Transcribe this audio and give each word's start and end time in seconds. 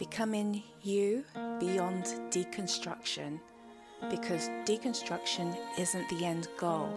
Becoming 0.00 0.62
you 0.80 1.26
beyond 1.58 2.04
deconstruction 2.30 3.38
because 4.08 4.48
deconstruction 4.64 5.54
isn't 5.78 6.08
the 6.08 6.24
end 6.24 6.48
goal. 6.56 6.88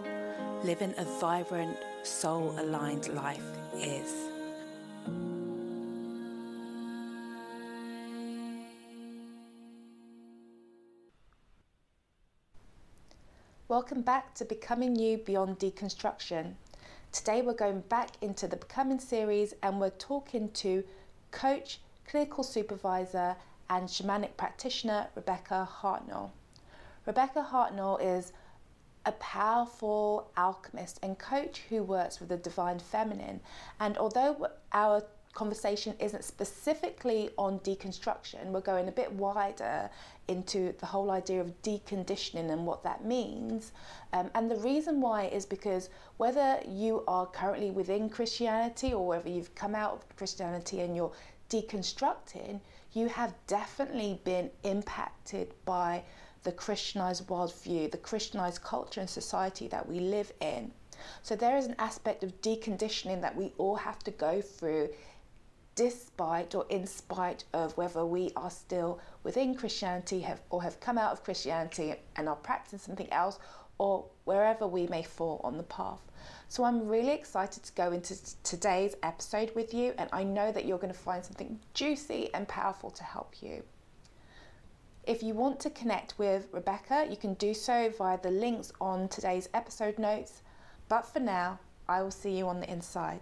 Living 0.64 0.94
a 0.96 1.04
vibrant, 1.20 1.76
soul 2.02 2.54
aligned 2.58 3.08
life 3.08 3.44
is. 3.76 4.10
Welcome 13.68 14.00
back 14.00 14.34
to 14.36 14.46
Becoming 14.46 14.96
You 14.96 15.18
Beyond 15.18 15.58
Deconstruction. 15.58 16.54
Today 17.12 17.42
we're 17.42 17.52
going 17.52 17.80
back 17.80 18.12
into 18.22 18.48
the 18.48 18.56
Becoming 18.56 18.98
series 18.98 19.52
and 19.62 19.78
we're 19.78 19.90
talking 19.90 20.48
to 20.52 20.82
coach, 21.32 21.80
clinical 22.06 22.44
supervisor, 22.44 23.36
and 23.70 23.88
shamanic 23.88 24.36
practitioner 24.36 25.08
Rebecca 25.14 25.68
Hartnell. 25.80 26.30
Rebecca 27.06 27.46
Hartnell 27.50 28.00
is 28.00 28.32
a 29.06 29.12
powerful 29.12 30.30
alchemist 30.36 30.98
and 31.02 31.18
coach 31.18 31.62
who 31.68 31.82
works 31.82 32.20
with 32.20 32.30
the 32.30 32.36
divine 32.36 32.78
feminine. 32.78 33.40
And 33.80 33.98
although 33.98 34.48
our 34.72 35.02
conversation 35.34 35.94
isn't 35.98 36.24
specifically 36.24 37.28
on 37.36 37.58
deconstruction, 37.60 38.46
we're 38.46 38.60
going 38.60 38.88
a 38.88 38.92
bit 38.92 39.12
wider 39.12 39.90
into 40.28 40.72
the 40.78 40.86
whole 40.86 41.10
idea 41.10 41.40
of 41.40 41.60
deconditioning 41.62 42.50
and 42.50 42.64
what 42.64 42.82
that 42.84 43.04
means. 43.04 43.72
Um, 44.12 44.30
and 44.34 44.50
the 44.50 44.56
reason 44.56 45.00
why 45.00 45.24
is 45.24 45.44
because 45.44 45.90
whether 46.16 46.60
you 46.66 47.04
are 47.06 47.26
currently 47.26 47.70
within 47.70 48.08
Christianity 48.08 48.94
or 48.94 49.06
whether 49.06 49.28
you've 49.28 49.54
come 49.54 49.74
out 49.74 49.92
of 49.92 50.16
Christianity 50.16 50.80
and 50.80 50.96
you're 50.96 51.12
deconstructing, 51.48 52.60
you 52.92 53.08
have 53.08 53.34
definitely 53.46 54.20
been 54.24 54.50
impacted 54.62 55.54
by 55.64 56.02
the 56.44 56.52
Christianized 56.52 57.26
worldview, 57.26 57.90
the 57.90 57.98
Christianized 57.98 58.62
culture 58.62 59.00
and 59.00 59.10
society 59.10 59.66
that 59.68 59.88
we 59.88 59.98
live 60.00 60.32
in. 60.40 60.72
So 61.22 61.34
there 61.34 61.56
is 61.56 61.66
an 61.66 61.74
aspect 61.78 62.22
of 62.22 62.40
deconditioning 62.40 63.20
that 63.22 63.34
we 63.34 63.52
all 63.58 63.76
have 63.76 63.98
to 64.00 64.10
go 64.10 64.40
through 64.40 64.90
despite 65.74 66.54
or 66.54 66.64
in 66.68 66.86
spite 66.86 67.44
of 67.52 67.76
whether 67.76 68.06
we 68.06 68.30
are 68.36 68.50
still 68.50 69.00
within 69.24 69.56
Christianity 69.56 70.20
have, 70.20 70.40
or 70.50 70.62
have 70.62 70.78
come 70.78 70.98
out 70.98 71.12
of 71.12 71.24
Christianity 71.24 71.94
and 72.14 72.28
are 72.28 72.36
practicing 72.36 72.78
something 72.78 73.12
else 73.12 73.38
or 73.78 74.04
wherever 74.24 74.66
we 74.66 74.86
may 74.86 75.02
fall 75.02 75.40
on 75.44 75.56
the 75.56 75.62
path. 75.62 76.00
So 76.48 76.64
I'm 76.64 76.88
really 76.88 77.12
excited 77.12 77.62
to 77.64 77.72
go 77.72 77.92
into 77.92 78.16
today's 78.42 78.94
episode 79.02 79.52
with 79.54 79.74
you, 79.74 79.94
and 79.98 80.08
I 80.12 80.22
know 80.24 80.52
that 80.52 80.64
you're 80.64 80.78
going 80.78 80.92
to 80.92 80.98
find 80.98 81.24
something 81.24 81.58
juicy 81.74 82.32
and 82.32 82.46
powerful 82.46 82.90
to 82.90 83.04
help 83.04 83.42
you. 83.42 83.62
If 85.06 85.22
you 85.22 85.34
want 85.34 85.60
to 85.60 85.70
connect 85.70 86.18
with 86.18 86.48
Rebecca, 86.52 87.06
you 87.10 87.16
can 87.16 87.34
do 87.34 87.52
so 87.52 87.92
via 87.98 88.18
the 88.22 88.30
links 88.30 88.72
on 88.80 89.08
today's 89.08 89.48
episode 89.52 89.98
notes. 89.98 90.40
But 90.88 91.06
for 91.06 91.20
now, 91.20 91.58
I 91.88 92.00
will 92.02 92.10
see 92.10 92.38
you 92.38 92.48
on 92.48 92.60
the 92.60 92.70
inside. 92.70 93.20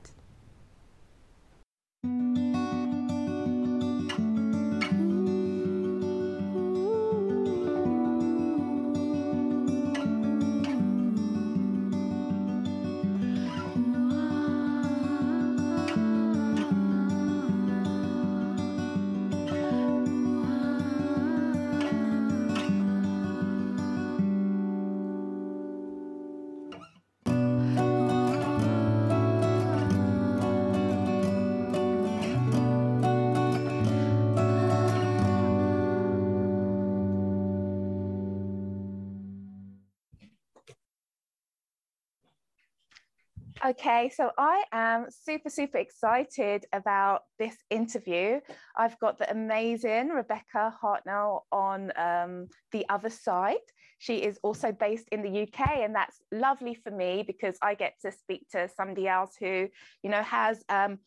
Okay, 43.73 44.11
so 44.15 44.31
I 44.37 44.65
am 44.71 45.07
super, 45.09 45.49
super 45.49 45.79
excited 45.79 46.67
about 46.75 47.23
this 47.39 47.57
interview. 47.71 48.39
I've 48.77 48.99
got 48.99 49.19
the 49.19 49.31
amazing 49.31 50.11
Rebecca 50.11 50.75
Hartnell 50.83 51.45
on 51.51 51.91
um, 51.97 52.49
the 52.73 52.87
other 52.91 53.09
side. 53.09 53.65
She 53.99 54.17
is 54.17 54.39
also 54.43 54.73
based 54.73 55.09
in 55.11 55.23
the 55.23 55.45
UK, 55.45 55.79
and 55.79 55.95
that's 55.95 56.21
lovely 56.31 56.75
for 56.75 56.91
me 56.91 57.25
because 57.27 57.57
I 57.63 57.75
get 57.75 57.95
to 58.03 58.13
speak 58.13 58.47
to 58.51 58.69
somebody 58.77 59.09
else 59.09 59.37
who, 59.41 59.69
you 60.03 60.11
know, 60.11 60.23
has 60.23 60.63
um, 60.69 60.99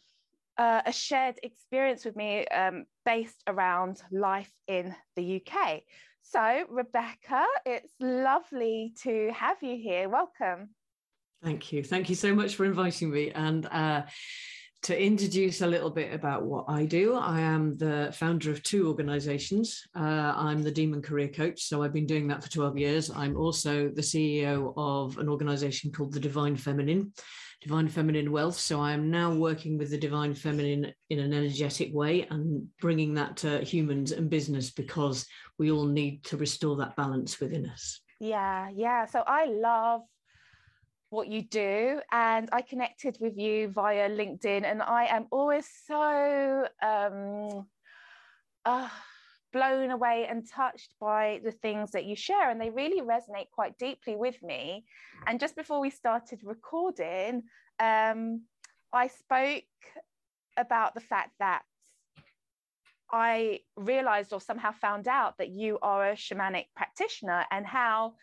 uh, 0.57 0.81
a 0.87 0.91
shared 0.91 1.35
experience 1.43 2.03
with 2.03 2.15
me 2.15 2.47
um, 2.47 2.85
based 3.05 3.43
around 3.45 4.01
life 4.11 4.51
in 4.67 4.95
the 5.15 5.39
UK. 5.39 5.83
So, 6.23 6.65
Rebecca, 6.67 7.45
it's 7.63 7.93
lovely 7.99 8.95
to 9.03 9.31
have 9.35 9.61
you 9.61 9.77
here. 9.77 10.09
Welcome. 10.09 10.69
Thank 11.45 11.71
you. 11.71 11.83
Thank 11.83 12.09
you 12.09 12.15
so 12.15 12.33
much 12.33 12.55
for 12.55 12.65
inviting 12.65 13.11
me. 13.11 13.29
And 13.29 13.67
uh, 13.67 14.01
to 14.81 14.99
introduce 14.99 15.61
a 15.61 15.67
little 15.67 15.91
bit 15.91 16.11
about 16.11 16.41
what 16.41 16.65
I 16.67 16.85
do, 16.85 17.13
I 17.13 17.39
am 17.39 17.77
the 17.77 18.11
founder 18.17 18.49
of 18.49 18.63
two 18.63 18.87
organizations. 18.87 19.83
Uh, 19.95 20.33
I'm 20.35 20.63
the 20.63 20.71
Daemon 20.71 21.03
Career 21.03 21.27
Coach, 21.27 21.61
so 21.61 21.83
I've 21.83 21.93
been 21.93 22.07
doing 22.07 22.27
that 22.29 22.41
for 22.43 22.49
12 22.49 22.79
years. 22.79 23.11
I'm 23.11 23.37
also 23.37 23.89
the 23.89 24.01
CEO 24.01 24.73
of 24.75 25.19
an 25.19 25.29
organization 25.29 25.91
called 25.91 26.13
the 26.13 26.19
Divine 26.19 26.55
Feminine, 26.55 27.13
Divine 27.61 27.89
Feminine 27.89 28.31
Wealth. 28.31 28.57
So 28.57 28.81
I 28.81 28.93
am 28.93 29.11
now 29.11 29.31
working 29.31 29.77
with 29.77 29.91
the 29.91 29.99
Divine 29.99 30.33
Feminine 30.33 30.93
in 31.11 31.19
an 31.19 31.31
energetic 31.31 31.93
way 31.93 32.25
and 32.31 32.67
bringing 32.81 33.13
that 33.13 33.37
to 33.37 33.63
humans 33.63 34.11
and 34.11 34.31
business 34.31 34.71
because 34.71 35.27
we 35.59 35.69
all 35.69 35.85
need 35.85 36.23
to 36.23 36.37
restore 36.37 36.77
that 36.77 36.95
balance 36.95 37.39
within 37.39 37.69
us. 37.69 38.01
Yeah, 38.19 38.69
yeah. 38.73 39.05
So 39.05 39.23
I 39.27 39.45
love 39.45 40.01
what 41.15 41.27
you 41.27 41.41
do 41.41 41.99
and 42.11 42.49
i 42.51 42.61
connected 42.61 43.17
with 43.19 43.37
you 43.37 43.69
via 43.69 44.09
linkedin 44.09 44.63
and 44.63 44.81
i 44.81 45.05
am 45.05 45.25
always 45.31 45.67
so 45.87 46.67
um, 46.81 47.65
uh, 48.65 48.89
blown 49.55 49.89
away 49.89 50.27
and 50.29 50.49
touched 50.49 50.93
by 50.99 51.39
the 51.45 51.51
things 51.51 51.91
that 51.91 52.03
you 52.03 52.15
share 52.15 52.49
and 52.49 52.59
they 52.59 52.69
really 52.69 53.01
resonate 53.01 53.49
quite 53.53 53.77
deeply 53.77 54.17
with 54.17 54.35
me. 54.43 54.83
And 55.25 55.39
just 55.39 55.55
before 55.55 55.79
we 55.79 55.89
started 55.89 56.41
recording 56.43 57.43
um, 57.79 58.41
i 58.93 59.07
spoke 59.07 59.63
about 60.57 60.93
the 60.93 61.01
fact 61.01 61.31
that 61.39 61.63
i 63.11 63.59
realized 63.75 64.31
or 64.33 64.41
somehow 64.41 64.71
found 64.71 65.07
out 65.07 65.37
that 65.37 65.49
you 65.49 65.77
are 65.81 66.09
a 66.09 66.15
shamanic 66.15 66.65
practitioner 66.75 67.45
and 67.51 67.65
how 67.65 68.13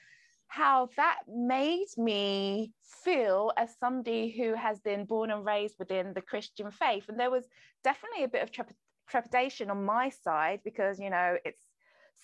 how 0.53 0.91
that 0.99 1.21
made 1.27 1.87
me 1.97 2.73
feel 3.03 3.53
as 3.57 3.75
somebody 3.81 4.31
who 4.31 4.53
has 4.53 4.79
been 4.81 5.07
born 5.07 5.31
and 5.31 5.47
raised 5.47 5.77
within 5.79 6.13
the 6.13 6.21
Christian 6.21 6.71
faith. 6.71 7.05
And 7.09 7.19
there 7.19 7.31
was 7.31 7.49
definitely 7.83 8.25
a 8.25 8.29
bit 8.29 8.43
of 8.43 8.67
trepidation 9.09 9.71
on 9.71 9.87
my 9.87 10.11
side 10.11 10.61
because, 10.63 11.01
you 11.01 11.09
know, 11.09 11.39
it's 11.47 11.65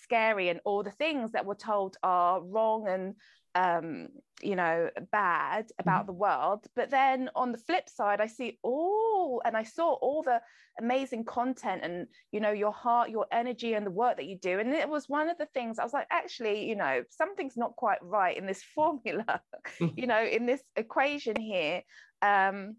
scary 0.03 0.49
and 0.49 0.59
all 0.63 0.83
the 0.83 0.91
things 0.91 1.31
that 1.31 1.47
we're 1.47 1.55
told 1.55 1.97
are 2.03 2.39
wrong 2.39 2.87
and 2.87 3.15
um, 3.55 4.09
you 4.41 4.55
know, 4.55 4.89
bad 5.11 5.67
about 5.79 6.01
mm-hmm. 6.01 6.07
the 6.07 6.13
world. 6.13 6.65
But 6.75 6.89
then 6.89 7.29
on 7.35 7.51
the 7.51 7.57
flip 7.57 7.89
side, 7.89 8.21
I 8.21 8.27
see 8.27 8.57
all, 8.63 9.41
and 9.45 9.57
I 9.57 9.63
saw 9.63 9.93
all 9.93 10.23
the 10.23 10.41
amazing 10.79 11.25
content 11.25 11.81
and, 11.83 12.07
you 12.31 12.39
know, 12.39 12.51
your 12.51 12.71
heart, 12.71 13.09
your 13.09 13.25
energy, 13.31 13.73
and 13.73 13.85
the 13.85 13.91
work 13.91 14.17
that 14.17 14.27
you 14.27 14.37
do. 14.37 14.59
And 14.59 14.73
it 14.73 14.87
was 14.87 15.09
one 15.09 15.29
of 15.29 15.37
the 15.37 15.47
things 15.47 15.79
I 15.79 15.83
was 15.83 15.93
like, 15.93 16.07
actually, 16.11 16.69
you 16.69 16.75
know, 16.75 17.03
something's 17.09 17.57
not 17.57 17.75
quite 17.75 17.99
right 18.01 18.37
in 18.37 18.45
this 18.45 18.63
formula, 18.75 19.41
you 19.79 20.07
know, 20.07 20.23
in 20.23 20.45
this 20.45 20.61
equation 20.75 21.35
here. 21.35 21.81
Um, 22.21 22.77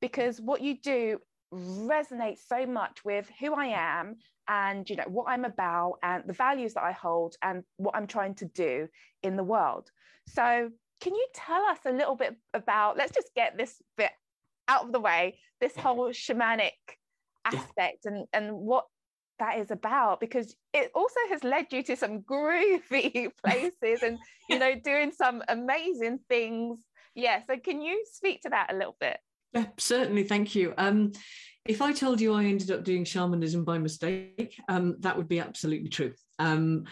because 0.00 0.40
what 0.40 0.60
you 0.60 0.78
do 0.80 1.18
resonates 1.52 2.40
so 2.46 2.66
much 2.66 3.04
with 3.04 3.30
who 3.40 3.54
I 3.54 3.66
am 3.66 4.16
and 4.48 4.88
you 4.88 4.96
know 4.96 5.04
what 5.08 5.26
I'm 5.28 5.44
about 5.44 5.98
and 6.02 6.24
the 6.26 6.32
values 6.32 6.74
that 6.74 6.84
I 6.84 6.92
hold 6.92 7.36
and 7.42 7.64
what 7.76 7.96
I'm 7.96 8.06
trying 8.06 8.34
to 8.36 8.44
do 8.46 8.88
in 9.22 9.36
the 9.36 9.44
world. 9.44 9.90
So 10.28 10.70
can 11.00 11.14
you 11.14 11.26
tell 11.34 11.64
us 11.64 11.78
a 11.84 11.92
little 11.92 12.16
bit 12.16 12.36
about 12.54 12.96
let's 12.96 13.12
just 13.12 13.30
get 13.34 13.56
this 13.56 13.82
bit 13.96 14.12
out 14.68 14.84
of 14.84 14.92
the 14.92 15.00
way 15.00 15.38
this 15.60 15.76
whole 15.76 16.08
shamanic 16.10 16.72
aspect 17.44 18.06
and 18.06 18.26
and 18.32 18.52
what 18.52 18.86
that 19.38 19.58
is 19.58 19.70
about 19.70 20.18
because 20.18 20.56
it 20.72 20.90
also 20.94 21.20
has 21.28 21.44
led 21.44 21.66
you 21.70 21.82
to 21.82 21.96
some 21.96 22.20
groovy 22.30 23.30
places 23.44 24.02
and 24.02 24.18
you 24.48 24.58
know 24.58 24.74
doing 24.74 25.12
some 25.12 25.42
amazing 25.48 26.18
things 26.28 26.80
yeah 27.14 27.40
so 27.46 27.56
can 27.58 27.80
you 27.82 28.02
speak 28.10 28.40
to 28.40 28.48
that 28.48 28.72
a 28.72 28.76
little 28.76 28.96
bit 28.98 29.18
Yeah, 29.52 29.66
certainly. 29.78 30.24
Thank 30.24 30.54
you. 30.54 30.74
Um, 30.76 31.12
if 31.68 31.82
I 31.82 31.92
told 31.92 32.20
you 32.20 32.34
I 32.34 32.44
ended 32.44 32.70
up 32.70 32.84
doing 32.84 33.04
shamanism 33.04 33.64
by 33.64 33.78
mistake, 33.78 34.58
um, 34.68 34.96
that 35.00 35.16
would 35.16 35.28
be 35.28 35.40
absolutely 35.40 35.88
true. 35.88 36.12
Um, 36.38 36.84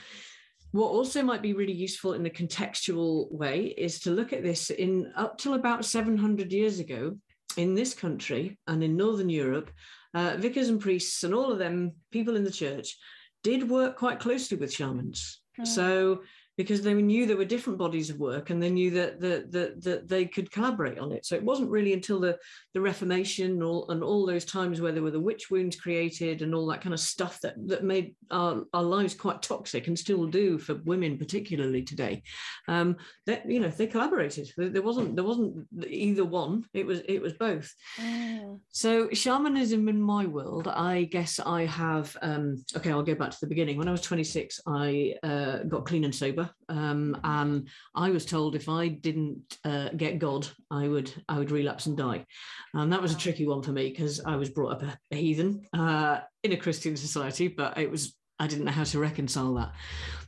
what 0.73 0.89
also 0.89 1.23
might 1.23 1.43
be 1.43 1.53
really 1.53 1.73
useful 1.73 2.15
in 2.15 2.27
a 2.27 2.31
contextual 2.31 3.31
way 3.31 3.67
is 3.79 4.01
to 4.01 4.11
look 4.11 4.33
at 4.33 4.43
this 4.43 4.71
in 4.71 5.13
up 5.15 5.39
till 5.39 5.55
about 5.55 5.85
700 5.85 6.53
years 6.53 6.81
ago 6.81 7.17
in 7.57 7.75
this 7.75 7.95
country 7.95 8.59
and 8.67 8.83
in 8.83 8.97
Northern 8.97 9.29
Europe, 9.31 9.71
uh, 10.15 10.37
vicars 10.39 10.69
and 10.69 10.81
priests 10.81 11.23
and 11.23 11.33
all 11.33 11.53
of 11.53 11.59
them, 11.59 11.93
people 12.11 12.35
in 12.37 12.43
the 12.43 12.51
church, 12.51 12.97
did 13.45 13.71
work 13.71 13.97
quite 13.97 14.19
closely 14.19 14.57
with 14.57 14.73
shamans. 14.73 15.41
Mm. 15.61 15.67
So 15.67 16.23
because 16.57 16.83
they 16.83 16.95
knew 16.95 17.27
there 17.27 17.37
were 17.37 17.45
different 17.45 17.79
bodies 17.79 18.11
of 18.11 18.21
work 18.21 18.51
and 18.51 18.63
they 18.63 18.71
knew 18.71 18.91
that, 18.91 19.21
that, 19.21 19.51
that, 19.51 19.83
that 19.83 20.09
they 20.09 20.25
could 20.25 20.51
collaborate 20.51 20.99
on 20.99 21.11
it. 21.11 21.27
So 21.27 21.35
it 21.35 21.43
wasn't 21.43 21.71
really 21.71 21.93
until 21.93 22.21
the, 22.21 22.39
the 22.75 22.81
Reformation 22.81 23.53
and 23.53 23.63
all, 23.63 23.91
and 23.91 24.05
all 24.05 24.25
those 24.25 24.45
times 24.45 24.81
where 24.81 24.93
there 24.93 25.03
were 25.03 25.11
the 25.11 25.21
witch 25.21 25.51
wounds 25.51 25.77
created 25.77 26.43
and 26.43 26.55
all 26.55 26.67
that 26.69 26.81
kind 26.81 26.95
of 26.95 27.01
stuff 27.01 27.41
that, 27.41 27.55
that 27.67 27.83
made 27.83 28.15
our, 28.31 28.63
our 28.73 28.83
lives 28.83 29.15
quite 29.15 29.43
toxic 29.43 29.89
and 29.89 29.99
still 29.99 30.27
do 30.27 30.59
for 30.59 30.75
women, 30.85 31.19
particularly 31.19 31.83
today. 31.83 32.23
Um, 32.69 32.97
that, 33.27 33.51
you 33.51 33.59
know, 33.59 33.69
they 33.69 33.89
collaborated. 33.89 34.49
There 34.57 34.83
wasn't, 34.83 35.17
there 35.17 35.25
wasn't 35.25 35.67
either 35.89 36.25
one, 36.25 36.65
it 36.73 36.87
was, 36.87 37.01
it 37.09 37.21
was 37.21 37.33
both. 37.33 37.75
Mm. 38.01 38.61
So 38.71 39.09
shamanism 39.13 39.89
in 39.89 40.01
my 40.01 40.27
world, 40.27 40.69
I 40.69 41.05
guess 41.05 41.41
I 41.41 41.67
have, 41.67 42.17
um, 42.23 42.65
okay, 42.77 42.91
I'll 42.91 43.03
go 43.03 43.15
back 43.17 43.31
to 43.31 43.41
the 43.41 43.49
beginning. 43.49 43.77
When 43.77 43.89
I 43.89 43.93
was 43.93 44.03
26, 44.03 44.61
I 44.67 45.15
uh, 45.23 45.59
got 45.65 45.87
clean 45.87 46.05
and 46.05 46.15
sober 46.15 46.44
um, 46.69 47.19
and 47.25 47.69
I 47.95 48.11
was 48.11 48.25
told 48.25 48.55
if 48.55 48.69
I 48.69 48.89
didn't 48.89 49.59
uh, 49.65 49.91
get 49.97 50.19
God, 50.19 50.49
I 50.71 50.89
would 50.89 51.13
I 51.29 51.39
would 51.39 51.51
relapse 51.51 51.87
and 51.87 51.97
die. 51.97 52.25
And 52.73 52.93
that 52.93 53.03
was 53.03 53.13
a 53.13 53.19
tricky 53.19 53.47
one 53.47 53.63
for 53.63 53.73
me 53.73 53.91
because 53.91 54.21
I 54.25 54.37
was 54.37 54.51
brought 54.51 54.73
up 54.73 54.83
a, 54.83 54.99
a 55.13 55.17
heathen 55.17 55.63
uh, 55.73 56.21
in 56.43 56.53
a 56.53 56.57
Christian 56.57 56.97
society, 56.97 57.49
but 57.49 57.79
it 57.79 57.91
was 57.91 58.17
I 58.39 58.47
didn't 58.47 58.65
know 58.65 58.73
how 58.73 58.85
to 58.85 58.99
reconcile 58.99 59.55
that. 59.55 59.73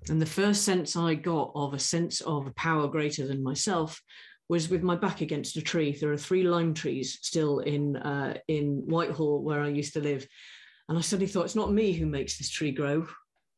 And 0.09 0.23
the 0.23 0.27
first 0.27 0.63
sense 0.63 0.97
I 0.97 1.15
got 1.15 1.53
of 1.55 1.75
a 1.75 1.79
sense 1.79 2.21
of 2.21 2.47
a 2.47 2.55
power 2.55 2.89
greater 2.89 3.27
than 3.27 3.43
myself 3.43 4.01
was 4.49 4.69
with 4.69 4.83
my 4.83 4.95
back 4.95 5.21
against 5.21 5.57
a 5.57 5.63
tree. 5.63 5.91
There 5.93 6.13
are 6.13 6.17
three 6.17 6.45
lime 6.45 6.73
trees 6.73 7.19
still 7.23 7.61
in 7.61 7.97
uh, 7.97 8.39
in 8.49 8.85
Whitehall 8.87 9.43
where 9.43 9.61
I 9.61 9.69
used 9.69 9.95
to 9.95 10.01
live. 10.01 10.27
And 10.89 10.97
I 10.97 11.01
suddenly 11.01 11.27
thought, 11.27 11.47
it's 11.47 11.57
not 11.57 11.73
me 11.73 11.93
who 11.93 12.07
makes 12.07 12.39
this 12.39 12.49
tree 12.49 12.71
grow 12.71 13.09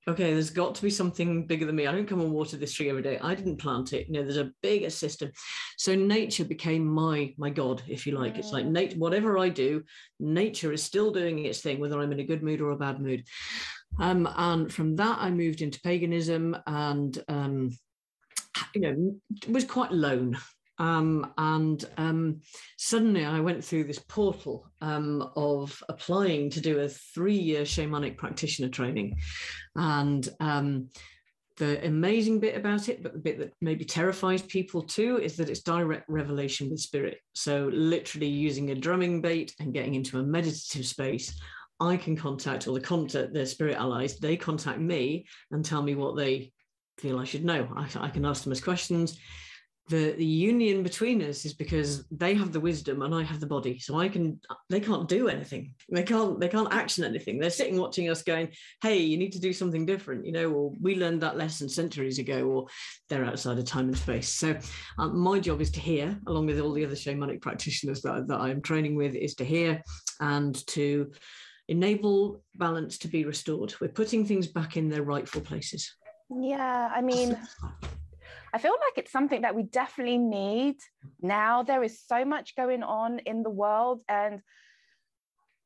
okay, 0.07 0.33
there's 0.33 0.51
got 0.51 0.75
to 0.75 0.83
be 0.83 0.91
something 0.91 1.47
bigger 1.47 1.67
than 1.67 1.77
me. 1.77 1.87
I 1.87 1.93
don't 1.93 2.09
come 2.09 2.21
and 2.21 2.33
water 2.33 2.57
this 2.57 2.73
tree 2.73 2.89
every 2.89 3.03
day. 3.03 3.19
I 3.21 3.35
didn't 3.35 3.59
plant 3.59 3.93
it. 3.93 4.07
You 4.07 4.15
know, 4.15 4.23
there's 4.23 4.37
a 4.37 4.53
bigger 4.63 4.91
system. 4.91 5.31
So 5.77 5.95
nature 5.95 6.45
became 6.45 6.87
my 6.87 7.35
my 7.37 7.51
god, 7.51 7.83
if 7.89 8.07
you 8.07 8.19
like. 8.19 8.39
It's 8.39 8.53
like 8.53 8.65
mm. 8.65 8.71
nature. 8.71 8.99
Whatever 8.99 9.39
I 9.39 9.49
do, 9.49 9.83
nature 10.21 10.73
is 10.73 10.83
still 10.83 11.11
doing 11.11 11.45
its 11.45 11.61
thing, 11.61 11.81
whether 11.81 12.01
I'm 12.01 12.13
in 12.13 12.21
a 12.21 12.25
good 12.25 12.43
mood 12.43 12.61
or 12.61 12.71
a 12.71 12.77
bad 12.77 13.01
mood. 13.01 13.25
Um, 13.99 14.29
and 14.37 14.73
from 14.73 14.97
that, 14.97 15.19
I 15.21 15.31
moved 15.31 15.63
into 15.63 15.81
paganism, 15.81 16.57
and 16.67 17.17
um, 17.29 17.71
you 18.75 18.81
know, 18.81 19.15
was 19.49 19.65
quite 19.65 19.93
lone. 19.93 20.39
Um, 20.79 21.33
and 21.37 21.85
um, 21.97 22.41
suddenly 22.77 23.25
I 23.25 23.41
went 23.41 23.65
through 23.65 23.85
this 23.85 23.99
portal 23.99 24.71
um, 24.81 25.31
of 25.37 25.83
applying 25.89 26.51
to 26.51 26.61
do 26.61 26.81
a 26.81 26.89
three 26.89 27.39
year 27.39 27.63
shamanic 27.63 28.17
practitioner 28.17 28.69
training. 28.69 29.19
And 29.75 30.29
um, 30.41 30.89
the 31.57 31.85
amazing 31.85 32.39
bit 32.39 32.57
about 32.57 32.89
it, 32.89 33.03
but 33.03 33.13
the 33.13 33.19
bit 33.19 33.39
that 33.39 33.53
maybe 33.61 33.85
terrifies 33.85 34.43
people 34.43 34.83
too, 34.83 35.19
is 35.19 35.37
that 35.37 35.51
it's 35.51 35.63
direct 35.63 36.09
revelation 36.09 36.71
with 36.71 36.81
spirit. 36.81 37.19
So, 37.33 37.69
literally 37.73 38.29
using 38.29 38.71
a 38.71 38.77
drumming 38.77 39.21
bait 39.21 39.55
and 39.59 39.75
getting 39.75 39.95
into 39.95 40.19
a 40.19 40.23
meditative 40.23 40.87
space. 40.87 41.39
I 41.81 41.97
can 41.97 42.17
contact 42.17 42.67
or 42.67 42.75
the 42.75 42.81
contact 42.81 43.33
their 43.33 43.47
spirit 43.47 43.77
allies, 43.77 44.19
they 44.19 44.37
contact 44.37 44.81
me 44.81 45.27
and 45.53 45.65
tell 45.65 45.81
me 45.81 45.95
what 45.95 46.17
they 46.17 46.53
feel 46.99 47.21
I 47.21 47.25
should 47.25 47.45
know. 47.45 47.69
I, 47.77 47.89
I 48.07 48.11
can 48.11 48.25
ask 48.25 48.43
them 48.43 48.51
as 48.51 48.61
questions 48.61 49.17
the, 49.89 50.13
the 50.13 50.25
union 50.25 50.83
between 50.83 51.23
us 51.23 51.45
is 51.45 51.55
because 51.55 52.05
they 52.11 52.35
have 52.35 52.53
the 52.53 52.61
wisdom 52.61 53.03
and 53.03 53.15
I 53.15 53.23
have 53.23 53.41
the 53.41 53.47
body. 53.47 53.79
So 53.79 53.99
I 53.99 54.09
can 54.09 54.41
they 54.69 54.81
can't 54.81 55.09
do 55.09 55.29
anything. 55.29 55.75
They 55.91 56.03
can't 56.03 56.39
they 56.39 56.49
can't 56.49 56.73
action 56.73 57.05
anything. 57.05 57.39
They're 57.39 57.51
sitting 57.51 57.79
watching 57.79 58.11
us 58.11 58.23
going, 58.23 58.49
hey, 58.83 58.99
you 58.99 59.17
need 59.17 59.33
to 59.33 59.41
do 59.41 59.53
something 59.53 59.87
different, 59.87 60.27
you 60.27 60.33
know, 60.33 60.51
or 60.51 60.73
we 60.81 60.97
learned 60.97 61.23
that 61.23 61.39
lesson 61.39 61.69
centuries 61.69 62.19
ago, 62.19 62.45
or 62.45 62.67
they're 63.09 63.25
outside 63.25 63.59
of 63.59 63.65
time 63.65 63.89
and 63.89 63.97
space. 63.97 64.29
So 64.29 64.57
um, 64.99 65.19
my 65.19 65.39
job 65.41 65.61
is 65.61 65.71
to 65.73 65.81
hear, 65.81 66.19
along 66.27 66.47
with 66.47 66.61
all 66.61 66.73
the 66.73 66.85
other 66.85 66.95
shamanic 66.95 67.41
practitioners 67.41 68.03
that, 68.03 68.29
that 68.29 68.41
I'm 68.41 68.61
training 68.61 68.95
with, 68.95 69.15
is 69.15 69.35
to 69.37 69.45
hear 69.45 69.83
and 70.21 70.67
to 70.69 71.11
enable 71.69 72.43
balance 72.57 72.99
to 72.99 73.09
be 73.09 73.25
restored. 73.25 73.75
We're 73.81 73.89
putting 73.89 74.27
things 74.27 74.47
back 74.47 74.77
in 74.77 74.89
their 74.89 75.03
rightful 75.03 75.41
places. 75.41 75.95
Yeah, 76.31 76.91
I 76.95 77.01
mean 77.01 77.39
I 78.53 78.59
feel 78.59 78.73
like 78.73 78.97
it's 78.97 79.13
something 79.13 79.43
that 79.43 79.55
we 79.55 79.63
definitely 79.63 80.19
need 80.19 80.77
now. 81.21 81.63
There 81.63 81.83
is 81.83 82.01
so 82.01 82.25
much 82.25 82.57
going 82.57 82.83
on 82.83 83.19
in 83.21 83.43
the 83.43 83.51
world. 83.51 84.03
And 84.09 84.41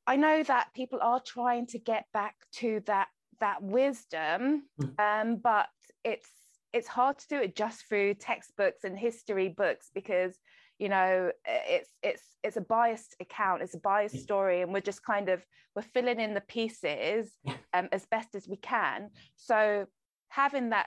I 0.07 0.17
know 0.17 0.43
that 0.43 0.69
people 0.75 0.99
are 1.01 1.21
trying 1.25 1.67
to 1.69 1.79
get 1.79 2.07
back 2.13 2.35
to 2.57 2.81
that 2.87 3.09
that 3.41 3.63
wisdom, 3.63 4.63
hmm. 4.81 4.89
um, 4.99 5.37
but 5.37 5.69
it's 6.05 6.29
it's 6.73 6.89
hard 6.89 7.19
to 7.19 7.29
do 7.29 7.37
it 7.37 7.55
just 7.55 7.87
through 7.89 8.15
textbooks 8.15 8.85
and 8.85 8.99
history 8.99 9.49
books 9.49 9.91
because 9.95 10.39
you 10.79 10.89
know 10.89 11.31
it's 11.47 11.91
it's 12.03 12.23
it's 12.43 12.57
a 12.57 12.61
biased 12.63 13.15
account 13.21 13.63
it's 13.63 13.75
a 13.75 13.81
biased 13.81 14.19
story 14.19 14.63
and 14.63 14.73
we're 14.73 14.81
just 14.81 15.05
kind 15.05 15.29
of 15.29 15.45
we're 15.77 15.83
filling 15.83 16.19
in 16.19 16.35
the 16.35 16.41
pieces 16.41 17.31
um, 17.75 17.89
as 17.93 18.07
best 18.07 18.35
as 18.35 18.49
we 18.49 18.57
can 18.57 19.11
so 19.37 19.87
having 20.29 20.71
that 20.71 20.87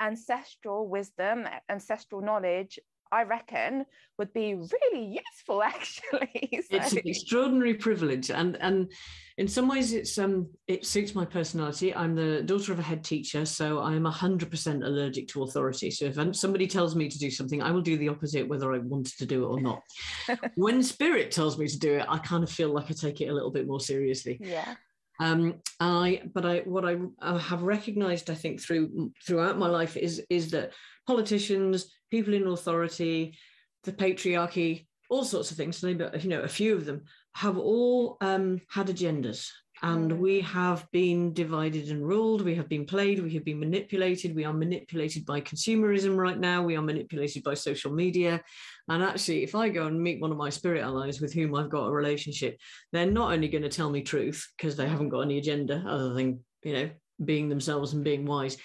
ancestral 0.00 0.88
wisdom, 0.88 1.46
ancestral 1.68 2.20
knowledge, 2.20 2.78
I 3.12 3.22
reckon 3.22 3.86
would 4.18 4.32
be 4.32 4.54
really 4.54 5.20
useful 5.26 5.62
actually. 5.62 6.50
so. 6.52 6.76
It's 6.76 6.92
an 6.92 7.02
extraordinary 7.04 7.74
privilege 7.74 8.30
and 8.30 8.56
and 8.60 8.90
in 9.38 9.46
some 9.46 9.68
ways 9.68 9.92
it's 9.92 10.18
um 10.18 10.48
it 10.66 10.84
suits 10.84 11.14
my 11.14 11.24
personality. 11.24 11.94
I'm 11.94 12.14
the 12.14 12.42
daughter 12.42 12.72
of 12.72 12.78
a 12.78 12.82
head 12.82 13.04
teacher, 13.04 13.44
so 13.44 13.80
I'm 13.80 14.04
100% 14.04 14.84
allergic 14.84 15.28
to 15.28 15.44
authority. 15.44 15.90
So 15.90 16.06
if 16.06 16.36
somebody 16.36 16.66
tells 16.66 16.96
me 16.96 17.08
to 17.08 17.18
do 17.18 17.30
something, 17.30 17.62
I 17.62 17.70
will 17.70 17.82
do 17.82 17.96
the 17.96 18.08
opposite 18.08 18.48
whether 18.48 18.72
I 18.72 18.78
wanted 18.78 19.16
to 19.18 19.26
do 19.26 19.44
it 19.44 19.48
or 19.48 19.60
not. 19.60 19.82
when 20.54 20.82
spirit 20.82 21.30
tells 21.30 21.58
me 21.58 21.68
to 21.68 21.78
do 21.78 21.94
it, 21.94 22.06
I 22.08 22.18
kind 22.18 22.42
of 22.42 22.50
feel 22.50 22.72
like 22.72 22.90
I 22.90 22.94
take 22.94 23.20
it 23.20 23.28
a 23.28 23.34
little 23.34 23.50
bit 23.50 23.66
more 23.66 23.80
seriously. 23.80 24.38
Yeah. 24.40 24.74
Um, 25.20 25.60
I, 25.80 26.22
but 26.34 26.44
I, 26.44 26.58
what 26.60 26.84
I, 26.84 26.96
I 27.20 27.38
have 27.38 27.62
recognised, 27.62 28.30
I 28.30 28.34
think, 28.34 28.60
through 28.60 29.12
throughout 29.26 29.58
my 29.58 29.68
life 29.68 29.96
is 29.96 30.22
is 30.28 30.50
that 30.50 30.72
politicians, 31.06 31.92
people 32.10 32.34
in 32.34 32.46
authority, 32.46 33.38
the 33.84 33.92
patriarchy, 33.92 34.86
all 35.08 35.24
sorts 35.24 35.50
of 35.50 35.56
things, 35.56 35.82
you 35.82 35.94
know, 35.94 36.40
a 36.40 36.48
few 36.48 36.74
of 36.74 36.84
them 36.84 37.04
have 37.34 37.56
all 37.56 38.16
um, 38.20 38.60
had 38.68 38.88
agendas, 38.88 39.48
and 39.82 40.18
we 40.18 40.40
have 40.40 40.90
been 40.90 41.32
divided 41.34 41.90
and 41.90 42.06
ruled. 42.06 42.42
We 42.42 42.54
have 42.54 42.68
been 42.68 42.86
played. 42.86 43.22
We 43.22 43.34
have 43.34 43.44
been 43.44 43.60
manipulated. 43.60 44.34
We 44.34 44.44
are 44.44 44.52
manipulated 44.52 45.26
by 45.26 45.40
consumerism 45.42 46.16
right 46.16 46.38
now. 46.38 46.62
We 46.62 46.76
are 46.76 46.82
manipulated 46.82 47.42
by 47.42 47.54
social 47.54 47.92
media. 47.92 48.42
And 48.88 49.02
actually, 49.02 49.42
if 49.42 49.54
I 49.54 49.68
go 49.68 49.86
and 49.86 50.00
meet 50.00 50.20
one 50.20 50.30
of 50.30 50.38
my 50.38 50.48
spirit 50.48 50.82
allies 50.82 51.20
with 51.20 51.34
whom 51.34 51.54
I've 51.54 51.68
got 51.68 51.88
a 51.88 51.92
relationship, 51.92 52.58
they're 52.92 53.10
not 53.10 53.32
only 53.32 53.48
going 53.48 53.62
to 53.62 53.68
tell 53.68 53.90
me 53.90 54.02
truth 54.02 54.50
because 54.56 54.76
they 54.76 54.88
haven't 54.88 55.10
got 55.10 55.20
any 55.20 55.38
agenda 55.38 55.84
other 55.86 56.14
than, 56.14 56.40
you 56.62 56.72
know, 56.72 56.90
being 57.22 57.48
themselves 57.48 57.92
and 57.92 58.04
being 58.04 58.24
wise, 58.24 58.56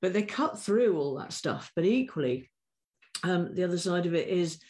but 0.00 0.12
they 0.12 0.22
cut 0.22 0.58
through 0.58 0.98
all 0.98 1.18
that 1.18 1.32
stuff. 1.32 1.72
But 1.76 1.84
equally, 1.84 2.50
um, 3.22 3.54
the 3.54 3.64
other 3.64 3.78
side 3.78 4.06
of 4.06 4.14
it 4.14 4.28
is 4.28 4.60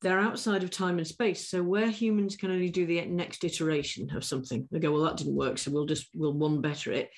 they're 0.00 0.18
outside 0.18 0.62
of 0.62 0.70
time 0.70 0.98
and 0.98 1.06
space. 1.06 1.48
So 1.48 1.62
where 1.62 1.88
humans 1.88 2.36
can 2.36 2.50
only 2.50 2.70
do 2.70 2.86
the 2.86 3.04
next 3.06 3.44
iteration 3.44 4.14
of 4.14 4.24
something, 4.24 4.68
they 4.70 4.78
go, 4.78 4.92
well, 4.92 5.02
that 5.02 5.16
didn't 5.16 5.34
work, 5.34 5.58
so 5.58 5.70
we'll 5.70 5.86
just 5.86 6.08
we'll 6.14 6.32
one 6.32 6.60
better 6.60 6.92
it. 6.92 7.10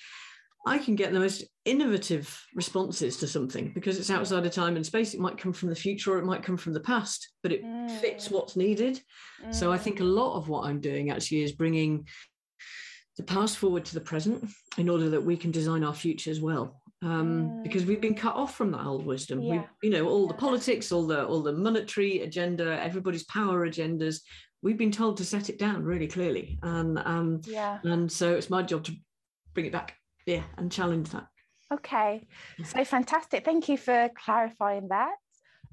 I 0.65 0.77
can 0.77 0.95
get 0.95 1.11
the 1.11 1.19
most 1.19 1.43
innovative 1.65 2.39
responses 2.53 3.17
to 3.17 3.27
something 3.27 3.71
because 3.73 3.97
it's 3.97 4.11
outside 4.11 4.45
of 4.45 4.51
time 4.51 4.75
and 4.75 4.85
space. 4.85 5.13
It 5.13 5.19
might 5.19 5.37
come 5.37 5.53
from 5.53 5.69
the 5.69 5.75
future 5.75 6.13
or 6.13 6.19
it 6.19 6.25
might 6.25 6.43
come 6.43 6.57
from 6.57 6.73
the 6.73 6.79
past, 6.79 7.29
but 7.41 7.51
it 7.51 7.63
mm. 7.63 7.89
fits 7.99 8.29
what's 8.29 8.55
needed. 8.55 9.01
Mm. 9.43 9.55
So 9.55 9.71
I 9.71 9.79
think 9.79 9.99
a 9.99 10.03
mm. 10.03 10.13
lot 10.13 10.37
of 10.37 10.49
what 10.49 10.67
I'm 10.67 10.79
doing 10.79 11.09
actually 11.09 11.41
is 11.41 11.51
bringing 11.51 12.05
the 13.17 13.23
past 13.23 13.57
forward 13.57 13.85
to 13.85 13.93
the 13.95 14.01
present 14.01 14.49
in 14.77 14.87
order 14.87 15.09
that 15.09 15.23
we 15.23 15.35
can 15.35 15.49
design 15.49 15.83
our 15.83 15.95
future 15.95 16.29
as 16.29 16.39
well. 16.39 16.80
Um, 17.03 17.49
mm. 17.49 17.63
because 17.63 17.85
we've 17.85 18.01
been 18.01 18.15
cut 18.15 18.35
off 18.35 18.55
from 18.55 18.71
that 18.71 18.85
old 18.85 19.05
wisdom. 19.05 19.41
Yeah. 19.41 19.63
We, 19.81 19.89
you 19.89 19.95
know, 19.95 20.07
all 20.07 20.27
the 20.27 20.35
politics, 20.35 20.91
all 20.91 21.07
the 21.07 21.25
all 21.25 21.41
the 21.41 21.53
monetary 21.53 22.21
agenda, 22.21 22.79
everybody's 22.81 23.23
power 23.23 23.67
agendas. 23.67 24.21
We've 24.61 24.77
been 24.77 24.91
told 24.91 25.17
to 25.17 25.25
set 25.25 25.49
it 25.49 25.57
down 25.57 25.83
really 25.83 26.07
clearly, 26.07 26.59
and 26.61 26.99
um, 26.99 27.41
yeah. 27.45 27.79
and 27.83 28.11
so 28.11 28.35
it's 28.35 28.51
my 28.51 28.61
job 28.61 28.83
to 28.83 28.93
bring 29.53 29.65
it 29.65 29.71
back 29.71 29.95
yeah 30.25 30.43
and 30.57 30.71
challenge 30.71 31.09
that 31.09 31.27
okay 31.73 32.27
so 32.63 32.83
fantastic 32.83 33.43
thank 33.45 33.69
you 33.69 33.77
for 33.77 34.09
clarifying 34.15 34.87
that 34.89 35.15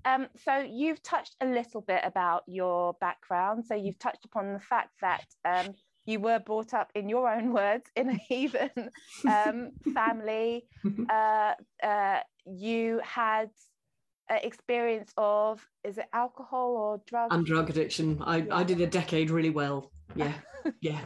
Um, 0.04 0.28
so 0.44 0.58
you've 0.58 1.02
touched 1.02 1.34
a 1.40 1.46
little 1.46 1.80
bit 1.80 2.02
about 2.04 2.44
your 2.46 2.94
background. 3.00 3.64
So 3.66 3.74
you've 3.74 3.98
touched 3.98 4.24
upon 4.24 4.52
the 4.52 4.60
fact 4.60 4.90
that 5.02 5.24
um, 5.44 5.74
you 6.08 6.18
were 6.18 6.38
brought 6.38 6.72
up, 6.72 6.90
in 6.94 7.06
your 7.06 7.28
own 7.28 7.52
words, 7.52 7.84
in 7.94 8.08
a 8.08 8.14
heathen 8.28 8.90
um, 9.28 9.70
family. 9.94 10.64
Uh, 11.10 11.54
uh, 11.82 12.20
you 12.46 13.00
had 13.04 13.50
experience 14.30 15.12
of 15.16 15.66
is 15.84 15.98
it 15.98 16.06
alcohol 16.12 16.76
or 16.76 17.00
drugs? 17.06 17.34
And 17.34 17.44
drug 17.44 17.68
addiction. 17.68 18.22
I, 18.22 18.38
yeah. 18.38 18.56
I 18.56 18.62
did 18.62 18.80
a 18.80 18.86
decade 18.86 19.30
really 19.30 19.50
well. 19.50 19.90
Yeah, 20.14 20.32
yeah. 20.80 21.00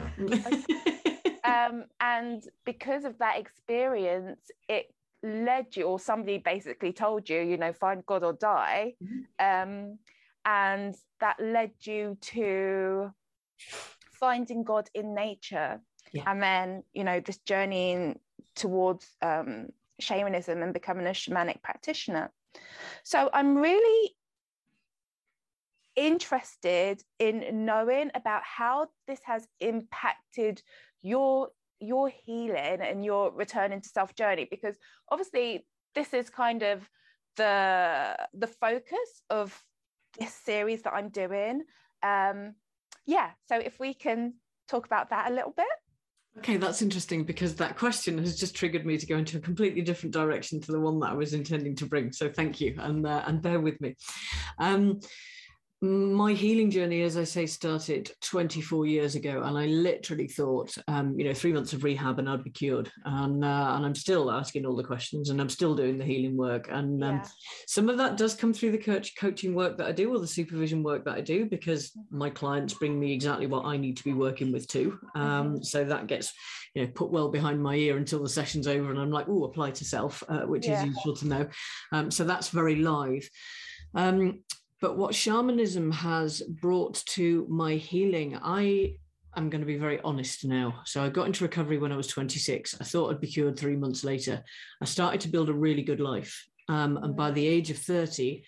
um, 1.43 1.85
and 1.99 2.43
because 2.65 3.03
of 3.03 3.17
that 3.19 3.39
experience, 3.39 4.39
it 4.69 4.93
led 5.23 5.75
you, 5.75 5.83
or 5.83 5.99
somebody 5.99 6.37
basically 6.37 6.93
told 6.93 7.29
you, 7.29 7.41
you 7.41 7.57
know, 7.57 7.73
find 7.73 8.05
God 8.05 8.23
or 8.23 8.33
die. 8.33 8.93
Mm-hmm. 9.03 9.71
Um, 9.71 9.99
and 10.45 10.95
that 11.19 11.37
led 11.41 11.71
you 11.81 12.17
to 12.21 13.11
finding 14.23 14.63
God 14.63 14.89
in 14.93 15.13
nature. 15.13 15.81
Yeah. 16.13 16.23
And 16.27 16.41
then, 16.41 16.83
you 16.93 17.03
know, 17.03 17.19
this 17.19 17.39
journey 17.39 18.15
towards 18.55 19.05
um, 19.21 19.67
shamanism 19.99 20.63
and 20.63 20.73
becoming 20.73 21.05
a 21.07 21.09
shamanic 21.09 21.61
practitioner. 21.61 22.31
So 23.03 23.29
I'm 23.33 23.57
really 23.57 24.15
interested 25.97 27.03
in 27.19 27.65
knowing 27.65 28.11
about 28.15 28.43
how 28.43 28.87
this 29.07 29.19
has 29.25 29.45
impacted 29.59 30.61
your 31.01 31.49
your 31.79 32.09
healing 32.09 32.79
and 32.81 33.03
your 33.03 33.31
return 33.31 33.73
into 33.73 33.89
self 33.89 34.15
journey 34.15 34.47
because 34.49 34.75
obviously 35.11 35.67
this 35.93 36.13
is 36.13 36.29
kind 36.29 36.63
of 36.63 36.89
the 37.35 38.15
the 38.33 38.47
focus 38.47 39.09
of 39.29 39.63
this 40.17 40.33
series 40.33 40.81
that 40.83 40.93
I'm 40.93 41.09
doing 41.09 41.63
um 42.01 42.55
yeah 43.05 43.31
so 43.47 43.57
if 43.57 43.79
we 43.79 43.93
can 43.93 44.33
talk 44.67 44.85
about 44.85 45.09
that 45.09 45.31
a 45.31 45.33
little 45.33 45.53
bit 45.55 45.65
Okay, 46.39 46.57
that's 46.57 46.81
interesting 46.81 47.25
because 47.25 47.55
that 47.57 47.77
question 47.77 48.17
has 48.17 48.35
just 48.35 48.55
triggered 48.55 48.87
me 48.87 48.97
to 48.97 49.05
go 49.05 49.17
into 49.17 49.37
a 49.37 49.41
completely 49.41 49.83
different 49.83 50.13
direction 50.13 50.59
to 50.61 50.71
the 50.71 50.79
one 50.79 50.99
that 51.01 51.11
I 51.11 51.13
was 51.13 51.33
intending 51.33 51.75
to 51.75 51.85
bring. 51.85 52.11
So 52.11 52.27
thank 52.27 52.59
you, 52.59 52.75
and 52.79 53.05
uh, 53.05 53.21
and 53.27 53.39
bear 53.39 53.59
with 53.59 53.79
me. 53.79 53.95
Um, 54.57 54.99
my 55.83 56.31
healing 56.31 56.71
journey, 56.71 57.01
as 57.01 57.17
I 57.17 57.25
say, 57.25 57.45
started 57.45 58.09
24 58.21 58.85
years 58.85 59.15
ago, 59.15 59.41
and 59.43 59.57
I 59.57 59.65
literally 59.65 60.29
thought, 60.29 60.73
um, 60.87 61.19
you 61.19 61.25
know, 61.25 61.33
three 61.33 61.51
months 61.51 61.73
of 61.73 61.83
rehab 61.83 62.19
and 62.19 62.29
I'd 62.29 62.43
be 62.43 62.51
cured. 62.51 62.89
And 63.03 63.43
uh, 63.43 63.73
and 63.75 63.85
I'm 63.85 63.93
still 63.93 64.31
asking 64.31 64.65
all 64.65 64.77
the 64.77 64.83
questions, 64.83 65.29
and 65.29 65.41
I'm 65.41 65.49
still 65.49 65.75
doing 65.75 65.97
the 65.97 66.05
healing 66.05 66.37
work. 66.37 66.69
And 66.71 67.03
um, 67.03 67.21
some 67.67 67.89
of 67.89 67.97
that 67.97 68.15
does 68.15 68.33
come 68.33 68.53
through 68.53 68.71
the 68.71 68.77
coach 68.77 69.17
coaching 69.17 69.53
work 69.53 69.77
that 69.77 69.87
I 69.87 69.91
do, 69.91 70.13
or 70.13 70.19
the 70.19 70.27
supervision 70.27 70.83
work 70.83 71.03
that 71.03 71.15
I 71.15 71.21
do, 71.21 71.45
because 71.45 71.91
my 72.09 72.29
clients 72.29 72.75
bring 72.75 72.97
me 72.97 73.11
exactly 73.11 73.47
what 73.47 73.65
I 73.65 73.75
need 73.75 73.97
to 73.97 74.05
be 74.05 74.13
working 74.13 74.53
with 74.53 74.69
too. 74.69 74.97
Um, 75.15 75.23
mm-hmm. 75.23 75.63
So 75.63 75.83
that 75.83 76.07
gets, 76.07 76.31
you 76.75 76.83
know, 76.83 76.91
put 76.95 77.11
well 77.11 77.27
behind 77.27 77.61
my 77.61 77.75
ear 77.75 77.97
until 77.97 78.23
the 78.23 78.29
session's 78.29 78.67
over, 78.67 78.89
and 78.89 78.99
I'm 78.99 79.11
like, 79.11 79.27
oh, 79.27 79.43
apply 79.43 79.71
to 79.71 79.83
self, 79.83 80.23
uh, 80.29 80.43
which 80.43 80.65
yeah. 80.65 80.79
is 80.79 80.85
useful 80.85 81.15
to 81.17 81.27
know. 81.27 81.49
Um, 81.91 82.09
so 82.09 82.23
that's 82.23 82.47
very 82.47 82.77
live. 82.77 83.29
Um, 83.95 84.39
but 84.83 84.97
what 84.97 85.15
shamanism 85.15 85.91
has 85.91 86.41
brought 86.41 86.95
to 87.05 87.47
my 87.49 87.75
healing, 87.75 88.37
I 88.43 88.95
am 89.37 89.49
going 89.49 89.61
to 89.61 89.65
be 89.65 89.77
very 89.77 90.01
honest 90.03 90.43
now. 90.43 90.81
So 90.83 91.01
I 91.01 91.07
got 91.07 91.25
into 91.25 91.45
recovery 91.45 91.77
when 91.77 91.93
I 91.93 91.95
was 91.95 92.07
26. 92.07 92.81
I 92.81 92.83
thought 92.83 93.09
I'd 93.09 93.21
be 93.21 93.27
cured 93.27 93.57
three 93.57 93.77
months 93.77 94.03
later. 94.03 94.43
I 94.81 94.85
started 94.85 95.21
to 95.21 95.29
build 95.29 95.47
a 95.47 95.53
really 95.53 95.83
good 95.83 96.01
life. 96.01 96.37
Um, 96.67 96.97
and 96.97 97.15
by 97.15 97.31
the 97.31 97.47
age 97.47 97.71
of 97.71 97.77
30, 97.77 98.43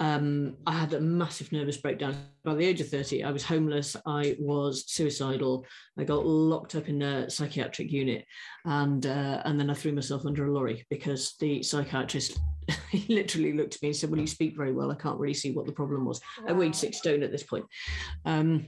um, 0.00 0.56
I 0.66 0.72
had 0.72 0.94
a 0.94 1.00
massive 1.00 1.52
nervous 1.52 1.76
breakdown. 1.76 2.16
By 2.42 2.56
the 2.56 2.64
age 2.64 2.80
of 2.80 2.88
30, 2.88 3.22
I 3.22 3.30
was 3.30 3.44
homeless. 3.44 3.94
I 4.04 4.34
was 4.40 4.90
suicidal. 4.90 5.64
I 5.96 6.02
got 6.02 6.26
locked 6.26 6.74
up 6.74 6.88
in 6.88 7.02
a 7.02 7.30
psychiatric 7.30 7.92
unit. 7.92 8.24
And, 8.64 9.06
uh, 9.06 9.42
and 9.44 9.60
then 9.60 9.70
I 9.70 9.74
threw 9.74 9.92
myself 9.92 10.26
under 10.26 10.44
a 10.44 10.52
lorry 10.52 10.84
because 10.90 11.36
the 11.38 11.62
psychiatrist 11.62 12.40
he 12.98 13.14
literally 13.14 13.54
looked 13.54 13.76
at 13.76 13.82
me 13.82 13.88
and 13.88 13.96
said, 13.96 14.10
Well, 14.10 14.20
you 14.20 14.26
speak 14.26 14.56
very 14.56 14.72
well. 14.72 14.92
I 14.92 14.96
can't 14.96 15.18
really 15.18 15.34
see 15.34 15.52
what 15.52 15.66
the 15.66 15.72
problem 15.72 16.04
was. 16.04 16.20
Wow. 16.40 16.46
I 16.48 16.52
weighed 16.52 16.76
six 16.76 16.98
stone 16.98 17.22
at 17.22 17.32
this 17.32 17.42
point. 17.42 17.64
Um, 18.26 18.66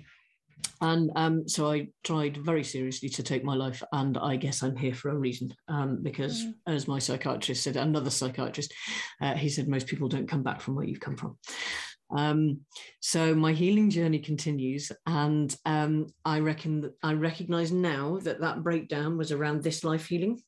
and 0.80 1.10
um, 1.14 1.46
so 1.46 1.70
I 1.70 1.88
tried 2.04 2.38
very 2.38 2.64
seriously 2.64 3.10
to 3.10 3.22
take 3.22 3.44
my 3.44 3.54
life, 3.54 3.82
and 3.92 4.16
I 4.16 4.36
guess 4.36 4.62
I'm 4.62 4.76
here 4.76 4.94
for 4.94 5.10
a 5.10 5.16
reason. 5.16 5.54
Um, 5.68 6.02
because, 6.02 6.42
mm. 6.42 6.54
as 6.66 6.88
my 6.88 6.98
psychiatrist 6.98 7.62
said, 7.62 7.76
another 7.76 8.10
psychiatrist, 8.10 8.72
uh, 9.20 9.34
he 9.34 9.50
said 9.50 9.68
most 9.68 9.86
people 9.86 10.08
don't 10.08 10.28
come 10.28 10.42
back 10.42 10.60
from 10.60 10.74
where 10.74 10.86
you've 10.86 11.00
come 11.00 11.16
from. 11.16 11.36
Um, 12.16 12.60
so 13.00 13.34
my 13.34 13.52
healing 13.52 13.90
journey 13.90 14.20
continues, 14.20 14.90
and 15.06 15.54
um, 15.66 16.06
I 16.24 16.40
reckon 16.40 16.80
that 16.82 16.94
I 17.02 17.12
recognise 17.12 17.72
now 17.72 18.18
that 18.22 18.40
that 18.40 18.62
breakdown 18.62 19.18
was 19.18 19.32
around 19.32 19.62
this 19.62 19.84
life 19.84 20.06
healing. 20.06 20.40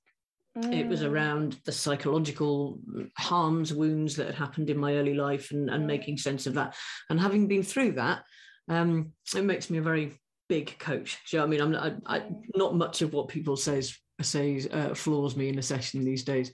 Mm. 0.57 0.73
It 0.73 0.89
was 0.89 1.03
mm. 1.03 1.11
around 1.11 1.59
the 1.65 1.73
psychological 1.73 2.79
harms, 3.19 3.75
wounds 3.75 4.17
that 4.17 4.27
had 4.27 4.35
happened 4.35 4.71
in 4.71 4.79
my 4.79 4.95
early 4.97 5.15
life 5.15 5.51
and, 5.51 5.69
and 5.69 5.85
mm. 5.85 5.87
making 5.87 6.17
sense 6.17 6.47
of 6.47 6.55
that. 6.55 6.75
And 7.11 7.21
having 7.21 7.47
been 7.47 7.63
through 7.63 7.93
that, 7.93 8.23
um, 8.69 9.13
it 9.35 9.43
makes 9.45 9.71
me 9.71 9.79
a 9.79 9.83
very 9.83 10.13
big 10.49 10.79
coach. 10.79 11.19
Do 11.29 11.37
you 11.37 11.41
know 11.41 11.47
I 11.47 11.49
mean? 11.49 11.61
I'm 11.61 11.73
not, 11.73 11.93
I, 12.07 12.17
I, 12.17 12.23
not 12.55 12.75
much 12.75 13.03
of 13.03 13.13
what 13.13 13.29
people 13.29 13.57
says 13.57 13.97
says 14.23 14.67
uh, 14.73 14.95
floors 14.95 15.37
me 15.37 15.51
in 15.51 15.59
a 15.59 15.63
session 15.63 16.05
these 16.05 16.25
days. 16.25 16.53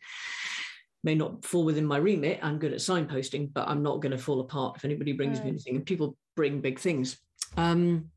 May 1.04 1.14
not 1.14 1.44
fall 1.44 1.64
within 1.64 1.86
my 1.86 1.96
remit. 1.96 2.40
I'm 2.42 2.58
good 2.58 2.72
at 2.72 2.78
signposting, 2.78 3.52
but 3.52 3.68
I'm 3.68 3.82
not 3.82 4.00
going 4.00 4.12
to 4.12 4.18
fall 4.18 4.40
apart 4.40 4.76
if 4.76 4.84
anybody 4.84 5.12
brings 5.12 5.38
mm. 5.38 5.44
me 5.44 5.50
anything. 5.50 5.76
And 5.76 5.86
people 5.86 6.16
bring 6.36 6.60
big 6.60 6.78
things. 6.78 7.18
Um, 7.56 8.10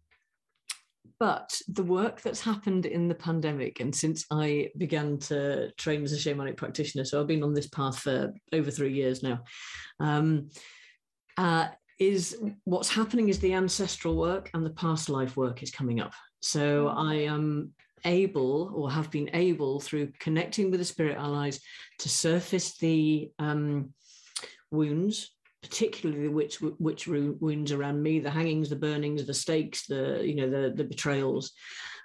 but 1.20 1.60
the 1.68 1.84
work 1.84 2.22
that's 2.22 2.42
happened 2.42 2.86
in 2.86 3.08
the 3.08 3.16
pandemic 3.16 3.80
and 3.80 3.96
since 3.96 4.26
I 4.32 4.70
began 4.78 5.18
to 5.20 5.72
train 5.74 6.04
as 6.04 6.14
a 6.14 6.18
shamanic 6.18 6.58
practitioner, 6.58 7.06
so 7.06 7.20
I've 7.20 7.28
been 7.28 7.44
on 7.44 7.54
this 7.54 7.68
path 7.68 8.00
for 8.00 8.34
over 8.52 8.72
three 8.72 8.94
years 8.94 9.24
now, 9.24 9.42
um, 10.00 10.50
uh, 11.38 11.68
is 12.00 12.38
what's 12.66 12.90
happening 12.90 13.30
is 13.30 13.40
the 13.40 13.54
ancestral 13.54 14.16
work 14.16 14.50
and 14.54 14.66
the 14.66 14.72
past 14.72 15.10
life 15.10 15.38
work 15.38 15.64
is 15.64 15.72
coming 15.72 16.02
up. 16.02 16.14
So 16.42 16.88
mm. 16.88 16.98
I 16.98 17.16
am 17.24 17.74
able 18.04 18.72
or 18.76 18.92
have 18.92 19.10
been 19.10 19.30
able 19.34 19.80
through 19.80 20.12
connecting 20.20 20.70
with 20.70 20.80
the 20.80 20.86
spirit 20.86 21.18
allies 21.18 21.60
to 22.00 22.10
surface 22.10 22.78
the 22.78 23.32
um, 23.40 23.94
wounds 24.72 25.35
particularly 25.66 26.24
the 26.24 26.32
witch 26.32 26.62
witch 26.80 27.08
wounds 27.08 27.72
around 27.72 28.02
me, 28.02 28.20
the 28.20 28.30
hangings, 28.30 28.70
the 28.70 28.76
burnings, 28.76 29.26
the 29.26 29.34
stakes, 29.34 29.88
the 29.88 30.22
you 30.24 30.36
know 30.36 30.50
the 30.50 30.74
the 30.76 30.84
betrayals, 30.84 31.52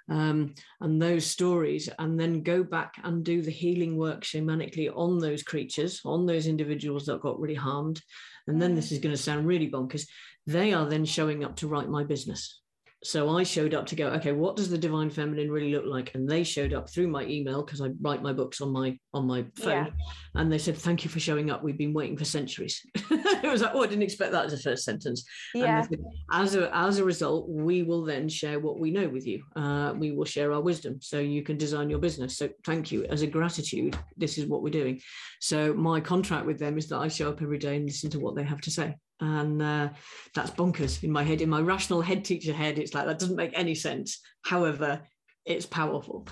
um, 0.09 0.55
and 0.79 0.99
those 0.99 1.25
stories, 1.25 1.87
and 1.99 2.19
then 2.19 2.41
go 2.41 2.63
back 2.63 2.95
and 3.03 3.23
do 3.23 3.41
the 3.41 3.51
healing 3.51 3.97
work 3.97 4.23
shamanically 4.23 4.91
on 4.95 5.19
those 5.19 5.43
creatures, 5.43 6.01
on 6.05 6.25
those 6.25 6.47
individuals 6.47 7.05
that 7.05 7.21
got 7.21 7.39
really 7.39 7.55
harmed, 7.55 8.01
and 8.47 8.59
then 8.59 8.73
this 8.73 8.91
is 8.91 8.99
going 8.99 9.15
to 9.15 9.21
sound 9.21 9.45
really 9.45 9.69
bonkers. 9.69 10.07
They 10.47 10.73
are 10.73 10.89
then 10.89 11.05
showing 11.05 11.43
up 11.43 11.55
to 11.57 11.67
write 11.67 11.89
my 11.89 12.03
business 12.03 12.60
so 13.03 13.35
I 13.35 13.41
showed 13.41 13.73
up 13.73 13.87
to 13.87 13.95
go, 13.95 14.07
okay, 14.09 14.31
what 14.31 14.55
does 14.55 14.69
the 14.69 14.77
divine 14.77 15.09
feminine 15.09 15.51
really 15.51 15.73
look 15.73 15.85
like? 15.85 16.13
And 16.13 16.29
they 16.29 16.43
showed 16.43 16.71
up 16.71 16.87
through 16.87 17.07
my 17.07 17.25
email 17.25 17.63
because 17.63 17.81
I 17.81 17.89
write 17.99 18.21
my 18.21 18.31
books 18.31 18.61
on 18.61 18.71
my 18.71 18.97
on 19.13 19.25
my 19.25 19.45
phone, 19.55 19.85
yeah. 19.85 19.89
and 20.35 20.51
they 20.51 20.59
said, 20.59 20.77
"Thank 20.77 21.03
you 21.03 21.09
for 21.09 21.19
showing 21.19 21.49
up. 21.49 21.63
We've 21.63 21.77
been 21.77 21.93
waiting 21.93 22.15
for 22.15 22.25
centuries." 22.25 22.85
it 22.95 23.51
was 23.51 23.61
like, 23.61 23.71
oh, 23.73 23.83
I 23.83 23.87
didn't 23.87 24.03
expect 24.03 24.31
that 24.33 24.45
as 24.45 24.53
a 24.53 24.59
first 24.59 24.83
sentence. 24.83 25.25
Yeah. 25.55 25.81
Said, 25.81 25.99
as 26.31 26.55
a 26.55 26.75
as 26.75 26.99
a 26.99 27.03
result, 27.03 27.49
we 27.49 27.81
will 27.81 28.05
then 28.05 28.29
share 28.29 28.59
what 28.59 28.79
we 28.79 28.91
know 28.91 29.09
with 29.09 29.25
you. 29.25 29.43
Uh, 29.55 29.93
we 29.97 30.11
will 30.11 30.25
share 30.25 30.53
our 30.53 30.61
wisdom, 30.61 30.99
so 31.01 31.19
you 31.19 31.41
can 31.41 31.57
design 31.57 31.89
your 31.89 31.99
business. 31.99 32.37
So 32.37 32.49
thank 32.65 32.91
you 32.91 33.05
as 33.05 33.23
a 33.23 33.27
gratitude. 33.27 33.97
This 34.15 34.37
is 34.37 34.45
what 34.45 34.61
we're 34.61 34.69
doing. 34.69 35.01
So 35.39 35.73
my 35.73 36.01
contract 36.01 36.45
with 36.45 36.59
them 36.59 36.77
is 36.77 36.87
that 36.89 36.99
I 36.99 37.07
show 37.07 37.29
up 37.29 37.41
every 37.41 37.57
day 37.57 37.77
and 37.77 37.85
listen 37.85 38.11
to 38.11 38.19
what 38.19 38.35
they 38.35 38.43
have 38.43 38.61
to 38.61 38.71
say 38.71 38.95
and 39.21 39.61
uh, 39.61 39.89
that's 40.33 40.51
bonkers 40.51 41.03
in 41.03 41.11
my 41.11 41.23
head. 41.23 41.41
In 41.41 41.49
my 41.49 41.61
rational 41.61 42.01
head 42.01 42.25
teacher 42.25 42.53
head 42.53 42.79
it's 42.79 42.93
like 42.93 43.05
that 43.05 43.19
doesn't 43.19 43.35
make 43.35 43.57
any 43.57 43.75
sense. 43.75 44.19
However 44.43 45.01
it's 45.45 45.65
powerful. 45.65 46.27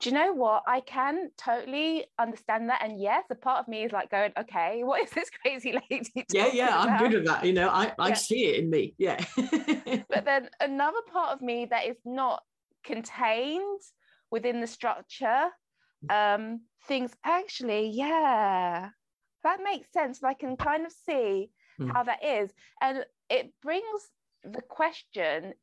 Do 0.00 0.10
you 0.10 0.14
know 0.14 0.34
what? 0.34 0.64
I 0.66 0.80
can 0.80 1.30
totally 1.38 2.04
understand 2.18 2.68
that. 2.68 2.82
And 2.82 3.00
yes 3.00 3.24
a 3.30 3.34
part 3.34 3.60
of 3.60 3.68
me 3.68 3.84
is 3.84 3.92
like 3.92 4.10
going 4.10 4.32
okay 4.38 4.82
what 4.82 5.02
is 5.02 5.10
this 5.10 5.30
crazy 5.42 5.78
lady 5.90 6.24
yeah 6.32 6.50
yeah 6.52 6.78
i'm 6.78 6.98
good 6.98 7.14
at 7.14 7.24
that 7.26 7.44
you 7.44 7.52
know? 7.52 7.68
I, 7.68 7.92
I 7.98 8.08
yeah. 8.08 8.14
see 8.14 8.44
it 8.46 8.64
in 8.64 8.70
me 8.70 8.94
yeah. 8.98 9.22
But 10.08 10.24
then 10.24 10.48
another 10.60 11.00
part 11.12 11.34
of 11.34 11.42
me 11.42 11.66
that 11.66 11.86
is 11.86 11.96
not 12.04 12.42
contained 12.84 13.80
within 14.30 14.60
the 14.60 14.66
structure 14.66 15.48
um 16.10 16.60
things 16.86 17.12
actually 17.24 17.88
yeah 17.88 18.90
that 19.44 19.60
makes 19.62 19.92
sense. 19.92 20.24
I 20.24 20.34
can 20.34 20.56
kind 20.56 20.84
of 20.84 20.92
see 21.06 21.50
mm. 21.80 21.92
how 21.92 22.02
that 22.04 22.24
is. 22.24 22.50
And 22.80 23.04
it 23.30 23.52
brings 23.62 24.00
the 24.42 24.62
question 24.62 25.54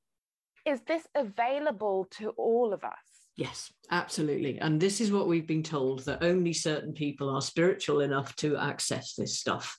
is 0.65 0.82
this 0.82 1.08
available 1.15 2.08
to 2.12 2.30
all 2.38 2.72
of 2.74 2.84
us? 2.84 2.91
Yes, 3.36 3.72
absolutely. 3.89 4.60
And 4.60 4.80
this 4.80 5.01
is 5.01 5.12
what 5.12 5.27
we've 5.27 5.48
been 5.48 5.63
told 5.63 6.06
that 6.06 6.24
only 6.24 6.53
certain 6.53 6.94
people 6.94 7.30
are 7.30 7.41
spiritual 7.41 8.01
enough 8.01 8.36
to 8.38 8.58
access 8.58 9.15
this 9.15 9.39
stuff. 9.39 9.77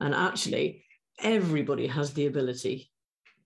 And 0.00 0.14
actually, 0.14 0.84
everybody 1.20 1.86
has 1.86 2.12
the 2.12 2.26
ability 2.26 2.90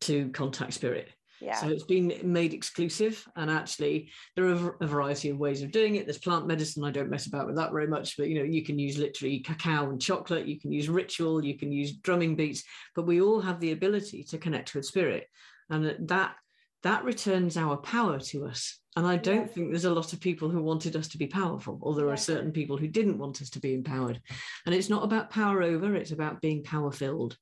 to 0.02 0.30
contact 0.30 0.75
spirit. 0.75 1.11
Yeah. 1.40 1.57
So 1.57 1.68
it's 1.68 1.85
been 1.85 2.18
made 2.25 2.52
exclusive, 2.52 3.26
and 3.37 3.50
actually 3.50 4.11
there 4.35 4.47
are 4.47 4.76
a 4.80 4.87
variety 4.87 5.30
of 5.30 5.38
ways 5.38 5.62
of 5.62 5.71
doing 5.71 5.95
it. 5.95 6.07
There's 6.07 6.18
plant 6.18 6.47
medicine. 6.47 6.85
I 6.85 6.90
don't 6.90 7.11
mess 7.11 7.26
about 7.26 7.47
with 7.47 7.57
that 7.57 7.73
very 7.73 7.87
much, 7.87 8.16
but 8.16 8.28
you 8.28 8.37
know 8.37 8.45
you 8.45 8.64
can 8.64 8.78
use 8.78 8.99
literally 8.99 9.40
cacao 9.40 9.90
and 9.90 10.00
chocolate. 10.00 10.47
You 10.47 10.59
can 10.59 10.73
use 10.73 10.88
ritual. 10.88 11.45
You 11.45 11.57
can 11.57 11.71
use 11.71 11.97
drumming 11.97 12.35
beats. 12.35 12.64
But 12.95 13.07
we 13.07 13.21
all 13.21 13.40
have 13.40 13.61
the 13.61 13.73
ability 13.73 14.25
to 14.25 14.38
connect 14.38 14.75
with 14.75 14.85
spirit, 14.85 15.28
and 15.71 16.09
that 16.09 16.35
that 16.83 17.04
returns 17.04 17.57
our 17.57 17.76
power 17.76 18.18
to 18.18 18.47
us. 18.47 18.78
And 18.97 19.07
I 19.07 19.16
don't 19.16 19.42
yeah. 19.42 19.47
think 19.47 19.71
there's 19.71 19.85
a 19.85 19.95
lot 19.95 20.12
of 20.12 20.21
people 20.21 20.49
who 20.49 20.62
wanted 20.62 20.97
us 20.97 21.09
to 21.09 21.18
be 21.18 21.26
powerful, 21.28 21.78
or 21.83 21.95
there 21.95 22.07
yeah. 22.07 22.14
are 22.14 22.16
certain 22.16 22.50
people 22.50 22.76
who 22.76 22.88
didn't 22.88 23.18
want 23.18 23.40
us 23.42 23.50
to 23.50 23.61
be 23.61 23.75
empowered. 23.75 24.21
And 24.66 24.75
it's 24.75 24.88
not 24.88 25.04
about 25.04 25.30
power 25.30 25.62
over; 25.62 25.95
it's 25.95 26.12
about 26.12 26.40
being 26.40 26.64
power 26.64 26.90
filled 26.90 27.37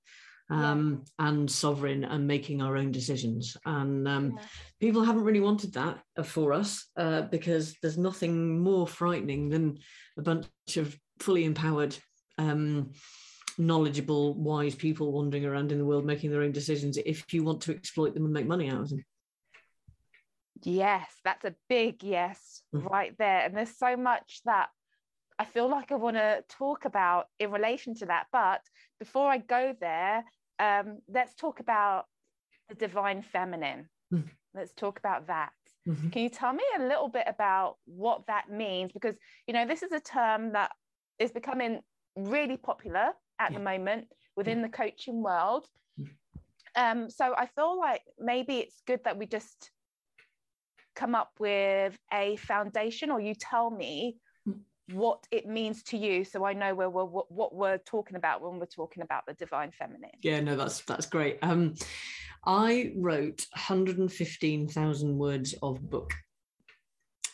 um, 0.51 1.03
yeah. 1.19 1.29
and 1.29 1.51
sovereign 1.51 2.05
and 2.05 2.27
making 2.27 2.63
our 2.63 2.77
own 2.77 2.93
decisions. 2.93 3.57
And 3.65 4.07
um, 4.07 4.35
yeah. 4.37 4.45
people 4.81 5.03
haven't 5.03 5.25
really 5.25 5.41
wanted 5.41 5.75
that 5.75 5.99
for 6.25 6.53
us 6.53 6.87
uh, 6.97 7.23
because 7.23 7.77
there's 7.83 7.99
nothing 7.99 8.61
more 8.61 8.87
frightening 8.87 9.49
than 9.49 9.79
a 10.19 10.23
bunch 10.23 10.47
of 10.77 10.97
fully 11.19 11.45
empowered, 11.45 11.97
um, 12.39 12.93
knowledgeable, 13.59 14.35
wise 14.35 14.75
people 14.75 15.13
wandering 15.13 15.45
around 15.45 15.73
in 15.73 15.79
the 15.79 15.85
world 15.85 16.05
making 16.05 16.31
their 16.31 16.43
own 16.43 16.53
decisions 16.53 16.99
if 16.99 17.33
you 17.33 17.43
want 17.43 17.63
to 17.63 17.73
exploit 17.73 18.15
them 18.15 18.25
and 18.25 18.33
make 18.33 18.47
money 18.47 18.71
out 18.71 18.83
of 18.83 18.91
them. 18.91 19.05
Yes, 20.63 21.11
that's 21.25 21.45
a 21.45 21.55
big 21.69 22.03
yes 22.03 22.63
mm. 22.75 22.85
right 22.85 23.17
there. 23.19 23.41
And 23.41 23.57
there's 23.57 23.77
so 23.77 23.97
much 23.97 24.41
that 24.47 24.69
I 25.39 25.45
feel 25.45 25.69
like 25.69 25.93
I 25.93 25.97
want 25.97 26.17
to 26.17 26.43
talk 26.49 26.85
about 26.85 27.27
in 27.39 27.51
relation 27.51 27.95
to 27.97 28.07
that. 28.07 28.27
But 28.33 28.61
before 28.99 29.31
I 29.31 29.39
go 29.39 29.75
there, 29.81 30.25
um, 30.59 30.99
let's 31.09 31.35
talk 31.35 31.61
about 31.61 32.07
the 32.69 32.75
divine 32.75 33.23
feminine. 33.23 33.89
Mm. 34.13 34.29
Let's 34.55 34.73
talk 34.73 34.99
about 34.99 35.27
that. 35.27 35.53
Mm-hmm. 35.87 36.09
Can 36.09 36.23
you 36.23 36.31
tell 36.31 36.53
me 36.53 36.65
a 36.79 36.83
little 36.83 37.09
bit 37.09 37.25
about 37.27 37.77
what 37.85 38.27
that 38.27 38.51
means? 38.51 38.93
Because, 38.93 39.17
you 39.47 39.55
know, 39.55 39.67
this 39.67 39.83
is 39.83 39.93
a 39.93 40.01
term 40.01 40.53
that 40.53 40.73
is 41.19 41.31
becoming 41.31 41.81
really 42.17 42.57
popular 42.57 43.11
at 43.39 43.53
yeah. 43.53 43.59
the 43.59 43.65
moment 43.65 44.07
within 44.37 44.59
yeah. 44.59 44.67
the 44.67 44.73
coaching 44.73 45.23
world. 45.23 45.67
Mm. 46.01 46.09
Um, 46.77 47.11
so 47.11 47.35
I 47.37 47.47
feel 47.47 47.79
like 47.79 48.03
maybe 48.19 48.59
it's 48.59 48.81
good 48.87 49.01
that 49.05 49.19
we 49.19 49.27
just 49.27 49.71
come 50.95 51.15
up 51.15 51.31
with 51.39 51.97
a 52.13 52.37
foundation 52.37 53.11
or 53.11 53.21
you 53.21 53.35
tell 53.35 53.71
me 53.71 54.17
what 54.93 55.27
it 55.31 55.47
means 55.47 55.83
to 55.83 55.97
you 55.97 56.25
so 56.25 56.45
i 56.45 56.53
know 56.53 56.75
where 56.75 56.89
we're 56.89 57.05
what, 57.05 57.55
we're 57.55 57.79
talking 57.79 58.17
about 58.17 58.41
when 58.41 58.59
we're 58.59 58.67
talking 58.67 59.03
about 59.03 59.25
the 59.27 59.35
divine 59.35 59.73
feminine 59.73 60.11
yeah 60.23 60.41
no 60.41 60.55
that's 60.55 60.83
that's 60.83 61.07
great 61.07 61.39
um 61.43 61.75
i 62.45 62.93
wrote 62.97 63.47
115000 63.55 65.19
words 65.19 65.55
of 65.63 65.91
book 65.91 66.13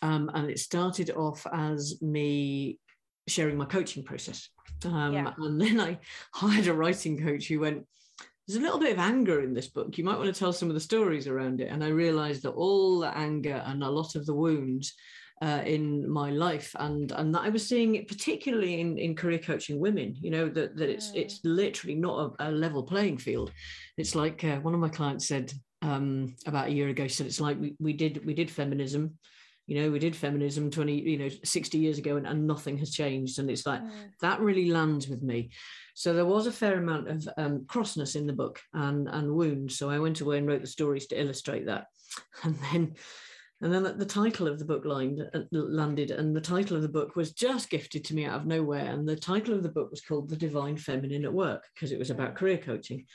um 0.01 0.31
and 0.35 0.51
it 0.51 0.59
started 0.59 1.11
off 1.11 1.47
as 1.53 2.01
me 2.01 2.79
sharing 3.29 3.57
my 3.57 3.67
coaching 3.67 4.03
process 4.03 4.49
um 4.87 5.13
yeah. 5.13 5.33
and 5.39 5.61
then 5.61 5.79
i 5.79 5.99
hired 6.33 6.67
a 6.69 6.75
writing 6.75 7.23
coach 7.23 7.49
who 7.49 7.61
went 7.61 7.87
there's 8.47 8.59
a 8.59 8.63
little 8.63 8.81
bit 8.81 8.93
of 8.93 8.99
anger 8.99 9.43
in 9.43 9.55
this 9.55 9.69
book. 9.69 9.97
You 9.97 10.03
might 10.03 10.19
want 10.19 10.33
to 10.33 10.39
tell 10.39 10.53
some 10.53 10.69
of 10.69 10.75
the 10.75 10.81
stories 10.81 11.29
around 11.29 11.61
it. 11.61 11.69
And 11.69 11.85
I 11.85 11.89
realized 11.89 12.43
that 12.43 12.51
all 12.51 12.99
the 12.99 13.17
anger 13.17 13.63
and 13.67 13.85
a 13.85 13.89
lot 13.89 14.17
of 14.17 14.27
the 14.27 14.35
wounds 14.35 14.95
uh, 15.43 15.63
in 15.67 16.09
my 16.09 16.31
life 16.31 16.75
and 16.79 17.11
and 17.13 17.35
that 17.35 17.43
I 17.43 17.49
was 17.49 17.69
seeing 17.69 17.97
it 17.97 18.07
particularly 18.07 18.81
in, 18.81 18.97
in 18.97 19.17
career 19.17 19.41
coaching 19.41 19.81
women 19.81 20.17
you 20.21 20.31
know 20.31 20.49
that, 20.49 20.77
that 20.77 20.89
it's 20.89 21.11
mm. 21.11 21.17
it's 21.17 21.41
literally 21.43 21.97
not 21.97 22.37
a, 22.39 22.49
a, 22.49 22.51
level 22.51 22.85
playing 22.85 23.19
field. 23.19 23.51
It's 23.97 24.15
like 24.15 24.45
uh, 24.45 24.59
one 24.59 24.73
of 24.73 24.79
my 24.79 24.89
clients 24.89 25.27
said 25.27 25.53
um, 25.83 26.37
about 26.47 26.69
a 26.69 26.73
year 26.73 26.89
ago 26.89 27.09
said 27.09 27.27
it's 27.27 27.41
like 27.41 27.61
we, 27.61 27.75
we 27.81 27.93
did 27.93 28.25
we 28.25 28.35
did 28.35 28.53
feminism 28.53 29.19
you 29.67 29.81
know 29.81 29.91
we 29.91 29.99
did 29.99 30.15
feminism 30.15 30.71
20 30.71 30.93
you 30.93 31.19
know 31.19 31.29
60 31.43 31.79
years 31.79 31.99
ago 31.99 32.17
and, 32.17 32.27
and 32.27 32.47
nothing 32.47 32.79
has 32.79 32.93
changed. 32.93 33.41
And 33.41 33.51
it's 33.51 33.67
like 33.67 33.83
mm. 33.83 33.91
that 34.21 34.41
really 34.41 34.71
lands 34.71 35.09
with 35.09 35.23
me. 35.23 35.51
So 35.95 36.13
there 36.13 36.25
was 36.25 36.47
a 36.47 36.53
fair 36.53 36.79
amount 36.79 37.09
of 37.09 37.29
um, 37.37 37.65
crossness 37.67 38.15
in 38.15 38.29
the 38.29 38.33
book 38.33 38.61
and 38.75 39.09
and 39.09 39.35
wounds. 39.35 39.77
So 39.77 39.91
i 39.91 39.99
went 39.99 40.21
away 40.21 40.39
and 40.39 40.47
wrote 40.47 40.61
the 40.61 40.69
stories 40.69 41.09
to 41.09 41.21
illustrate 41.21 41.67
that. 41.67 41.87
And 42.45 42.57
then 42.71 42.95
and 43.63 43.73
then 43.73 43.97
the 43.97 44.05
title 44.05 44.49
of 44.49 44.59
the 44.59 44.65
book 44.65 44.85
lined, 44.85 45.23
uh, 45.33 45.41
landed, 45.53 46.11
and 46.11 46.35
the 46.35 46.41
title 46.41 46.77
of 46.77 46.83
the 46.83 46.89
book 46.89 47.15
was 47.15 47.33
just 47.33 47.71
gifted 47.71 48.05
to 48.07 48.15
me 48.15 48.25
out 48.25 48.41
of 48.41 48.47
nowhere. 48.47 48.87
And 48.87 49.09
the 49.09 49.15
title 49.15 49.55
of 49.55 49.63
the 49.63 49.69
book 49.69 49.89
was 49.91 50.01
called 50.01 50.29
The 50.29 50.37
Divine 50.37 50.77
Feminine 50.77 51.25
at 51.25 51.33
Work 51.33 51.65
because 51.73 51.93
it 51.93 51.99
was 51.99 52.11
about 52.11 52.35
career 52.35 52.59
coaching. 52.59 53.07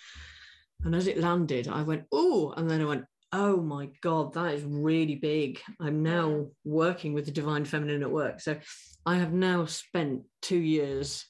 And 0.85 0.95
as 0.95 1.07
it 1.07 1.17
landed, 1.19 1.67
I 1.67 1.81
went, 1.83 2.05
oh, 2.13 2.53
and 2.55 2.69
then 2.69 2.81
I 2.81 2.85
went, 2.85 3.03
oh 3.33 3.57
my 3.57 3.89
God, 4.01 4.33
that 4.35 4.53
is 4.53 4.63
really 4.63 5.15
big. 5.15 5.59
I'm 5.81 6.01
now 6.01 6.47
working 6.63 7.13
with 7.13 7.25
the 7.25 7.31
Divine 7.31 7.65
Feminine 7.65 8.01
at 8.01 8.11
Work. 8.11 8.39
So 8.39 8.57
I 9.05 9.15
have 9.15 9.33
now 9.33 9.65
spent 9.65 10.21
two 10.41 10.59
years 10.59 11.25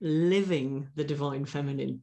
living 0.00 0.88
the 0.96 1.04
Divine 1.04 1.44
Feminine 1.44 2.00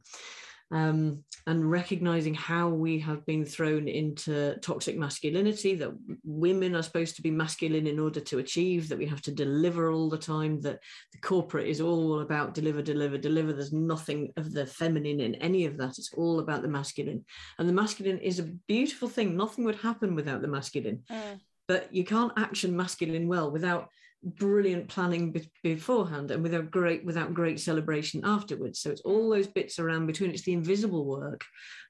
um, 0.72 1.24
and 1.46 1.68
recognizing 1.68 2.34
how 2.34 2.68
we 2.68 2.98
have 3.00 3.26
been 3.26 3.44
thrown 3.44 3.88
into 3.88 4.56
toxic 4.60 4.96
masculinity, 4.96 5.74
that 5.74 5.92
women 6.24 6.76
are 6.76 6.82
supposed 6.82 7.16
to 7.16 7.22
be 7.22 7.30
masculine 7.30 7.86
in 7.86 7.98
order 7.98 8.20
to 8.20 8.38
achieve, 8.38 8.88
that 8.88 8.98
we 8.98 9.06
have 9.06 9.22
to 9.22 9.32
deliver 9.32 9.90
all 9.90 10.08
the 10.08 10.18
time, 10.18 10.60
that 10.60 10.78
the 11.12 11.18
corporate 11.18 11.66
is 11.66 11.80
all 11.80 12.20
about 12.20 12.54
deliver, 12.54 12.82
deliver, 12.82 13.18
deliver. 13.18 13.52
There's 13.52 13.72
nothing 13.72 14.32
of 14.36 14.52
the 14.52 14.66
feminine 14.66 15.20
in 15.20 15.34
any 15.36 15.66
of 15.66 15.76
that. 15.78 15.98
It's 15.98 16.12
all 16.14 16.38
about 16.38 16.62
the 16.62 16.68
masculine. 16.68 17.24
And 17.58 17.68
the 17.68 17.72
masculine 17.72 18.18
is 18.18 18.38
a 18.38 18.44
beautiful 18.68 19.08
thing. 19.08 19.36
Nothing 19.36 19.64
would 19.64 19.76
happen 19.76 20.14
without 20.14 20.40
the 20.40 20.48
masculine. 20.48 21.02
Mm. 21.10 21.40
But 21.66 21.92
you 21.94 22.04
can't 22.04 22.32
action 22.36 22.76
masculine 22.76 23.28
well 23.28 23.50
without 23.50 23.88
brilliant 24.22 24.88
planning 24.88 25.32
be- 25.32 25.50
beforehand 25.62 26.30
and 26.30 26.42
without 26.42 26.70
great 26.70 27.04
without 27.04 27.34
great 27.34 27.58
celebration 27.60 28.20
afterwards. 28.24 28.80
So 28.80 28.90
it's 28.90 29.00
all 29.02 29.30
those 29.30 29.46
bits 29.46 29.78
around 29.78 30.06
between 30.06 30.30
it's 30.30 30.42
the 30.42 30.52
invisible 30.52 31.04
work 31.04 31.44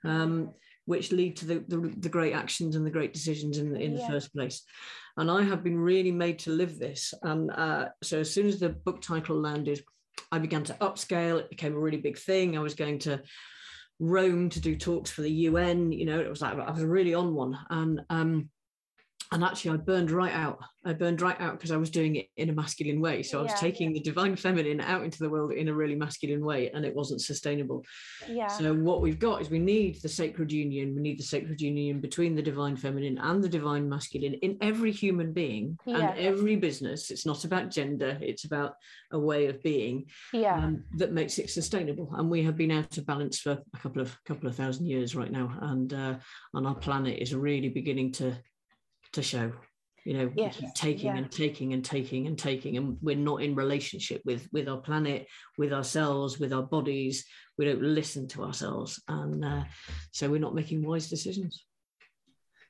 um, 0.05 0.53
which 0.87 1.12
lead 1.12 1.37
to 1.37 1.47
the, 1.47 1.64
the, 1.69 1.95
the, 1.99 2.09
great 2.09 2.33
actions 2.33 2.75
and 2.75 2.85
the 2.85 2.90
great 2.90 3.12
decisions 3.12 3.59
in 3.59 3.73
the, 3.73 3.79
in 3.79 3.93
yeah. 3.93 3.99
the 3.99 4.12
first 4.12 4.33
place. 4.35 4.62
And 5.16 5.31
i 5.31 5.43
have 5.43 5.62
been 5.62 5.79
really 5.79 6.11
made 6.11 6.38
to 6.40 6.51
live 6.51 6.79
this. 6.79 7.12
And 7.23 7.51
uh, 7.51 7.88
so 8.03 8.21
as 8.21 8.33
soon 8.33 8.47
as 8.47 8.59
the 8.59 8.71
book 8.71 9.03
title 9.03 9.40
landed 9.40 9.83
i 10.33 10.38
began 10.38 10.64
to 10.64 10.75
upscale. 10.75 11.40
It 11.40 11.51
became 11.51 11.75
a 11.75 11.81
really 11.81 11.99
big 11.99 12.19
thing. 12.19 12.57
I 12.57 12.61
was 12.61 12.75
going 12.75 12.99
to 13.01 13.23
rome 13.99 14.49
to 14.49 14.61
do 14.61 14.77
talks 14.77 15.11
for 15.11 15.21
the 15.21 15.31
un 15.31 15.93
you 15.93 16.07
know 16.07 16.19
it 16.19 16.31
was 16.31 16.40
like 16.40 16.59
i 16.59 16.71
was 16.71 16.83
really 16.83 17.14
on 17.14 17.35
one. 17.35 17.59
And 17.69 18.01
um, 18.11 18.51
and 19.33 19.45
actually 19.45 19.73
i 19.73 19.77
burned 19.77 20.11
right 20.11 20.33
out. 20.35 20.59
I 20.85 20.95
burned 20.95 21.21
right 21.21 21.38
out 21.40 21.53
because 21.53 21.71
i 21.71 21.77
was 21.77 21.90
doing 21.90 22.16
it 22.16 22.27
in 22.37 22.49
a 22.49 22.53
masculine 22.53 23.01
way. 23.01 23.23
So 23.23 23.38
i 23.38 23.43
was 23.43 23.53
yeah, 23.53 23.57
taking 23.57 23.90
yeah. 23.90 23.99
the 23.99 24.11
divine 24.11 24.37
feminine 24.37 24.81
out 24.81 25.05
into 25.05 25.19
the 25.19 25.29
world 25.29 25.53
in 25.53 25.69
a 25.69 25.75
really 25.75 25.95
masculine 25.95 26.45
way 26.45 26.71
and 26.71 26.85
it 26.85 26.95
wasn't 26.95 27.21
sustainable. 27.21 27.85
Yeah. 28.29 28.49
So 28.49 28.75
what 28.75 29.01
we've 29.01 29.19
got 29.19 29.40
is 29.40 29.51
we 29.51 29.59
need 29.59 30.01
the 30.03 30.09
sacred 30.09 30.51
union. 30.51 30.95
We 30.95 31.03
need 31.03 31.19
the 31.19 31.25
sacred 31.25 31.61
union 31.61 32.01
between 32.01 32.35
the 32.35 32.43
divine 32.43 32.77
feminine 32.77 33.19
and 33.19 33.43
the 33.43 33.49
divine 33.49 33.88
masculine 33.88 34.35
in 34.35 34.57
every 34.61 34.93
human 34.93 35.33
being 35.33 35.79
yeah. 35.87 36.11
and 36.11 36.19
every 36.19 36.57
business. 36.57 37.11
It's 37.11 37.27
not 37.27 37.45
about 37.45 37.71
gender. 37.71 38.19
It's 38.21 38.45
about 38.45 38.75
a 39.12 39.19
way 39.19 39.47
of 39.47 39.62
being 39.62 40.07
yeah. 40.33 40.57
um, 40.57 40.85
that 40.97 41.12
makes 41.12 41.38
it 41.38 41.51
sustainable. 41.51 42.12
And 42.16 42.31
we 42.31 42.43
have 42.43 42.57
been 42.57 42.71
out 42.71 42.97
of 42.97 43.07
balance 43.07 43.38
for 43.38 43.59
a 43.75 43.79
couple 43.79 44.03
of 44.03 44.16
couple 44.25 44.49
of 44.49 44.57
thousand 44.57 44.87
years 44.87 45.14
right 45.14 45.31
now. 45.31 45.57
And 45.61 45.93
uh, 45.93 46.14
and 46.55 46.66
our 46.66 46.75
planet 46.75 47.19
is 47.19 47.35
really 47.35 47.69
beginning 47.69 48.12
to 48.12 48.37
to 49.12 49.23
show 49.23 49.53
you 50.05 50.14
know 50.14 50.33
yes. 50.35 50.57
we 50.57 50.66
keep 50.66 50.75
taking 50.75 51.07
yeah. 51.07 51.16
and 51.16 51.31
taking 51.31 51.73
and 51.73 51.85
taking 51.85 52.27
and 52.27 52.38
taking 52.38 52.77
and 52.77 52.96
we're 53.03 53.16
not 53.16 53.42
in 53.42 53.55
relationship 53.55 54.23
with 54.25 54.49
with 54.53 54.68
our 54.68 54.79
planet 54.79 55.27
with 55.59 55.73
ourselves 55.73 56.38
with 56.38 56.53
our 56.53 56.62
bodies 56.62 57.25
we 57.59 57.64
don't 57.64 57.83
listen 57.83 58.27
to 58.29 58.42
ourselves 58.42 59.03
and 59.09 59.44
uh, 59.44 59.64
so 60.12 60.29
we're 60.31 60.40
not 60.40 60.55
making 60.55 60.83
wise 60.83 61.09
decisions 61.09 61.66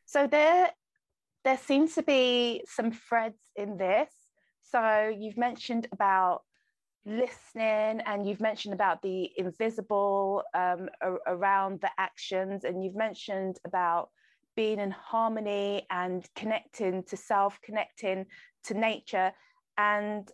so 0.06 0.26
there 0.26 0.70
there 1.44 1.58
seems 1.58 1.94
to 1.94 2.02
be 2.02 2.62
some 2.66 2.90
threads 2.90 3.40
in 3.56 3.76
this 3.76 4.10
so 4.62 5.12
you've 5.16 5.38
mentioned 5.38 5.86
about 5.92 6.42
listening 7.06 8.00
and 8.04 8.26
you've 8.26 8.40
mentioned 8.40 8.74
about 8.74 9.00
the 9.02 9.30
invisible 9.36 10.42
um, 10.54 10.88
around 11.26 11.80
the 11.80 11.90
actions 11.96 12.64
and 12.64 12.84
you've 12.84 12.94
mentioned 12.94 13.58
about 13.64 14.10
being 14.60 14.78
in 14.78 14.90
harmony 14.90 15.86
and 15.88 16.28
connecting 16.36 17.02
to 17.02 17.16
self, 17.16 17.58
connecting 17.62 18.26
to 18.62 18.74
nature. 18.74 19.32
And 19.78 20.30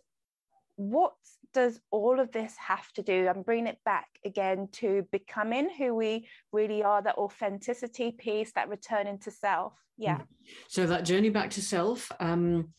what 0.75 1.13
does 1.53 1.79
all 1.91 2.19
of 2.19 2.33
this 2.33 2.53
have 2.57 2.91
to 2.95 3.01
do? 3.01 3.29
I'm 3.29 3.41
bringing 3.41 3.67
it 3.67 3.79
back 3.85 4.09
again 4.25 4.67
to 4.73 5.07
becoming 5.13 5.69
who 5.77 5.95
we 5.95 6.27
really 6.51 6.83
are, 6.83 7.01
that 7.03 7.17
authenticity 7.17 8.11
piece, 8.11 8.51
that 8.51 8.67
returning 8.67 9.17
to 9.19 9.31
self. 9.31 9.71
Yeah. 9.97 10.17
Mm. 10.17 10.25
So 10.67 10.85
that 10.87 11.05
journey 11.05 11.29
back 11.29 11.51
to 11.51 11.61
self. 11.61 12.11
Um, 12.19 12.73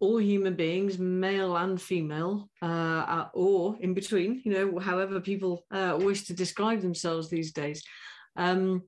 all 0.00 0.16
human 0.16 0.56
beings, 0.56 0.98
male 0.98 1.54
and 1.54 1.82
female, 1.82 2.48
uh, 2.62 3.26
or 3.34 3.76
in 3.80 3.92
between, 3.92 4.40
you 4.42 4.52
know, 4.54 4.78
however 4.78 5.20
people 5.20 5.66
uh, 5.70 5.98
wish 6.00 6.22
to 6.28 6.32
describe 6.32 6.80
themselves 6.80 7.28
these 7.28 7.52
days. 7.52 7.84
Um, 8.36 8.84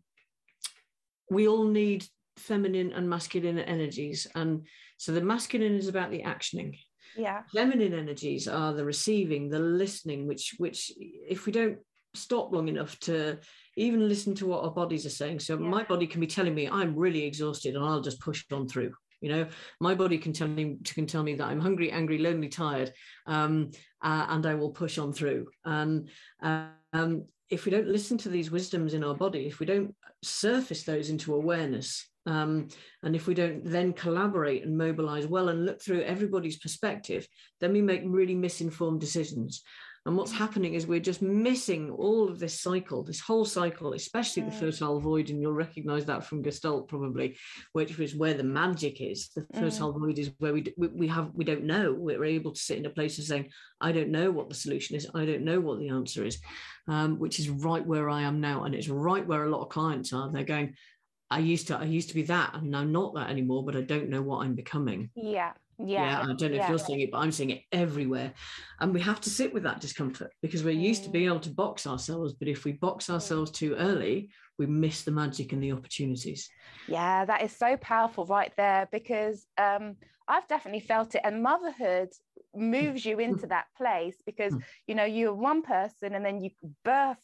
we 1.31 1.49
all 1.49 1.65
need 1.65 2.07
feminine 2.37 2.93
and 2.93 3.09
masculine 3.09 3.59
energies. 3.59 4.27
And 4.35 4.67
so 4.97 5.13
the 5.13 5.21
masculine 5.21 5.77
is 5.77 5.89
about 5.89 6.11
the 6.11 6.23
actioning. 6.23 6.79
Yeah. 7.17 7.43
Feminine 7.53 7.95
energies 7.95 8.49
are 8.49 8.73
the 8.73 8.85
receiving, 8.85 9.49
the 9.49 9.59
listening, 9.59 10.27
which 10.27 10.55
which 10.59 10.93
if 10.99 11.47
we 11.47 11.53
don't 11.53 11.79
stop 12.15 12.53
long 12.53 12.69
enough 12.69 12.99
to 13.01 13.39
even 13.77 14.09
listen 14.09 14.35
to 14.37 14.47
what 14.47 14.65
our 14.65 14.71
bodies 14.71 15.07
are 15.07 15.11
saying. 15.11 15.41
So 15.41 15.55
yeah. 15.55 15.69
my 15.69 15.85
body 15.85 16.07
can 16.07 16.21
be 16.21 16.27
telling 16.27 16.55
me 16.55 16.69
I'm 16.69 16.97
really 16.97 17.25
exhausted 17.25 17.75
and 17.75 17.85
I'll 17.85 18.01
just 18.01 18.21
push 18.21 18.45
on 18.53 18.69
through 18.69 18.93
you 19.25 19.31
know 19.31 19.47
my 19.81 19.95
body 19.95 20.19
can 20.19 20.35
tell 20.35 20.49
me 20.49 20.77
can 20.85 21.07
tell 21.07 21.23
me 21.23 21.35
that 21.35 21.47
i'm 21.47 21.61
hungry 21.61 21.91
angry 21.91 22.19
lonely 22.19 22.49
tired 22.49 22.93
um, 23.27 23.71
uh, 24.03 24.27
and 24.29 24.45
i 24.45 24.55
will 24.55 24.71
push 24.71 24.99
on 24.99 25.15
through 25.15 25.47
and 25.65 26.11
um, 26.43 27.25
if 27.51 27.65
we 27.65 27.71
don't 27.71 27.89
listen 27.89 28.19
to 28.19 28.29
these 28.29 28.51
wisdoms 28.51 28.95
in 28.95 29.05
our 29.05 29.15
body 29.15 29.47
if 29.47 29.61
we 29.61 29.67
don't 29.67 29.95
surface 30.23 30.83
those 30.85 31.11
into 31.11 31.35
awareness 31.35 32.09
um, 32.27 32.69
and 33.03 33.15
if 33.15 33.27
we 33.27 33.35
don't 33.35 33.65
then 33.65 33.93
collaborate 33.93 34.65
and 34.65 34.77
mobilize 34.77 35.27
well 35.27 35.51
and 35.51 35.67
look 35.67 35.83
through 35.83 36.03
everybody's 36.03 36.59
perspective 36.59 37.27
then 37.61 37.73
we 37.73 37.83
make 37.83 38.03
really 38.05 38.35
misinformed 38.35 39.01
decisions 39.01 39.63
and 40.07 40.17
what's 40.17 40.33
happening 40.33 40.75
is 40.75 40.87
we're 40.87 41.01
just 41.01 41.23
missing 41.23 41.91
all 41.91 42.29
of 42.29 42.39
this 42.39 42.61
cycle, 42.61 43.03
this 43.03 43.21
whole 43.21 43.47
cycle, 43.47 43.95
especially 43.95 44.43
mm. 44.43 44.51
the 44.51 44.57
fertile 44.57 45.01
void. 45.01 45.31
And 45.31 45.41
you'll 45.41 45.53
recognize 45.53 46.05
that 46.05 46.27
from 46.27 46.43
Gestalt 46.43 46.89
probably, 46.89 47.39
which 47.73 47.99
is 47.99 48.15
where 48.15 48.35
the 48.35 48.45
magic 48.45 49.01
is. 49.01 49.31
The 49.31 49.43
mm. 49.43 49.61
fertile 49.61 49.99
void 49.99 50.19
is 50.19 50.31
where 50.39 50.53
we, 50.53 50.75
we 50.77 51.09
have, 51.09 51.31
we 51.33 51.45
don't 51.45 51.65
know. 51.65 51.95
We're 51.95 52.25
able 52.25 52.53
to 52.53 52.61
sit 52.61 52.79
in 52.79 52.85
a 52.85 52.91
place 52.91 53.19
of 53.19 53.25
saying, 53.25 53.51
I 53.81 53.93
don't 53.93 54.11
know 54.11 54.31
what 54.31 54.51
the 54.51 54.55
solution 54.55 54.95
is. 54.95 55.09
I 55.15 55.25
don't 55.25 55.45
know 55.45 55.59
what 55.59 55.79
the 55.79 55.89
answer 55.89 56.23
is, 56.25 56.39
um, 56.87 57.19
which 57.19 57.39
is 57.39 57.49
right 57.49 57.85
where 57.85 58.11
I 58.11 58.23
am 58.23 58.43
now. 58.43 58.65
And 58.65 58.75
it's 58.75 58.89
right 58.89 59.27
where 59.27 59.45
a 59.45 59.51
lot 59.51 59.63
of 59.63 59.71
clients 59.71 60.13
are. 60.13 60.31
They're 60.31 60.45
going, 60.45 60.75
I 61.31 61.39
used 61.39 61.69
to, 61.69 61.79
I 61.79 61.85
used 61.85 62.11
to 62.11 62.15
be 62.15 62.25
that 62.25 62.55
and 62.55 62.77
I'm 62.77 62.93
not 62.93 63.15
that 63.15 63.31
anymore, 63.31 63.65
but 63.65 63.75
I 63.75 63.81
don't 63.81 64.11
know 64.11 64.21
what 64.21 64.45
I'm 64.45 64.55
becoming. 64.55 65.09
Yeah. 65.17 65.53
Yeah. 65.79 65.87
yeah. 65.87 66.23
I 66.23 66.35
don't 66.35 66.41
know 66.41 66.49
yeah. 66.49 66.65
if 66.65 66.69
you're 66.69 66.79
seeing 66.79 67.01
it, 67.01 67.11
but 67.11 67.19
I'm 67.19 67.33
seeing 67.33 67.51
it 67.51 67.63
everywhere. 67.73 68.33
And 68.81 68.93
we 68.95 69.01
have 69.01 69.21
to 69.23 69.31
sit 69.31 69.53
with 69.53 69.63
that 69.65 69.81
discomfort 69.81 70.33
because 70.43 70.65
we're 70.65 70.73
used 70.73 71.03
mm. 71.03 71.07
to 71.07 71.11
being 71.11 71.27
able 71.27 71.41
to 71.41 71.51
box 71.51 71.87
ourselves. 71.87 72.35
But 72.35 72.49
if 72.49 72.65
we 72.65 72.73
box 72.73 73.07
mm. 73.07 73.15
ourselves 73.15 73.51
too 73.51 73.75
early, 73.75 74.31
we 74.59 74.67
miss 74.67 75.03
the 75.03 75.11
magic 75.11 75.53
and 75.53 75.63
the 75.63 75.73
opportunities. 75.73 76.49
Yeah, 76.89 77.25
that 77.25 77.43
is 77.43 77.55
so 77.57 77.77
powerful 77.79 78.25
right 78.27 78.53
there 78.57 78.89
because 78.93 79.47
um, 79.59 79.97
I've 80.29 80.47
definitely 80.49 80.81
felt 80.81 81.15
it. 81.15 81.23
And 81.25 81.43
motherhood 81.43 82.11
moves 82.55 83.05
you 83.05 83.19
into 83.19 83.47
that 83.49 83.67
place 83.77 84.17
because, 84.25 84.53
mm. 84.53 84.63
you 84.87 84.95
know, 84.95 85.05
you're 85.05 85.35
one 85.35 85.63
person 85.63 86.15
and 86.15 86.25
then 86.25 86.41
you 86.41 86.51
birth 86.85 87.19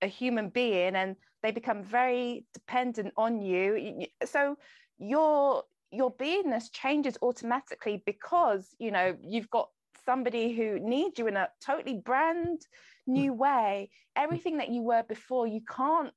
a 0.00 0.06
human 0.06 0.48
being 0.48 0.96
and 0.96 1.16
they 1.42 1.50
become 1.50 1.82
very 1.82 2.46
dependent 2.54 3.12
on 3.16 3.42
you. 3.42 4.06
So 4.24 4.56
you're 4.98 5.62
your 5.92 6.12
beingness 6.14 6.72
changes 6.72 7.18
automatically 7.22 8.02
because 8.06 8.74
you 8.78 8.90
know 8.90 9.16
you've 9.22 9.50
got 9.50 9.68
somebody 10.04 10.52
who 10.52 10.78
needs 10.80 11.18
you 11.18 11.26
in 11.26 11.36
a 11.36 11.48
totally 11.64 11.98
brand 12.04 12.66
new 13.06 13.32
mm. 13.32 13.36
way. 13.36 13.90
Mm. 13.90 14.22
Everything 14.22 14.56
that 14.58 14.70
you 14.70 14.82
were 14.82 15.04
before 15.08 15.46
you 15.46 15.60
can't 15.60 16.12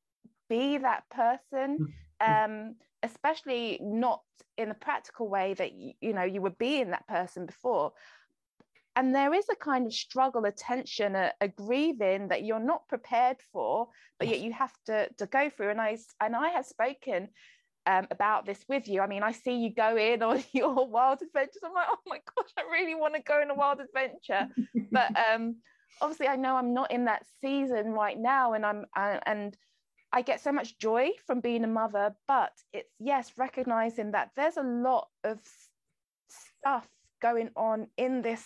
be 0.49 0.77
that 0.77 1.03
person 1.09 1.93
mm. 2.21 2.45
um, 2.45 2.75
especially 3.03 3.79
not 3.81 4.21
in 4.57 4.69
the 4.69 4.75
practical 4.75 5.27
way 5.27 5.53
that 5.55 5.73
you, 5.73 5.93
you 6.01 6.13
know 6.13 6.23
you 6.23 6.41
were 6.41 6.51
being 6.51 6.91
that 6.91 7.07
person 7.07 7.45
before. 7.45 7.91
And 8.97 9.13
there 9.13 9.33
is 9.33 9.45
a 9.51 9.55
kind 9.57 9.85
of 9.85 9.93
struggle 9.93 10.45
a 10.45 10.51
tension 10.51 11.15
a, 11.15 11.33
a 11.41 11.49
grieving 11.49 12.29
that 12.29 12.45
you're 12.45 12.59
not 12.59 12.87
prepared 12.87 13.37
for 13.51 13.89
but 14.17 14.29
yet 14.29 14.39
you 14.39 14.53
have 14.53 14.73
to 14.85 15.09
to 15.17 15.25
go 15.25 15.49
through. 15.49 15.71
And 15.71 15.81
i 15.81 15.97
and 16.21 16.35
i 16.35 16.49
have 16.49 16.65
spoken 16.65 17.29
um, 17.85 18.07
about 18.11 18.45
this 18.45 18.63
with 18.67 18.87
you. 18.87 19.01
I 19.01 19.07
mean, 19.07 19.23
I 19.23 19.31
see 19.31 19.57
you 19.57 19.73
go 19.73 19.95
in 19.97 20.23
on 20.23 20.43
your 20.53 20.87
wild 20.87 21.21
adventures. 21.21 21.61
I'm 21.63 21.73
like, 21.73 21.87
oh 21.89 21.99
my 22.07 22.17
gosh, 22.35 22.51
I 22.57 22.63
really 22.71 22.95
want 22.95 23.15
to 23.15 23.21
go 23.21 23.41
on 23.41 23.49
a 23.49 23.55
wild 23.55 23.79
adventure. 23.79 24.49
but 24.91 25.11
um, 25.33 25.57
obviously, 26.01 26.27
I 26.27 26.35
know 26.35 26.55
I'm 26.55 26.73
not 26.73 26.91
in 26.91 27.05
that 27.05 27.25
season 27.41 27.91
right 27.91 28.19
now, 28.19 28.53
and 28.53 28.65
I'm 28.65 28.85
uh, 28.95 29.19
and 29.25 29.55
I 30.11 30.21
get 30.21 30.41
so 30.41 30.51
much 30.51 30.77
joy 30.77 31.09
from 31.25 31.41
being 31.41 31.63
a 31.63 31.67
mother. 31.67 32.15
But 32.27 32.51
it's 32.73 32.91
yes, 32.99 33.31
recognizing 33.37 34.11
that 34.11 34.31
there's 34.35 34.57
a 34.57 34.63
lot 34.63 35.07
of 35.23 35.39
stuff 36.27 36.87
going 37.21 37.49
on 37.55 37.87
in 37.97 38.21
this 38.21 38.43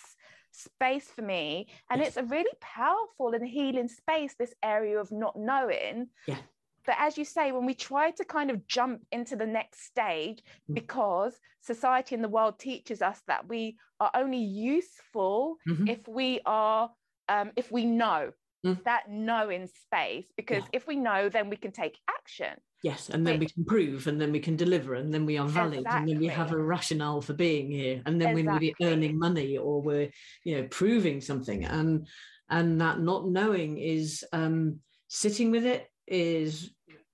space 0.52 1.06
for 1.06 1.22
me 1.22 1.68
and 1.90 2.02
it's 2.02 2.16
a 2.16 2.24
really 2.24 2.50
powerful 2.60 3.34
and 3.34 3.46
healing 3.46 3.88
space 3.88 4.34
this 4.38 4.52
area 4.64 4.98
of 4.98 5.12
not 5.12 5.36
knowing 5.36 6.08
yeah 6.26 6.36
but 6.86 6.96
as 6.98 7.18
you 7.18 7.24
say, 7.24 7.52
when 7.52 7.66
we 7.66 7.74
try 7.74 8.10
to 8.12 8.24
kind 8.24 8.50
of 8.50 8.66
jump 8.66 9.02
into 9.12 9.36
the 9.36 9.46
next 9.46 9.84
stage, 9.84 10.42
mm. 10.70 10.74
because 10.74 11.38
society 11.60 12.14
and 12.14 12.24
the 12.24 12.28
world 12.28 12.58
teaches 12.58 13.02
us 13.02 13.20
that 13.26 13.48
we 13.48 13.76
are 13.98 14.10
only 14.14 14.38
useful 14.38 15.56
mm-hmm. 15.68 15.88
if 15.88 16.06
we 16.08 16.40
are, 16.46 16.90
um, 17.28 17.50
if 17.56 17.70
we 17.70 17.84
know 17.84 18.32
mm. 18.66 18.82
that 18.84 19.10
knowing 19.10 19.68
space, 19.68 20.26
because 20.36 20.62
yeah. 20.62 20.70
if 20.72 20.86
we 20.86 20.96
know, 20.96 21.28
then 21.28 21.50
we 21.50 21.56
can 21.56 21.72
take 21.72 21.98
action. 22.08 22.56
Yes, 22.82 23.10
and 23.10 23.26
then 23.26 23.38
we 23.38 23.46
can 23.46 23.66
prove, 23.66 24.06
and 24.06 24.18
then 24.18 24.32
we 24.32 24.40
can 24.40 24.56
deliver, 24.56 24.94
and 24.94 25.12
then 25.12 25.26
we 25.26 25.36
are 25.36 25.46
valid, 25.46 25.80
exactly. 25.80 25.98
and 25.98 26.08
then 26.08 26.18
we 26.18 26.28
have 26.28 26.52
a 26.52 26.56
rationale 26.56 27.20
for 27.20 27.34
being 27.34 27.70
here, 27.70 28.00
and 28.06 28.18
then 28.18 28.30
exactly. 28.30 28.42
we're 28.42 28.52
maybe 28.52 28.74
earning 28.82 29.18
money 29.18 29.58
or 29.58 29.82
we're, 29.82 30.10
you 30.44 30.56
know, 30.56 30.68
proving 30.70 31.20
something, 31.20 31.66
and 31.66 32.06
and 32.48 32.80
that 32.80 32.98
not 32.98 33.28
knowing 33.28 33.76
is 33.76 34.24
um, 34.32 34.80
sitting 35.08 35.50
with 35.50 35.66
it 35.66 35.89
is 36.10 36.70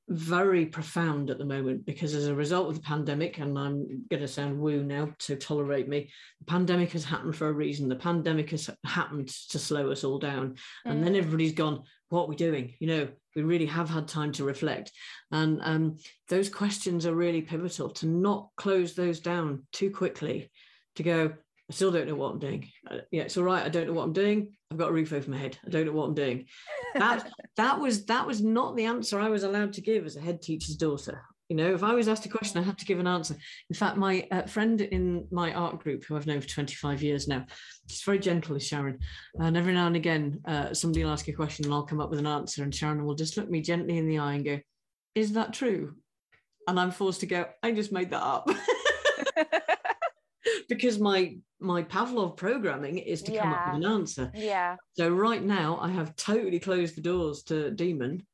very 0.09 0.67
profound 0.67 1.31
at 1.31 1.39
the 1.39 1.45
moment 1.45 1.85
because 1.85 2.15
as 2.15 2.29
a 2.29 2.35
result 2.35 2.69
of 2.69 2.77
the 2.77 2.81
pandemic, 2.81 3.39
and 3.39 3.59
I'm 3.59 4.05
going 4.09 4.23
to 4.23 4.29
sound 4.29 4.59
woo 4.59 4.83
now, 4.83 5.13
so 5.19 5.35
tolerate 5.35 5.89
me, 5.89 6.11
the 6.39 6.45
pandemic 6.45 6.93
has 6.93 7.05
happened 7.05 7.35
for 7.35 7.49
a 7.49 7.53
reason. 7.53 7.89
The 7.89 7.97
pandemic 7.97 8.51
has 8.51 8.71
happened 8.85 9.29
to 9.51 9.59
slow 9.59 9.91
us 9.91 10.05
all 10.05 10.19
down. 10.19 10.51
Mm. 10.87 10.91
And 10.91 11.05
then 11.05 11.15
mm. 11.15 11.19
everybody's 11.19 11.55
gone, 11.55 11.83
what 12.09 12.23
are 12.23 12.29
we 12.29 12.37
doing? 12.37 12.75
You 12.79 12.87
know, 12.87 13.09
we 13.35 13.43
really 13.43 13.67
have 13.67 13.91
had 13.91 14.07
time 14.07 14.33
to 14.33 14.45
reflect. 14.45 14.93
And 15.33 15.61
um, 15.63 15.97
those 16.29 16.49
questions 16.49 17.05
are 17.05 17.15
really 17.15 17.43
pivotal 17.43 17.91
to 17.91 18.07
not 18.07 18.51
close 18.57 18.95
those 18.95 19.19
down 19.19 19.65
too 19.73 19.91
quickly, 19.91 20.51
to 20.95 21.03
go, 21.03 21.35
I 21.69 21.75
still 21.75 21.91
don't 21.91 22.07
know 22.07 22.15
what 22.15 22.33
I'm 22.33 22.39
doing. 22.39 22.69
Uh, 22.89 22.99
yeah, 23.11 23.23
it's 23.23 23.37
all 23.37 23.45
right. 23.45 23.65
I 23.65 23.69
don't 23.69 23.89
know 23.89 23.93
what 23.93 24.05
I'm 24.05 24.13
doing. 24.13 24.53
I've 24.71 24.79
got 24.79 24.91
a 24.91 24.93
roof 24.93 25.13
over 25.13 25.31
my 25.31 25.39
head. 25.39 25.59
I 25.67 25.71
don't 25.71 25.87
know 25.87 25.93
what 25.93 26.09
I'm 26.09 26.15
doing. 26.15 26.47
That 26.95 27.29
that 27.57 27.81
was 27.81 28.07
that 28.07 28.27
was 28.27 28.41
not 28.41 28.77
the 28.77 28.85
answer 28.85 29.21
I 29.21 29.29
was 29.29 29.43
allowed 29.43 29.73
to 29.75 29.81
give 29.81 30.07
as 30.07 30.17
a 30.17 30.21
head 30.21 30.43
teacher's 30.43 30.77
daughter. 30.77 31.23
You 31.49 31.57
know, 31.57 31.75
if 31.75 31.85
I 31.85 31.95
was 31.95 32.09
asked 32.09 32.27
a 32.27 32.29
question, 32.29 32.61
I 32.61 32.65
had 32.65 32.79
to 32.79 32.85
give 32.85 32.99
an 32.99 33.07
answer. 33.07 33.37
In 33.71 33.77
fact, 33.77 33.97
my 33.97 34.27
uh, 34.33 34.43
friend 34.43 34.81
in 34.81 35.29
my 35.31 35.53
art 35.55 35.79
group, 35.79 36.05
who 36.05 36.17
I've 36.17 36.27
known 36.27 36.41
for 36.41 36.49
25 36.49 37.03
years 37.03 37.29
now, 37.29 37.47
she's 37.89 38.03
very 38.03 38.19
gentle, 38.19 38.57
is 38.57 38.67
Sharon. 38.67 38.99
And 39.39 39.57
every 39.57 39.73
now 39.73 39.87
and 39.87 39.95
again, 39.95 40.41
uh, 40.45 40.75
somebody 40.75 41.05
will 41.05 41.13
ask 41.13 41.29
a 41.29 41.33
question 41.33 41.65
and 41.65 41.75
I'll 41.75 41.85
come 41.85 42.01
up 42.01 42.11
with 42.11 42.19
an 42.19 42.27
answer, 42.27 42.63
and 42.63 42.75
Sharon 42.75 43.05
will 43.05 43.15
just 43.15 43.37
look 43.37 43.49
me 43.49 43.61
gently 43.61 43.99
in 43.99 44.09
the 44.09 44.19
eye 44.19 44.35
and 44.35 44.45
go, 44.45 44.61
"Is 45.15 45.33
that 45.33 45.53
true?" 45.53 45.95
And 46.69 46.81
I'm 46.81 46.91
forced 46.91 47.21
to 47.21 47.27
go, 47.27 47.47
"I 47.63 47.73
just 47.73 47.93
made 47.93 48.11
that 48.11 48.23
up." 48.23 48.49
because 50.69 50.99
my 50.99 51.37
my 51.59 51.83
Pavlov 51.83 52.37
programming 52.37 52.99
is 52.99 53.23
to 53.23 53.37
come 53.37 53.53
up 53.53 53.75
with 53.75 53.85
an 53.85 53.91
answer. 53.91 54.31
Yeah. 54.35 54.77
So 54.93 55.09
right 55.09 55.43
now 55.43 55.79
I 55.81 55.89
have 55.89 56.15
totally 56.17 56.61
closed 56.61 56.97
the 56.97 57.01
doors 57.01 57.43
to 57.45 57.71
Daemon. 57.71 58.27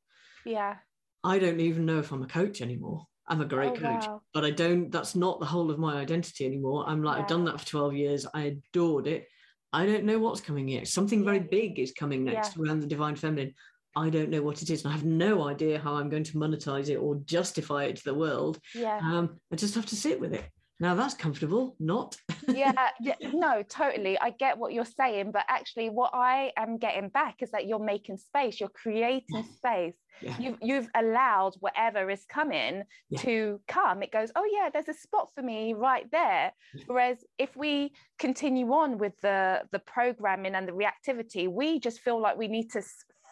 Yeah. 0.45 0.75
I 1.23 1.39
don't 1.39 1.61
even 1.61 1.85
know 1.85 1.99
if 1.99 2.11
I'm 2.11 2.23
a 2.23 2.27
coach 2.27 2.61
anymore. 2.61 3.07
I'm 3.27 3.39
a 3.39 3.45
great 3.45 3.71
oh, 3.71 3.75
coach, 3.75 4.07
wow. 4.07 4.21
but 4.33 4.43
I 4.43 4.51
don't, 4.51 4.91
that's 4.91 5.15
not 5.15 5.39
the 5.39 5.45
whole 5.45 5.71
of 5.71 5.79
my 5.79 5.95
identity 5.95 6.45
anymore. 6.45 6.83
I'm 6.85 7.01
like, 7.01 7.15
yeah. 7.17 7.23
I've 7.23 7.29
done 7.29 7.45
that 7.45 7.61
for 7.61 7.65
12 7.65 7.93
years. 7.93 8.27
I 8.33 8.59
adored 8.73 9.07
it. 9.07 9.27
I 9.71 9.85
don't 9.85 10.03
know 10.03 10.19
what's 10.19 10.41
coming 10.41 10.65
next. 10.65 10.91
Something 10.91 11.19
yeah. 11.19 11.25
very 11.25 11.39
big 11.39 11.79
is 11.79 11.93
coming 11.93 12.25
next 12.25 12.57
yeah. 12.57 12.63
around 12.63 12.81
the 12.81 12.87
divine 12.87 13.15
feminine. 13.15 13.53
I 13.95 14.09
don't 14.09 14.29
know 14.29 14.41
what 14.41 14.61
it 14.61 14.69
is. 14.69 14.83
And 14.83 14.91
I 14.91 14.95
have 14.95 15.05
no 15.05 15.47
idea 15.47 15.79
how 15.79 15.95
I'm 15.95 16.09
going 16.09 16.25
to 16.25 16.33
monetize 16.33 16.89
it 16.89 16.97
or 16.97 17.15
justify 17.25 17.85
it 17.85 17.95
to 17.97 18.03
the 18.03 18.13
world. 18.13 18.59
Yeah. 18.75 18.99
Um, 19.01 19.39
I 19.51 19.55
just 19.55 19.75
have 19.75 19.85
to 19.87 19.95
sit 19.95 20.19
with 20.19 20.33
it. 20.33 20.45
Now 20.79 20.95
that's 20.95 21.13
comfortable, 21.13 21.75
not. 21.79 22.15
yeah, 22.47 22.89
yeah, 23.01 23.15
no, 23.33 23.63
totally. 23.63 24.17
I 24.19 24.31
get 24.31 24.57
what 24.57 24.73
you're 24.73 24.85
saying, 24.85 25.31
but 25.31 25.45
actually, 25.47 25.89
what 25.89 26.11
I 26.13 26.51
am 26.57 26.77
getting 26.77 27.09
back 27.09 27.37
is 27.41 27.51
that 27.51 27.67
you're 27.67 27.83
making 27.83 28.17
space, 28.17 28.59
you're 28.59 28.69
creating 28.69 29.45
space. 29.55 29.95
Yeah. 30.21 30.35
You've, 30.39 30.57
you've 30.61 30.89
allowed 30.95 31.53
whatever 31.59 32.09
is 32.09 32.23
coming 32.25 32.83
yeah. 33.09 33.19
to 33.21 33.59
come. 33.67 34.03
It 34.03 34.11
goes, 34.11 34.31
oh, 34.35 34.47
yeah, 34.51 34.69
there's 34.71 34.87
a 34.87 34.93
spot 34.93 35.29
for 35.35 35.41
me 35.41 35.73
right 35.73 36.09
there. 36.11 36.53
Yeah. 36.73 36.83
Whereas 36.87 37.17
if 37.37 37.55
we 37.55 37.93
continue 38.19 38.71
on 38.73 38.97
with 38.97 39.13
the, 39.21 39.63
the 39.71 39.79
programming 39.79 40.55
and 40.55 40.67
the 40.67 40.71
reactivity, 40.71 41.51
we 41.51 41.79
just 41.79 41.99
feel 41.99 42.21
like 42.21 42.37
we 42.37 42.47
need 42.47 42.71
to 42.71 42.83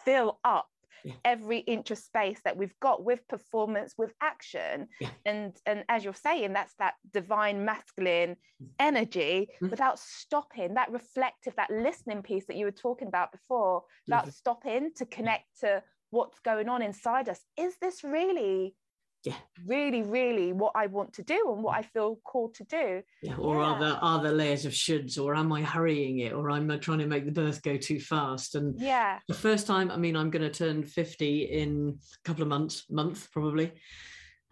fill 0.04 0.38
up 0.44 0.66
yeah. 1.04 1.14
every 1.24 1.58
inch 1.58 1.90
of 1.90 1.98
space 1.98 2.40
that 2.44 2.56
we've 2.56 2.78
got 2.80 3.04
with 3.04 3.26
performance 3.28 3.94
with 3.96 4.12
action 4.20 4.88
yeah. 5.00 5.08
and 5.26 5.56
and 5.66 5.84
as 5.88 6.04
you're 6.04 6.14
saying 6.14 6.52
that's 6.52 6.74
that 6.78 6.94
divine 7.12 7.64
masculine 7.64 8.36
mm. 8.62 8.66
energy 8.78 9.48
mm-hmm. 9.56 9.70
without 9.70 9.98
stopping 9.98 10.74
that 10.74 10.90
reflective 10.90 11.54
that 11.56 11.70
listening 11.70 12.22
piece 12.22 12.46
that 12.46 12.56
you 12.56 12.64
were 12.64 12.70
talking 12.70 13.08
about 13.08 13.32
before 13.32 13.82
without 14.06 14.22
mm-hmm. 14.22 14.30
stopping 14.30 14.90
to 14.96 15.06
connect 15.06 15.44
to 15.60 15.82
what's 16.10 16.38
going 16.40 16.68
on 16.68 16.82
inside 16.82 17.28
us 17.28 17.40
is 17.58 17.74
this 17.80 18.04
really 18.04 18.74
yeah 19.24 19.36
really 19.66 20.02
really 20.02 20.52
what 20.52 20.72
i 20.74 20.86
want 20.86 21.12
to 21.12 21.22
do 21.22 21.52
and 21.54 21.62
what 21.62 21.76
i 21.76 21.82
feel 21.82 22.18
called 22.24 22.54
to 22.54 22.64
do 22.64 23.02
yeah 23.22 23.36
or 23.36 23.56
yeah. 23.56 23.62
are 23.62 23.80
there 23.80 23.98
are 24.02 24.22
there 24.22 24.32
layers 24.32 24.64
of 24.64 24.72
shoulds 24.72 25.18
or 25.18 25.34
am 25.34 25.52
i 25.52 25.62
hurrying 25.62 26.18
it 26.18 26.32
or 26.32 26.50
am 26.50 26.70
i 26.70 26.76
trying 26.76 26.98
to 26.98 27.06
make 27.06 27.24
the 27.24 27.32
birth 27.32 27.62
go 27.62 27.76
too 27.76 28.00
fast 28.00 28.54
and 28.56 28.80
yeah 28.80 29.18
the 29.28 29.34
first 29.34 29.66
time 29.66 29.90
i 29.90 29.96
mean 29.96 30.16
i'm 30.16 30.30
going 30.30 30.42
to 30.42 30.50
turn 30.50 30.82
50 30.82 31.42
in 31.44 31.98
a 31.98 32.28
couple 32.28 32.42
of 32.42 32.48
months 32.48 32.84
month 32.90 33.30
probably 33.30 33.72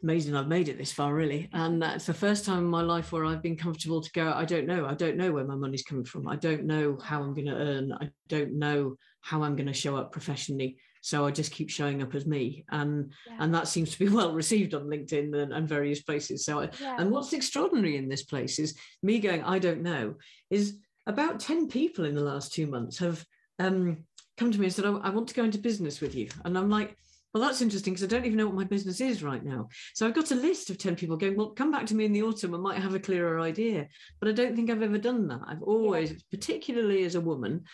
amazing 0.02 0.34
I've 0.34 0.48
made 0.48 0.68
it 0.68 0.78
this 0.78 0.92
far, 0.92 1.14
really. 1.14 1.48
And 1.52 1.82
mm-hmm. 1.82 1.94
it's 1.94 2.06
the 2.06 2.14
first 2.14 2.44
time 2.44 2.58
in 2.60 2.64
my 2.64 2.80
life 2.82 3.12
where 3.12 3.24
I've 3.24 3.42
been 3.42 3.56
comfortable 3.56 4.00
to 4.00 4.10
go, 4.12 4.32
I 4.34 4.44
don't 4.44 4.66
know. 4.66 4.86
I 4.86 4.94
don't 4.94 5.16
know 5.16 5.30
where 5.30 5.44
my 5.44 5.56
money's 5.56 5.82
coming 5.82 6.04
from. 6.04 6.26
I 6.28 6.36
don't 6.36 6.64
know 6.64 6.98
how 7.02 7.22
I'm 7.22 7.34
going 7.34 7.48
to 7.48 7.54
earn. 7.54 7.92
I 7.92 8.08
don't 8.28 8.58
know 8.58 8.96
how 9.20 9.42
I'm 9.42 9.56
going 9.56 9.66
to 9.66 9.74
show 9.74 9.96
up 9.96 10.12
professionally 10.12 10.78
so 11.00 11.26
i 11.26 11.30
just 11.30 11.52
keep 11.52 11.70
showing 11.70 12.02
up 12.02 12.14
as 12.14 12.26
me 12.26 12.64
and 12.70 13.12
yeah. 13.26 13.36
and 13.40 13.54
that 13.54 13.68
seems 13.68 13.90
to 13.90 13.98
be 13.98 14.08
well 14.14 14.32
received 14.32 14.74
on 14.74 14.86
linkedin 14.86 15.34
and, 15.40 15.52
and 15.52 15.68
various 15.68 16.02
places 16.02 16.44
so 16.44 16.60
I, 16.60 16.70
yeah. 16.80 16.96
and 16.98 17.10
what's 17.10 17.32
extraordinary 17.32 17.96
in 17.96 18.08
this 18.08 18.22
place 18.22 18.58
is 18.58 18.76
me 19.02 19.18
going 19.18 19.42
i 19.42 19.58
don't 19.58 19.82
know 19.82 20.14
is 20.50 20.78
about 21.06 21.40
10 21.40 21.68
people 21.68 22.04
in 22.04 22.14
the 22.14 22.20
last 22.20 22.52
two 22.52 22.66
months 22.66 22.98
have 22.98 23.24
um, 23.58 24.04
come 24.36 24.52
to 24.52 24.58
me 24.58 24.66
and 24.66 24.74
said 24.74 24.86
I, 24.86 24.90
I 24.90 25.10
want 25.10 25.28
to 25.28 25.34
go 25.34 25.44
into 25.44 25.58
business 25.58 26.00
with 26.00 26.14
you 26.14 26.28
and 26.44 26.56
i'm 26.56 26.70
like 26.70 26.96
well, 27.32 27.44
that's 27.44 27.62
interesting 27.62 27.92
because 27.92 28.02
I 28.02 28.08
don't 28.08 28.24
even 28.24 28.36
know 28.36 28.46
what 28.46 28.56
my 28.56 28.64
business 28.64 29.00
is 29.00 29.22
right 29.22 29.44
now. 29.44 29.68
So 29.94 30.06
I've 30.06 30.14
got 30.14 30.32
a 30.32 30.36
list 30.36 30.68
of 30.68 30.78
10 30.78 30.96
people 30.96 31.16
going, 31.16 31.36
well, 31.36 31.50
come 31.50 31.70
back 31.70 31.86
to 31.86 31.94
me 31.94 32.04
in 32.04 32.12
the 32.12 32.24
autumn. 32.24 32.54
I 32.54 32.58
might 32.58 32.80
have 32.80 32.94
a 32.94 33.00
clearer 33.00 33.40
idea. 33.40 33.86
But 34.18 34.30
I 34.30 34.32
don't 34.32 34.56
think 34.56 34.68
I've 34.68 34.82
ever 34.82 34.98
done 34.98 35.28
that. 35.28 35.40
I've 35.46 35.62
always, 35.62 36.10
yeah. 36.10 36.18
particularly 36.30 37.04
as 37.04 37.14
a 37.14 37.20
woman, 37.20 37.64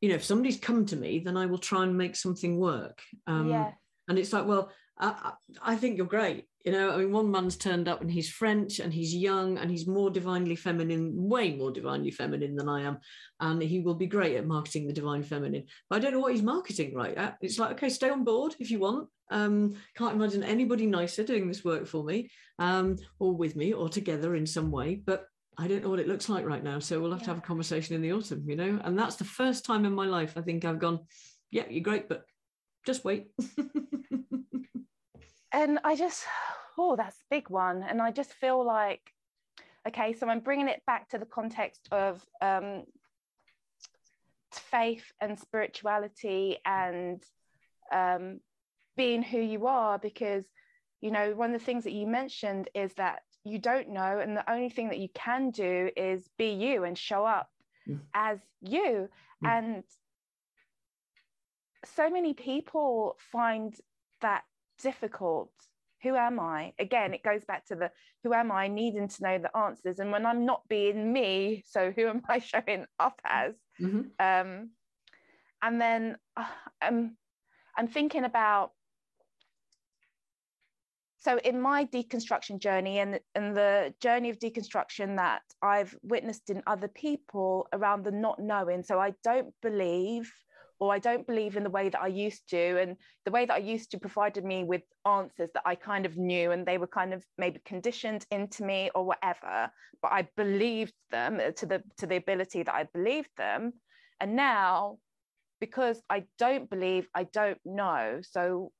you 0.00 0.08
know, 0.08 0.14
if 0.14 0.24
somebody's 0.24 0.58
come 0.58 0.86
to 0.86 0.96
me, 0.96 1.18
then 1.18 1.36
I 1.36 1.46
will 1.46 1.58
try 1.58 1.82
and 1.82 1.96
make 1.96 2.16
something 2.16 2.56
work. 2.56 3.00
Um, 3.26 3.50
yeah. 3.50 3.72
And 4.08 4.18
it's 4.18 4.32
like, 4.32 4.46
well, 4.46 4.70
I, 4.98 5.32
I 5.62 5.76
think 5.76 5.96
you're 5.96 6.06
great. 6.06 6.46
You 6.64 6.72
know, 6.72 6.90
I 6.90 6.98
mean, 6.98 7.10
one 7.10 7.30
man's 7.30 7.56
turned 7.56 7.88
up 7.88 8.02
and 8.02 8.10
he's 8.10 8.28
French 8.28 8.80
and 8.80 8.92
he's 8.92 9.14
young 9.14 9.56
and 9.56 9.70
he's 9.70 9.86
more 9.86 10.10
divinely 10.10 10.56
feminine, 10.56 11.12
way 11.16 11.56
more 11.56 11.70
divinely 11.70 12.10
feminine 12.10 12.54
than 12.54 12.68
I 12.68 12.82
am. 12.82 12.98
And 13.40 13.62
he 13.62 13.80
will 13.80 13.94
be 13.94 14.06
great 14.06 14.36
at 14.36 14.46
marketing 14.46 14.86
the 14.86 14.92
divine 14.92 15.22
feminine. 15.22 15.64
But 15.88 15.96
I 15.96 15.98
don't 16.00 16.12
know 16.12 16.20
what 16.20 16.32
he's 16.32 16.42
marketing 16.42 16.94
right 16.94 17.16
at. 17.16 17.38
It's 17.40 17.58
like, 17.58 17.72
okay, 17.72 17.88
stay 17.88 18.10
on 18.10 18.24
board 18.24 18.56
if 18.58 18.70
you 18.70 18.80
want. 18.80 19.08
Um, 19.30 19.74
can't 19.96 20.16
imagine 20.16 20.42
anybody 20.42 20.84
nicer 20.86 21.24
doing 21.24 21.48
this 21.48 21.64
work 21.64 21.86
for 21.86 22.04
me 22.04 22.30
um, 22.58 22.96
or 23.18 23.32
with 23.34 23.56
me 23.56 23.72
or 23.72 23.88
together 23.88 24.34
in 24.34 24.46
some 24.46 24.70
way. 24.70 24.96
But 24.96 25.24
I 25.60 25.68
don't 25.68 25.82
know 25.82 25.90
what 25.90 26.00
it 26.00 26.08
looks 26.08 26.30
like 26.30 26.46
right 26.46 26.64
now. 26.64 26.78
So 26.78 27.00
we'll 27.00 27.10
have 27.10 27.20
yeah. 27.20 27.26
to 27.26 27.30
have 27.32 27.38
a 27.38 27.46
conversation 27.46 27.94
in 27.94 28.00
the 28.00 28.12
autumn, 28.12 28.48
you 28.48 28.56
know? 28.56 28.80
And 28.82 28.98
that's 28.98 29.16
the 29.16 29.24
first 29.24 29.66
time 29.66 29.84
in 29.84 29.92
my 29.92 30.06
life 30.06 30.38
I 30.38 30.40
think 30.40 30.64
I've 30.64 30.78
gone, 30.78 31.00
yeah, 31.50 31.64
you're 31.68 31.82
great, 31.82 32.08
but 32.08 32.24
just 32.86 33.04
wait. 33.04 33.26
and 35.52 35.78
I 35.84 35.96
just, 35.96 36.24
oh, 36.78 36.96
that's 36.96 37.16
a 37.16 37.28
big 37.30 37.50
one. 37.50 37.82
And 37.82 38.00
I 38.00 38.10
just 38.10 38.32
feel 38.32 38.64
like, 38.64 39.02
okay, 39.86 40.14
so 40.14 40.30
I'm 40.30 40.40
bringing 40.40 40.68
it 40.68 40.80
back 40.86 41.10
to 41.10 41.18
the 41.18 41.26
context 41.26 41.86
of 41.92 42.24
um, 42.40 42.84
faith 44.50 45.12
and 45.20 45.38
spirituality 45.38 46.56
and 46.64 47.22
um, 47.92 48.40
being 48.96 49.22
who 49.22 49.40
you 49.40 49.66
are, 49.66 49.98
because, 49.98 50.44
you 51.02 51.10
know, 51.10 51.34
one 51.34 51.54
of 51.54 51.60
the 51.60 51.66
things 51.66 51.84
that 51.84 51.92
you 51.92 52.06
mentioned 52.06 52.70
is 52.74 52.94
that 52.94 53.20
you 53.44 53.58
don't 53.58 53.88
know 53.88 54.18
and 54.18 54.36
the 54.36 54.50
only 54.50 54.68
thing 54.68 54.88
that 54.88 54.98
you 54.98 55.08
can 55.14 55.50
do 55.50 55.90
is 55.96 56.28
be 56.36 56.50
you 56.50 56.84
and 56.84 56.96
show 56.96 57.24
up 57.24 57.48
mm. 57.88 57.98
as 58.14 58.38
you 58.60 59.08
mm. 59.44 59.48
and 59.48 59.84
so 61.84 62.10
many 62.10 62.34
people 62.34 63.16
find 63.32 63.74
that 64.20 64.42
difficult 64.82 65.50
who 66.02 66.14
am 66.14 66.38
i 66.38 66.72
again 66.78 67.14
it 67.14 67.22
goes 67.22 67.44
back 67.44 67.64
to 67.64 67.74
the 67.74 67.90
who 68.22 68.34
am 68.34 68.52
i 68.52 68.68
needing 68.68 69.08
to 69.08 69.22
know 69.22 69.38
the 69.38 69.56
answers 69.56 69.98
and 69.98 70.12
when 70.12 70.26
i'm 70.26 70.44
not 70.44 70.62
being 70.68 71.12
me 71.12 71.62
so 71.66 71.90
who 71.90 72.06
am 72.08 72.22
i 72.28 72.38
showing 72.52 72.84
up 72.98 73.20
as 73.24 73.54
mm-hmm. 73.80 74.00
um, 74.18 74.70
and 75.62 75.80
then 75.80 76.16
uh, 76.36 76.44
I'm, 76.80 77.16
I'm 77.76 77.88
thinking 77.88 78.24
about 78.24 78.72
so 81.20 81.38
in 81.44 81.60
my 81.60 81.84
deconstruction 81.84 82.58
journey 82.58 82.98
and, 82.98 83.20
and 83.34 83.56
the 83.56 83.94
journey 84.00 84.30
of 84.30 84.38
deconstruction 84.38 85.16
that 85.16 85.42
i've 85.62 85.94
witnessed 86.02 86.50
in 86.50 86.62
other 86.66 86.88
people 86.88 87.68
around 87.72 88.04
the 88.04 88.10
not 88.10 88.38
knowing 88.40 88.82
so 88.82 88.98
i 88.98 89.12
don't 89.22 89.52
believe 89.62 90.30
or 90.78 90.92
i 90.92 90.98
don't 90.98 91.26
believe 91.26 91.56
in 91.56 91.62
the 91.62 91.70
way 91.70 91.88
that 91.88 92.00
i 92.00 92.06
used 92.06 92.48
to 92.48 92.80
and 92.80 92.96
the 93.24 93.30
way 93.30 93.44
that 93.44 93.54
i 93.54 93.58
used 93.58 93.90
to 93.90 93.98
provided 93.98 94.44
me 94.44 94.64
with 94.64 94.82
answers 95.06 95.50
that 95.54 95.62
i 95.66 95.74
kind 95.74 96.06
of 96.06 96.16
knew 96.16 96.50
and 96.50 96.66
they 96.66 96.78
were 96.78 96.86
kind 96.86 97.12
of 97.12 97.24
maybe 97.38 97.60
conditioned 97.64 98.24
into 98.30 98.64
me 98.64 98.90
or 98.94 99.04
whatever 99.04 99.70
but 100.02 100.12
i 100.12 100.26
believed 100.36 100.94
them 101.10 101.40
uh, 101.40 101.50
to 101.50 101.66
the 101.66 101.82
to 101.98 102.06
the 102.06 102.16
ability 102.16 102.62
that 102.62 102.74
i 102.74 102.84
believed 102.94 103.30
them. 103.36 103.72
And 104.20 104.36
now 104.36 104.98
because 105.60 106.02
i 106.10 106.24
don't 106.38 106.68
believe 106.70 107.08
i 107.14 107.24
don't 107.24 107.60
know. 107.64 108.20
So 108.22 108.72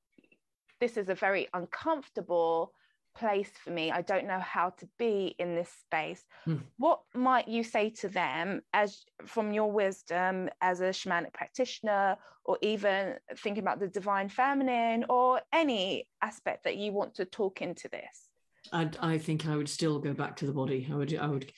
this 0.80 0.96
is 0.96 1.08
a 1.08 1.14
very 1.14 1.48
uncomfortable 1.54 2.72
place 3.14 3.50
for 3.62 3.70
me. 3.70 3.90
I 3.90 4.02
don't 4.02 4.26
know 4.26 4.38
how 4.38 4.70
to 4.70 4.88
be 4.98 5.34
in 5.38 5.54
this 5.54 5.70
space. 5.70 6.24
Hmm. 6.44 6.56
What 6.78 7.00
might 7.14 7.48
you 7.48 7.62
say 7.64 7.90
to 7.90 8.08
them 8.08 8.62
as 8.72 9.04
from 9.26 9.52
your 9.52 9.70
wisdom 9.70 10.48
as 10.60 10.80
a 10.80 10.90
shamanic 10.90 11.32
practitioner, 11.32 12.16
or 12.44 12.58
even 12.62 13.16
thinking 13.36 13.62
about 13.62 13.80
the 13.80 13.88
divine 13.88 14.28
feminine, 14.28 15.04
or 15.08 15.40
any 15.52 16.08
aspect 16.22 16.64
that 16.64 16.76
you 16.76 16.92
want 16.92 17.14
to 17.16 17.24
talk 17.24 17.62
into 17.62 17.88
this? 17.88 18.28
I, 18.72 18.90
I 19.00 19.18
think 19.18 19.46
I 19.46 19.56
would 19.56 19.68
still 19.68 19.98
go 19.98 20.12
back 20.12 20.36
to 20.36 20.46
the 20.46 20.52
body. 20.52 20.88
I 20.90 20.94
would 20.94 21.14
I 21.16 21.26
would 21.26 21.52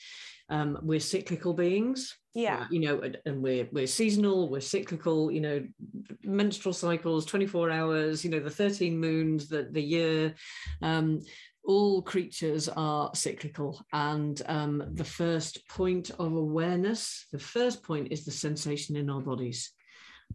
um, 0.52 0.78
we're 0.82 1.00
cyclical 1.00 1.54
beings. 1.54 2.14
Yeah. 2.34 2.66
You 2.70 2.80
know 2.80 3.02
and 3.26 3.42
we're 3.42 3.68
we're 3.72 3.86
seasonal 3.86 4.48
we're 4.50 4.60
cyclical 4.60 5.30
you 5.30 5.40
know 5.40 5.66
menstrual 6.24 6.72
cycles 6.72 7.26
24 7.26 7.70
hours 7.70 8.24
you 8.24 8.30
know 8.30 8.40
the 8.40 8.50
13 8.50 8.98
moons 8.98 9.48
the 9.48 9.68
the 9.70 9.82
year. 9.82 10.34
Um, 10.82 11.20
all 11.64 12.02
creatures 12.02 12.68
are 12.68 13.10
cyclical. 13.14 13.84
And 13.92 14.40
um, 14.46 14.82
the 14.94 15.04
first 15.04 15.66
point 15.68 16.10
of 16.18 16.34
awareness 16.34 17.26
the 17.32 17.38
first 17.38 17.82
point 17.82 18.08
is 18.10 18.24
the 18.24 18.30
sensation 18.30 18.96
in 18.96 19.08
our 19.10 19.20
bodies. 19.20 19.70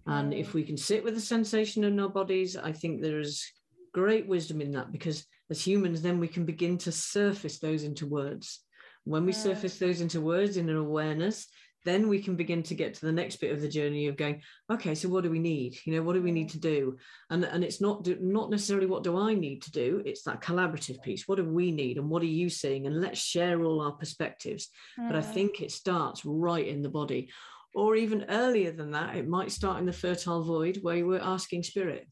And 0.05 0.33
if 0.33 0.53
we 0.53 0.63
can 0.63 0.77
sit 0.77 1.03
with 1.03 1.15
the 1.15 1.21
sensation 1.21 1.83
in 1.83 1.99
our 1.99 2.09
bodies 2.09 2.55
i 2.55 2.71
think 2.71 3.01
there's 3.01 3.51
great 3.93 4.27
wisdom 4.27 4.61
in 4.61 4.71
that 4.71 4.91
because 4.91 5.25
as 5.49 5.65
humans 5.65 6.03
then 6.03 6.19
we 6.19 6.27
can 6.27 6.45
begin 6.45 6.77
to 6.77 6.91
surface 6.91 7.57
those 7.57 7.83
into 7.83 8.05
words 8.05 8.66
when 9.07 9.25
we 9.25 9.31
surface 9.31 9.77
those 9.77 10.01
into 10.01 10.21
words 10.21 10.57
in 10.57 10.69
an 10.69 10.75
awareness, 10.75 11.47
then 11.85 12.09
we 12.09 12.21
can 12.21 12.35
begin 12.35 12.61
to 12.63 12.75
get 12.75 12.93
to 12.93 13.05
the 13.05 13.11
next 13.11 13.37
bit 13.37 13.53
of 13.53 13.61
the 13.61 13.69
journey 13.69 14.07
of 14.07 14.17
going, 14.17 14.41
okay, 14.69 14.93
so 14.93 15.07
what 15.07 15.23
do 15.23 15.31
we 15.31 15.39
need? 15.39 15.77
You 15.85 15.95
know, 15.95 16.01
what 16.01 16.13
do 16.13 16.21
we 16.21 16.33
need 16.33 16.49
to 16.49 16.59
do? 16.59 16.97
And, 17.29 17.45
and 17.45 17.63
it's 17.63 17.79
not 17.79 18.05
not 18.19 18.49
necessarily 18.49 18.87
what 18.87 19.03
do 19.03 19.17
I 19.17 19.33
need 19.33 19.61
to 19.61 19.71
do? 19.71 20.01
It's 20.05 20.23
that 20.23 20.41
collaborative 20.41 21.01
piece. 21.01 21.27
What 21.27 21.37
do 21.37 21.45
we 21.45 21.71
need? 21.71 21.97
And 21.97 22.09
what 22.09 22.21
are 22.23 22.25
you 22.41 22.49
seeing? 22.49 22.87
And 22.87 22.99
let's 22.99 23.19
share 23.19 23.63
all 23.63 23.79
our 23.79 23.93
perspectives. 23.93 24.67
Mm. 24.99 25.07
But 25.07 25.15
I 25.15 25.21
think 25.21 25.61
it 25.61 25.71
starts 25.71 26.25
right 26.25 26.67
in 26.67 26.81
the 26.81 26.89
body. 26.89 27.29
Or 27.73 27.95
even 27.95 28.25
earlier 28.29 28.71
than 28.71 28.91
that, 28.91 29.15
it 29.15 29.27
might 29.27 29.51
start 29.51 29.79
in 29.79 29.85
the 29.85 29.93
fertile 29.93 30.43
void 30.43 30.79
where 30.81 30.97
you 30.97 31.07
were 31.07 31.23
asking 31.23 31.63
spirit. 31.63 32.07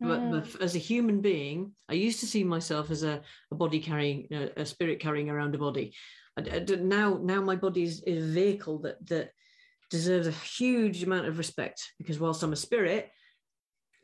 But, 0.00 0.30
but, 0.32 0.44
mm. 0.44 0.60
as 0.60 0.74
a 0.74 0.80
human 0.80 1.20
being, 1.20 1.72
I 1.88 1.94
used 1.94 2.18
to 2.20 2.26
see 2.26 2.42
myself 2.42 2.90
as 2.90 3.04
a, 3.04 3.20
a 3.52 3.54
body 3.54 3.78
carrying, 3.78 4.26
a 4.56 4.66
spirit 4.66 4.98
carrying 4.98 5.30
around 5.30 5.54
a 5.54 5.58
body. 5.58 5.94
I, 6.36 6.56
I, 6.56 6.58
now 6.76 7.18
now 7.22 7.40
my 7.40 7.56
body 7.56 7.82
is, 7.82 8.02
a 8.06 8.20
vehicle 8.20 8.78
that 8.80 9.04
that 9.08 9.30
deserves 9.90 10.26
a 10.26 10.32
huge 10.32 11.02
amount 11.02 11.26
of 11.26 11.38
respect 11.38 11.92
because 11.98 12.18
whilst 12.18 12.42
I'm 12.42 12.52
a 12.52 12.56
spirit 12.56 13.10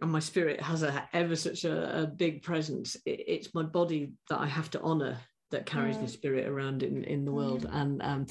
and 0.01 0.13
my 0.13 0.21
spirit 0.21 0.61
has 0.61 0.83
a 0.83 1.09
ever 1.13 1.35
such 1.35 1.65
a, 1.65 2.03
a 2.03 2.07
big 2.07 2.43
presence, 2.43 2.97
it, 3.07 3.25
it's 3.27 3.55
my 3.55 3.63
body 3.63 4.13
that 4.29 4.39
I 4.39 4.47
have 4.47 4.71
to 4.73 4.81
honor 4.81 5.19
that 5.51 5.67
carries 5.67 5.97
the 5.97 6.05
mm. 6.05 6.11
spirit 6.11 6.47
around 6.47 6.83
in 6.83 7.05
in 7.05 7.25
the 7.25 7.33
world. 7.33 7.67
Mm. 7.67 7.81
And 7.81 8.03
um, 8.03 8.27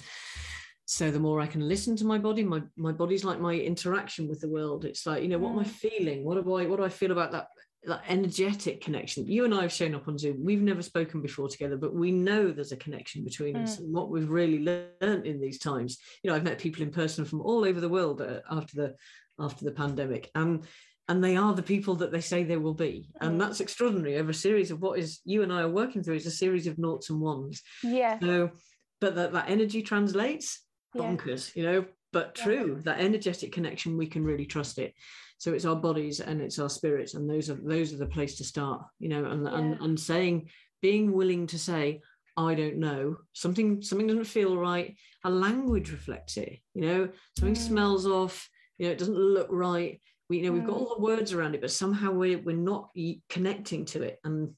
so 0.90 1.12
the 1.12 1.20
more 1.20 1.42
i 1.42 1.48
can 1.48 1.68
listen 1.68 1.98
to 1.98 2.06
my 2.06 2.18
body 2.18 2.46
my 2.46 2.62
my 2.78 2.94
body's 2.94 3.26
like 3.26 3.42
my 3.42 3.54
interaction 3.54 4.28
with 4.28 4.40
the 4.40 4.50
world. 4.50 4.86
It's 4.86 5.06
like 5.06 5.24
you 5.24 5.30
know 5.30 5.40
what 5.40 5.52
am 5.52 5.60
i 5.60 5.64
mm. 5.64 5.68
feeling? 5.68 6.24
What 6.24 6.44
do 6.44 6.54
i 6.54 6.66
what 6.66 6.78
do 6.78 6.86
i 6.86 6.90
feel 6.90 7.12
about 7.12 7.32
that 7.32 7.48
that 7.84 8.04
energetic 8.08 8.82
connection. 8.82 9.26
You 9.28 9.46
and 9.46 9.54
I 9.54 9.62
have 9.62 9.72
shown 9.72 9.96
up 9.96 10.08
on 10.08 10.18
Zoom. 10.18 10.44
We've 10.44 10.62
never 10.62 10.82
spoken 10.82 11.22
before 11.22 11.48
together, 11.48 11.78
but 11.78 11.94
we 11.94 12.12
know 12.12 12.52
there's 12.52 12.72
a 12.72 12.78
connection 12.78 13.24
between 13.24 13.56
mm. 13.56 13.64
us. 13.64 13.80
And 13.80 13.94
what 13.94 14.10
we've 14.10 14.30
really 14.30 14.60
learned 14.60 15.26
in 15.26 15.40
these 15.40 15.60
times, 15.60 15.98
you 16.24 16.30
know, 16.30 16.36
I've 16.36 16.44
met 16.44 16.60
people 16.60 16.84
in 16.84 16.92
person 16.92 17.24
from 17.24 17.42
all 17.42 17.64
over 17.64 17.80
the 17.80 17.90
world 17.90 18.22
uh, 18.22 18.42
after 18.52 18.76
the 18.76 18.96
after 19.40 19.66
the 19.66 19.72
pandemic, 19.72 20.32
and 20.36 20.66
and 21.08 21.24
they 21.24 21.38
are 21.38 21.54
the 21.54 21.64
people 21.64 21.96
that 21.96 22.12
they 22.12 22.22
say 22.22 22.44
they 22.44 22.58
will 22.58 22.74
be 22.74 23.10
and 23.22 23.36
Mm. 23.36 23.40
that's 23.40 23.62
extraordinary 23.62 24.18
over 24.18 24.32
a 24.32 24.34
series 24.34 24.72
of 24.72 24.82
what 24.82 25.00
is 25.00 25.22
you 25.26 25.44
and 25.44 25.54
i 25.54 25.62
are 25.62 25.70
working 25.70 26.04
through 26.04 26.16
is 26.16 26.26
a 26.26 26.32
series 26.32 26.68
of 26.68 26.78
noughts 26.78 27.10
and 27.10 27.20
ones 27.20 27.62
Yeah. 27.84 28.20
so 28.20 28.52
but 29.00 29.16
that, 29.16 29.32
that 29.34 29.50
energy 29.50 29.82
translates 29.82 30.62
Yeah. 30.94 31.02
bonkers 31.04 31.56
you 31.56 31.64
know 31.64 31.86
but 32.12 32.38
Yeah. 32.38 32.44
true 32.44 32.82
that 32.84 33.00
energetic 33.00 33.52
connection 33.52 33.98
we 33.98 34.08
can 34.08 34.24
really 34.24 34.46
trust 34.46 34.80
it 34.80 34.94
so 35.38 35.54
it's 35.54 35.66
our 35.66 35.76
bodies 35.76 36.20
and 36.20 36.42
it's 36.42 36.60
our 36.60 36.70
spirits 36.70 37.14
and 37.14 37.30
those 37.30 37.50
are 37.50 37.60
those 37.64 37.94
are 37.94 37.98
the 37.98 38.06
place 38.08 38.38
to 38.38 38.44
start 38.44 38.82
you 39.00 39.10
know 39.10 39.26
and 39.26 39.48
and, 39.48 39.70
Yeah. 39.72 39.84
and 39.84 40.00
saying 40.00 40.50
being 40.82 41.12
willing 41.12 41.48
to 41.48 41.60
say 41.60 42.02
i 42.38 42.54
don't 42.54 42.78
know. 42.78 43.18
Something 43.34 43.82
something 43.82 44.08
doesn't 44.08 44.26
feel 44.26 44.58
right. 44.58 44.96
A 45.24 45.30
language 45.30 45.92
reflects 45.92 46.38
it 46.38 46.60
you 46.76 46.82
know? 46.82 47.10
Something 47.38 47.56
Mm. 47.56 47.68
smells 47.70 48.06
off 48.06 48.50
you 48.78 48.86
know 48.86 48.92
it 48.92 49.00
doesn't 49.00 49.18
look 49.18 49.48
right. 49.50 50.00
We 50.30 50.38
you 50.38 50.44
know 50.44 50.52
we've 50.52 50.66
got 50.66 50.76
Mm. 50.76 50.82
all 50.82 50.96
the 50.96 51.02
words 51.02 51.34
around 51.34 51.56
it 51.56 51.62
but 51.62 51.72
somehow 51.72 52.12
we're, 52.12 52.38
we're 52.40 52.56
not 52.74 52.90
connecting 53.30 53.86
to 53.86 54.04
it. 54.04 54.20
And 54.24 54.56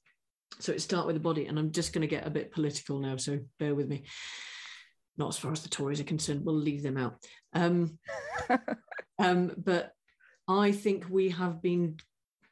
so 0.59 0.73
it 0.73 0.81
start 0.81 1.05
with 1.07 1.15
the 1.15 1.21
body 1.29 1.45
and 1.45 1.57
i'm 1.59 1.71
just 1.71 1.93
going 1.93 2.01
to 2.01 2.15
get 2.15 2.27
a 2.27 2.29
bit 2.37 2.51
political 2.51 2.99
now 2.99 3.15
so 3.17 3.39
bear 3.59 3.73
with 3.75 3.87
me. 3.87 4.03
Not 5.17 5.29
as 5.29 5.37
far 5.37 5.51
as 5.53 5.61
the 5.63 5.69
tories 5.69 6.01
are 6.01 6.11
concerned 6.13 6.43
we'll 6.43 6.55
leave 6.55 6.83
them 6.83 6.97
out. 6.97 7.15
Um, 7.53 7.97
um, 9.19 9.51
but 9.57 9.93
i 10.49 10.71
think 10.71 11.05
we 11.09 11.29
have 11.29 11.61
been 11.61 11.95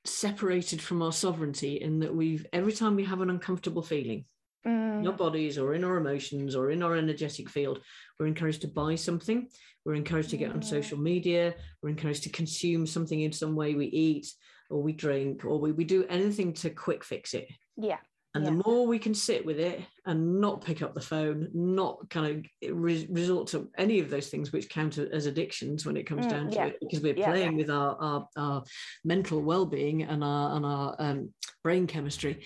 separated 0.06 0.82
from 0.82 1.02
our 1.02 1.12
sovereignty 1.12 1.82
in 1.82 2.00
that 2.00 2.16
we've 2.16 2.46
every 2.54 2.72
time 2.72 2.96
we 2.96 3.04
have 3.04 3.20
an 3.20 3.30
uncomfortable 3.30 3.84
feeling 3.84 4.24
Mm, 4.68 5.00
in 5.00 5.08
our 5.08 5.14
bodies 5.14 5.58
or 5.58 5.76
in 5.76 5.84
our 5.84 5.98
emotions 5.98 6.56
or 6.56 6.72
in 6.72 6.84
our 6.84 6.96
energetic 6.96 7.50
field, 7.50 7.80
we're 8.20 8.28
encouraged 8.28 8.62
to 8.62 8.68
buy 8.68 8.96
something. 8.96 9.48
We're 9.86 9.94
encouraged 9.94 10.32
to 10.32 10.38
get 10.38 10.52
on 10.52 10.62
social 10.62 10.98
media. 10.98 11.56
We're 11.82 11.90
encouraged 11.90 12.24
to 12.24 12.30
consume 12.30 12.86
something 12.86 13.22
in 13.22 13.32
some 13.32 13.56
way 13.56 13.76
we 13.76 13.86
eat 13.86 14.28
or 14.70 14.82
we 14.82 14.92
drink 14.92 15.46
or 15.46 15.60
we, 15.60 15.72
we 15.72 15.86
do 15.86 16.06
anything 16.10 16.52
to 16.54 16.70
quick 16.70 17.06
fix 17.06 17.34
it. 17.34 17.48
yeah. 17.78 18.00
And 18.38 18.46
Yeah. 18.46 18.52
the 18.52 18.64
more 18.68 18.86
we 18.86 19.00
can 19.00 19.16
sit 19.16 19.44
with 19.48 19.60
it 19.60 19.82
and 20.06 20.40
not 20.40 20.64
pick 20.64 20.84
up 20.84 20.94
the 20.94 21.02
phone, 21.02 21.50
not 21.56 22.08
kind 22.12 22.46
of 22.62 22.72
re- 22.76 23.08
resort 23.10 23.48
to 23.48 23.68
any 23.80 24.00
of 24.00 24.12
those 24.12 24.30
things 24.30 24.54
which 24.54 24.70
count 24.70 25.00
as 25.00 25.26
addictions 25.26 25.88
when 25.88 25.98
it 25.98 26.06
comes 26.06 26.28
Mm, 26.28 26.30
down 26.30 26.50
to 26.52 26.56
yeah. 26.56 26.66
it, 26.68 26.78
because 26.80 27.00
we're 27.02 27.16
Yeah. 27.16 27.32
playing 27.32 27.58
with 27.58 27.72
our, 27.72 27.96
our, 28.00 28.30
our 28.38 28.64
mental 29.04 29.42
well-being 29.42 30.04
and 30.04 30.24
our, 30.24 30.56
and 30.56 30.66
our 30.68 30.96
um, 31.00 31.34
brain 31.64 31.88
chemistry. 31.88 32.44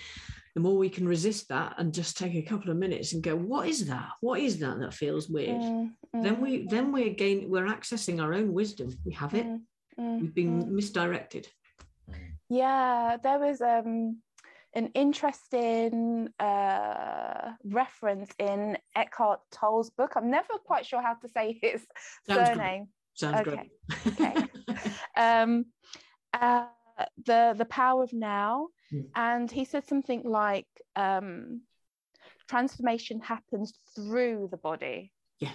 The 0.55 0.61
more 0.61 0.77
we 0.77 0.89
can 0.89 1.05
resist 1.05 1.49
that 1.49 1.75
and 1.77 1.93
just 1.93 2.17
take 2.17 2.35
a 2.35 2.41
couple 2.41 2.71
of 2.71 2.77
minutes 2.77 3.11
and 3.11 3.21
go, 3.21 3.35
what 3.35 3.67
is 3.67 3.87
that? 3.87 4.11
What 4.21 4.39
is 4.39 4.59
that 4.59 4.79
that 4.79 4.93
feels 4.93 5.27
weird? 5.27 5.61
Mm, 5.61 5.91
Then 6.13 6.35
mm, 6.37 6.41
we 6.41 6.67
then 6.67 6.93
we 6.93 7.07
again 7.07 7.49
we're 7.49 7.67
accessing 7.67 8.21
our 8.23 8.33
own 8.33 8.53
wisdom. 8.53 8.97
We 9.05 9.11
have 9.15 9.33
it. 9.33 9.45
mm, 9.45 9.59
mm, 9.99 10.21
We've 10.21 10.33
been 10.33 10.63
mm. 10.63 10.67
misdirected. 10.67 11.49
Yeah, 12.49 13.17
there 13.21 13.39
was 13.39 13.61
um, 13.61 14.21
an 14.73 14.87
interesting 14.93 16.29
uh, 16.39 17.51
reference 17.63 18.31
in 18.39 18.77
Eckhart 18.95 19.41
Tolle's 19.51 19.89
book. 19.89 20.13
I'm 20.15 20.29
never 20.31 20.53
quite 20.65 20.85
sure 20.85 21.01
how 21.01 21.15
to 21.15 21.27
say 21.29 21.59
his 21.61 21.81
Sounds 22.27 22.47
surname. 22.49 22.87
Sounds 23.13 23.47
Okay, 23.47 23.69
great. 24.07 24.19
okay. 24.19 24.47
Um, 25.17 25.65
uh, 26.33 26.65
the 27.25 27.53
the 27.57 27.65
power 27.65 28.03
of 28.03 28.13
now, 28.13 28.67
Mm. 28.93 29.07
and 29.15 29.49
he 29.51 29.63
said 29.63 29.87
something 29.87 30.21
like 30.23 30.67
um, 30.97 31.61
transformation 32.49 33.21
happens 33.21 33.73
through 33.95 34.49
the 34.51 34.57
body. 34.57 35.13
Yeah. 35.39 35.53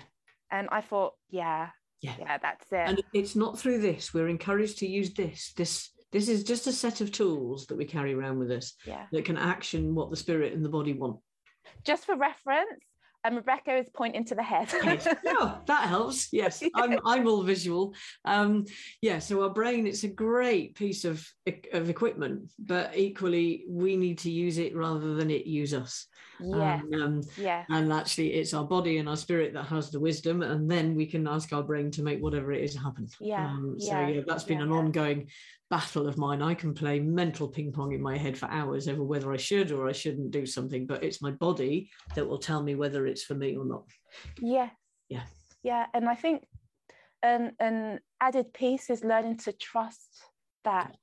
And 0.51 0.69
I 0.73 0.81
thought, 0.81 1.15
yeah, 1.29 1.69
Yeah. 2.01 2.15
yeah, 2.19 2.39
that's 2.39 2.73
it. 2.73 2.89
and 2.89 3.03
it's 3.13 3.37
not 3.37 3.59
through 3.59 3.81
this 3.81 4.15
we're 4.15 4.29
encouraged 4.29 4.79
to 4.79 4.87
use 4.87 5.13
this 5.15 5.53
this 5.53 5.91
this 6.13 6.29
is 6.29 6.45
just 6.45 6.67
a 6.67 6.73
set 6.73 7.01
of 7.01 7.13
tools 7.13 7.67
that 7.67 7.77
we 7.77 7.85
carry 7.85 8.15
around 8.15 8.39
with 8.39 8.51
us 8.51 8.75
yeah. 8.85 9.07
that 9.13 9.25
can 9.25 9.37
action 9.37 9.95
what 9.95 10.11
the 10.11 10.17
spirit 10.17 10.53
and 10.53 10.65
the 10.65 10.69
body 10.69 10.93
want. 10.93 11.19
Just 11.85 12.05
for 12.05 12.17
reference, 12.17 12.81
and 13.27 13.35
Rebecca 13.35 13.77
is 13.77 13.89
pointing 13.93 14.25
to 14.27 14.37
the 14.37 14.43
head. 14.43 14.73
oh 15.27 15.61
that 15.67 15.89
helps. 15.89 16.29
Yes 16.33 16.63
i'm 16.75 16.99
i'm 17.05 17.27
all 17.27 17.43
visual. 17.43 17.95
Um 18.25 18.67
yeah 19.03 19.19
so 19.19 19.43
our 19.43 19.51
brain 19.51 19.87
it's 19.87 20.05
a 20.05 20.09
great 20.09 20.77
piece 20.77 21.05
of 21.05 21.27
of 21.73 21.91
equipment 21.91 22.53
but 22.59 22.97
equally 22.97 23.65
we 23.69 23.97
need 23.97 24.19
to 24.19 24.31
use 24.31 24.59
it 24.59 24.77
rather 24.77 25.15
than 25.15 25.31
it 25.31 25.45
use 25.45 25.75
us 25.75 26.07
yeah, 26.41 26.81
Um, 26.95 27.03
um, 27.03 27.23
yeah, 27.37 27.65
and 27.69 27.93
actually 27.93 28.35
it's 28.35 28.55
our 28.55 28.65
body 28.65 28.99
and 28.99 29.09
our 29.09 29.17
spirit 29.17 29.53
that 29.55 29.65
has 29.65 29.91
the 29.91 30.01
wisdom 30.01 30.43
and 30.43 30.71
then 30.71 30.95
we 30.95 31.07
can 31.07 31.27
ask 31.27 31.53
our 31.53 31.63
brain 31.63 31.91
to 31.93 32.03
make 32.03 32.21
whatever 32.21 32.53
it 32.53 32.63
is 32.65 32.77
happen. 32.77 33.09
Yeah, 33.21 33.47
um, 33.47 33.77
so 33.79 33.93
yeah, 33.93 34.09
yeah 34.09 34.21
that's 34.27 34.45
been 34.45 34.59
yeah. 34.59 34.65
an 34.65 34.73
ongoing 34.73 35.29
battle 35.71 36.07
of 36.07 36.17
mine. 36.19 36.43
I 36.43 36.55
can 36.55 36.75
play 36.75 37.01
mental 37.01 37.49
ping 37.49 37.73
pong 37.73 37.93
in 37.93 38.01
my 38.03 38.17
head 38.17 38.39
for 38.39 38.49
hours 38.51 38.87
over 38.89 39.03
whether 39.03 39.33
i 39.33 39.37
should 39.37 39.73
or 39.73 39.89
i 39.89 39.93
shouldn't 39.93 40.31
do 40.31 40.47
something 40.47 40.87
but 40.87 41.03
it's 41.03 41.21
my 41.21 41.33
body 41.33 41.91
that 42.15 42.27
will 42.29 42.39
tell 42.39 42.63
me 42.63 42.75
whether 42.77 43.07
it's 43.07 43.25
for 43.25 43.35
me 43.35 43.57
or 43.57 43.65
not. 43.65 43.85
Yes, 44.41 44.71
Yeah. 45.09 45.25
yeah. 45.63 45.87
And 45.95 46.09
I 46.09 46.15
think 46.15 46.45
an 47.23 47.53
an 47.59 48.01
added 48.21 48.53
piece 48.53 48.91
is 48.91 49.05
learning 49.05 49.39
to 49.39 49.53
trust 49.53 50.23
that. 50.65 50.95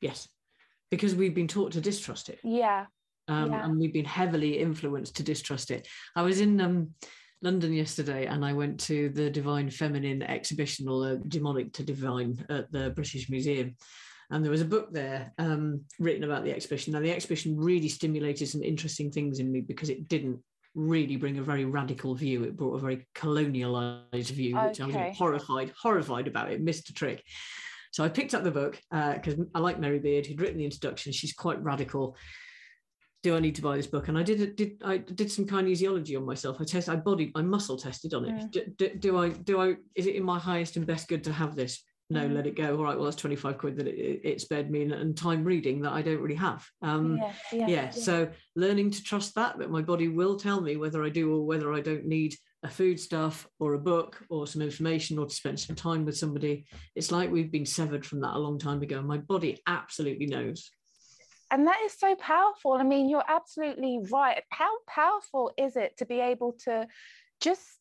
yes. 0.00 0.28
Because 0.90 1.14
we've 1.14 1.34
been 1.34 1.48
taught 1.48 1.72
to 1.72 1.80
distrust 1.80 2.28
it. 2.28 2.38
Yeah, 2.44 2.84
um, 3.28 3.52
Yeah. 3.52 3.64
and 3.64 3.78
we've 3.78 3.92
been 3.92 4.04
heavily 4.04 4.58
influenced 4.58 5.16
to 5.16 5.22
distrust 5.22 5.70
it. 5.70 5.88
I 6.16 6.22
was 6.22 6.40
in 6.40 6.60
um, 6.60 6.90
London 7.42 7.72
yesterday, 7.72 8.26
and 8.26 8.44
I 8.44 8.52
went 8.52 8.80
to 8.80 9.08
the 9.10 9.30
Divine 9.30 9.70
Feminine 9.70 10.22
exhibition, 10.22 10.88
or 10.88 11.00
the 11.04 11.16
Demonic 11.28 11.72
to 11.74 11.82
Divine, 11.82 12.44
at 12.48 12.70
the 12.72 12.90
British 12.90 13.28
Museum. 13.28 13.76
And 14.30 14.42
there 14.42 14.50
was 14.50 14.62
a 14.62 14.66
book 14.66 14.92
there 14.92 15.32
um, 15.38 15.82
written 15.98 16.24
about 16.24 16.44
the 16.44 16.54
exhibition. 16.54 16.92
Now, 16.92 17.00
the 17.00 17.12
exhibition 17.12 17.56
really 17.56 17.88
stimulated 17.88 18.48
some 18.48 18.62
interesting 18.62 19.10
things 19.10 19.40
in 19.40 19.52
me 19.52 19.60
because 19.60 19.90
it 19.90 20.08
didn't 20.08 20.40
really 20.74 21.16
bring 21.16 21.38
a 21.38 21.42
very 21.42 21.66
radical 21.66 22.14
view. 22.14 22.44
It 22.44 22.56
brought 22.56 22.76
a 22.76 22.80
very 22.80 23.06
colonialized 23.14 24.30
view, 24.30 24.56
which 24.56 24.80
I 24.80 24.86
was 24.86 25.18
horrified, 25.18 25.72
horrified 25.78 26.28
about. 26.28 26.50
It 26.50 26.62
missed 26.62 26.88
a 26.88 26.94
trick. 26.94 27.22
So 27.90 28.02
I 28.02 28.08
picked 28.08 28.32
up 28.32 28.42
the 28.42 28.50
book 28.50 28.80
because 28.90 29.34
I 29.54 29.58
like 29.58 29.78
Mary 29.78 29.98
Beard, 29.98 30.24
who'd 30.24 30.40
written 30.40 30.56
the 30.56 30.64
introduction. 30.64 31.12
She's 31.12 31.34
quite 31.34 31.62
radical. 31.62 32.16
Do 33.22 33.36
I 33.36 33.40
need 33.40 33.54
to 33.54 33.62
buy 33.62 33.76
this 33.76 33.86
book? 33.86 34.08
And 34.08 34.18
I 34.18 34.22
did 34.22 34.56
did 34.56 34.82
I 34.84 34.98
did 34.98 35.30
some 35.30 35.46
kinesiology 35.46 36.16
on 36.16 36.26
myself. 36.26 36.56
I 36.60 36.64
test 36.64 36.88
I 36.88 36.96
body 36.96 37.30
I 37.34 37.42
muscle 37.42 37.76
tested 37.76 38.14
on 38.14 38.24
it. 38.24 38.34
Mm. 38.34 38.50
Do, 38.50 38.66
do, 38.76 38.94
do 38.98 39.18
I 39.18 39.28
do 39.28 39.60
I 39.60 39.76
is 39.94 40.06
it 40.06 40.16
in 40.16 40.24
my 40.24 40.38
highest 40.38 40.76
and 40.76 40.86
best 40.86 41.08
good 41.08 41.24
to 41.24 41.32
have 41.32 41.54
this? 41.54 41.82
No, 42.10 42.28
Mm. 42.28 42.34
let 42.34 42.46
it 42.46 42.56
go. 42.56 42.76
All 42.76 42.84
right, 42.84 42.96
well 42.96 43.04
that's 43.04 43.16
twenty 43.16 43.36
five 43.36 43.58
quid 43.58 43.76
that 43.76 43.86
it, 43.86 43.94
it, 43.94 44.20
it 44.24 44.40
spared 44.40 44.70
me 44.70 44.82
and, 44.82 44.92
and 44.92 45.16
time 45.16 45.44
reading 45.44 45.80
that 45.82 45.92
I 45.92 46.02
don't 46.02 46.20
really 46.20 46.34
have. 46.34 46.66
Um, 46.82 47.16
yeah, 47.16 47.32
yeah, 47.52 47.66
yeah 47.68 47.90
so 47.90 48.28
learning 48.56 48.90
to 48.90 49.02
trust 49.02 49.34
that 49.36 49.58
that 49.58 49.70
my 49.70 49.82
body 49.82 50.08
will 50.08 50.36
tell 50.36 50.60
me 50.60 50.76
whether 50.76 51.02
i 51.04 51.08
do 51.08 51.32
or 51.34 51.46
whether 51.46 51.72
i 51.72 51.80
don't 51.80 52.04
need 52.04 52.34
a 52.64 52.68
food 52.68 53.00
stuff 53.00 53.48
or 53.58 53.74
a 53.74 53.78
book 53.78 54.22
or 54.28 54.46
some 54.46 54.62
information 54.62 55.18
or 55.18 55.26
to 55.26 55.34
spend 55.34 55.58
some 55.58 55.74
time 55.74 56.04
with 56.04 56.16
somebody 56.16 56.66
it's 56.94 57.10
like 57.10 57.30
we've 57.30 57.50
been 57.50 57.66
severed 57.66 58.04
from 58.04 58.20
that 58.20 58.36
a 58.36 58.38
long 58.38 58.58
time 58.58 58.82
ago 58.82 59.00
my 59.00 59.16
body 59.16 59.60
absolutely 59.66 60.26
knows 60.26 60.70
and 61.52 61.66
that 61.66 61.80
is 61.84 61.92
so 61.92 62.16
powerful. 62.16 62.72
I 62.72 62.82
mean, 62.82 63.08
you're 63.08 63.22
absolutely 63.28 64.00
right. 64.10 64.42
How 64.50 64.70
powerful 64.88 65.52
is 65.56 65.76
it 65.76 65.96
to 65.98 66.06
be 66.06 66.18
able 66.18 66.54
to 66.64 66.88
just 67.40 67.78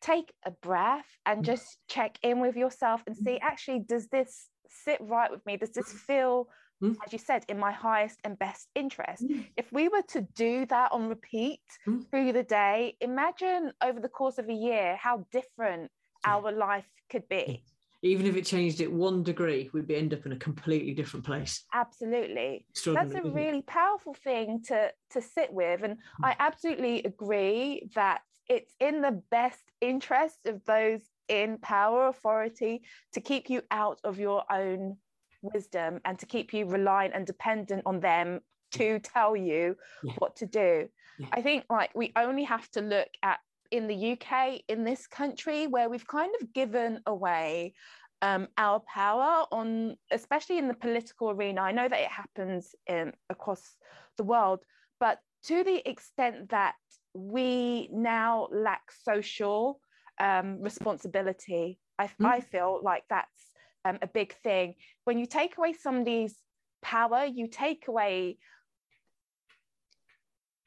take 0.00 0.32
a 0.44 0.50
breath 0.50 1.08
and 1.26 1.42
Mm. 1.42 1.46
just 1.46 1.78
check 1.88 2.18
in 2.22 2.38
with 2.38 2.54
yourself 2.54 3.02
and 3.06 3.16
see 3.16 3.38
actually, 3.40 3.80
does 3.80 4.06
this 4.08 4.48
sit 4.68 5.00
right 5.00 5.30
with 5.30 5.44
me? 5.46 5.56
Does 5.56 5.72
this 5.72 5.92
feel, 5.92 6.48
Mm. 6.82 6.96
as 7.04 7.12
you 7.12 7.18
said, 7.18 7.44
in 7.48 7.58
my 7.58 7.72
highest 7.72 8.20
and 8.24 8.38
best 8.38 8.68
interest? 8.74 9.24
Mm. 9.24 9.46
If 9.56 9.72
we 9.72 9.88
were 9.88 10.02
to 10.08 10.20
do 10.20 10.66
that 10.66 10.92
on 10.92 11.08
repeat 11.08 11.62
through 12.10 12.32
the 12.32 12.44
day, 12.44 12.96
imagine 13.00 13.72
over 13.82 13.98
the 14.00 14.08
course 14.08 14.38
of 14.38 14.48
a 14.48 14.54
year 14.68 14.96
how 14.96 15.26
different 15.32 15.90
our 16.24 16.52
life 16.52 16.88
could 17.10 17.26
be. 17.28 17.64
Even 18.02 18.26
if 18.26 18.36
it 18.36 18.44
changed 18.44 18.80
it 18.80 18.92
one 18.92 19.22
degree 19.22 19.70
we'd 19.72 19.86
be 19.86 19.96
end 19.96 20.14
up 20.14 20.24
in 20.26 20.32
a 20.32 20.36
completely 20.36 20.94
different 20.94 21.24
place 21.24 21.64
Absolutely. 21.72 22.64
that's 22.86 23.14
a 23.14 23.22
really 23.22 23.62
powerful 23.62 24.14
thing 24.14 24.62
to 24.66 24.90
to 25.10 25.20
sit 25.20 25.52
with 25.52 25.82
and 25.82 25.96
hmm. 26.16 26.24
i 26.24 26.36
absolutely 26.38 27.02
agree 27.02 27.88
that 27.94 28.20
it's 28.48 28.72
in 28.80 29.00
the 29.02 29.22
best 29.30 29.62
interest 29.80 30.38
of 30.46 30.64
those 30.64 31.02
in 31.28 31.58
power 31.58 32.08
authority 32.08 32.82
to 33.12 33.20
keep 33.20 33.50
you 33.50 33.62
out 33.70 34.00
of 34.04 34.18
your 34.18 34.44
own 34.50 34.96
wisdom 35.42 36.00
and 36.04 36.18
to 36.18 36.26
keep 36.26 36.52
you 36.52 36.66
reliant 36.66 37.14
and 37.14 37.26
dependent 37.26 37.82
on 37.84 38.00
them 38.00 38.40
to 38.72 38.98
tell 39.00 39.36
you 39.36 39.76
Yeah. 40.02 40.12
what 40.18 40.36
to 40.36 40.46
do 40.46 40.88
Yeah. 41.18 41.26
i 41.32 41.42
think 41.42 41.64
like 41.70 41.90
we 41.94 42.12
only 42.16 42.44
have 42.44 42.70
to 42.72 42.80
look 42.80 43.08
at 43.22 43.40
in 43.70 43.86
the 43.86 44.12
uk 44.12 44.60
in 44.68 44.84
this 44.84 45.06
country 45.06 45.66
where 45.66 45.88
we've 45.88 46.06
kind 46.06 46.32
of 46.40 46.52
given 46.52 47.00
away 47.06 47.74
um, 48.22 48.48
our 48.56 48.80
power 48.80 49.44
on, 49.52 49.96
especially 50.10 50.58
in 50.58 50.68
the 50.68 50.74
political 50.74 51.30
arena. 51.30 51.60
I 51.60 51.72
know 51.72 51.88
that 51.88 52.00
it 52.00 52.08
happens 52.08 52.74
in 52.86 53.12
across 53.30 53.76
the 54.16 54.24
world, 54.24 54.60
but 54.98 55.18
to 55.44 55.62
the 55.62 55.88
extent 55.88 56.50
that 56.50 56.74
we 57.14 57.88
now 57.92 58.48
lack 58.50 58.90
social 59.04 59.80
um, 60.20 60.60
responsibility, 60.60 61.78
I, 61.98 62.06
Mm. 62.20 62.26
I 62.26 62.40
feel 62.40 62.80
like 62.82 63.04
that's 63.08 63.52
um, 63.84 63.98
a 64.02 64.06
big 64.06 64.34
thing. 64.42 64.74
When 65.04 65.18
you 65.18 65.26
take 65.26 65.56
away 65.56 65.72
somebody's 65.72 66.34
power, 66.82 67.24
you 67.24 67.48
take 67.48 67.88
away, 67.88 68.38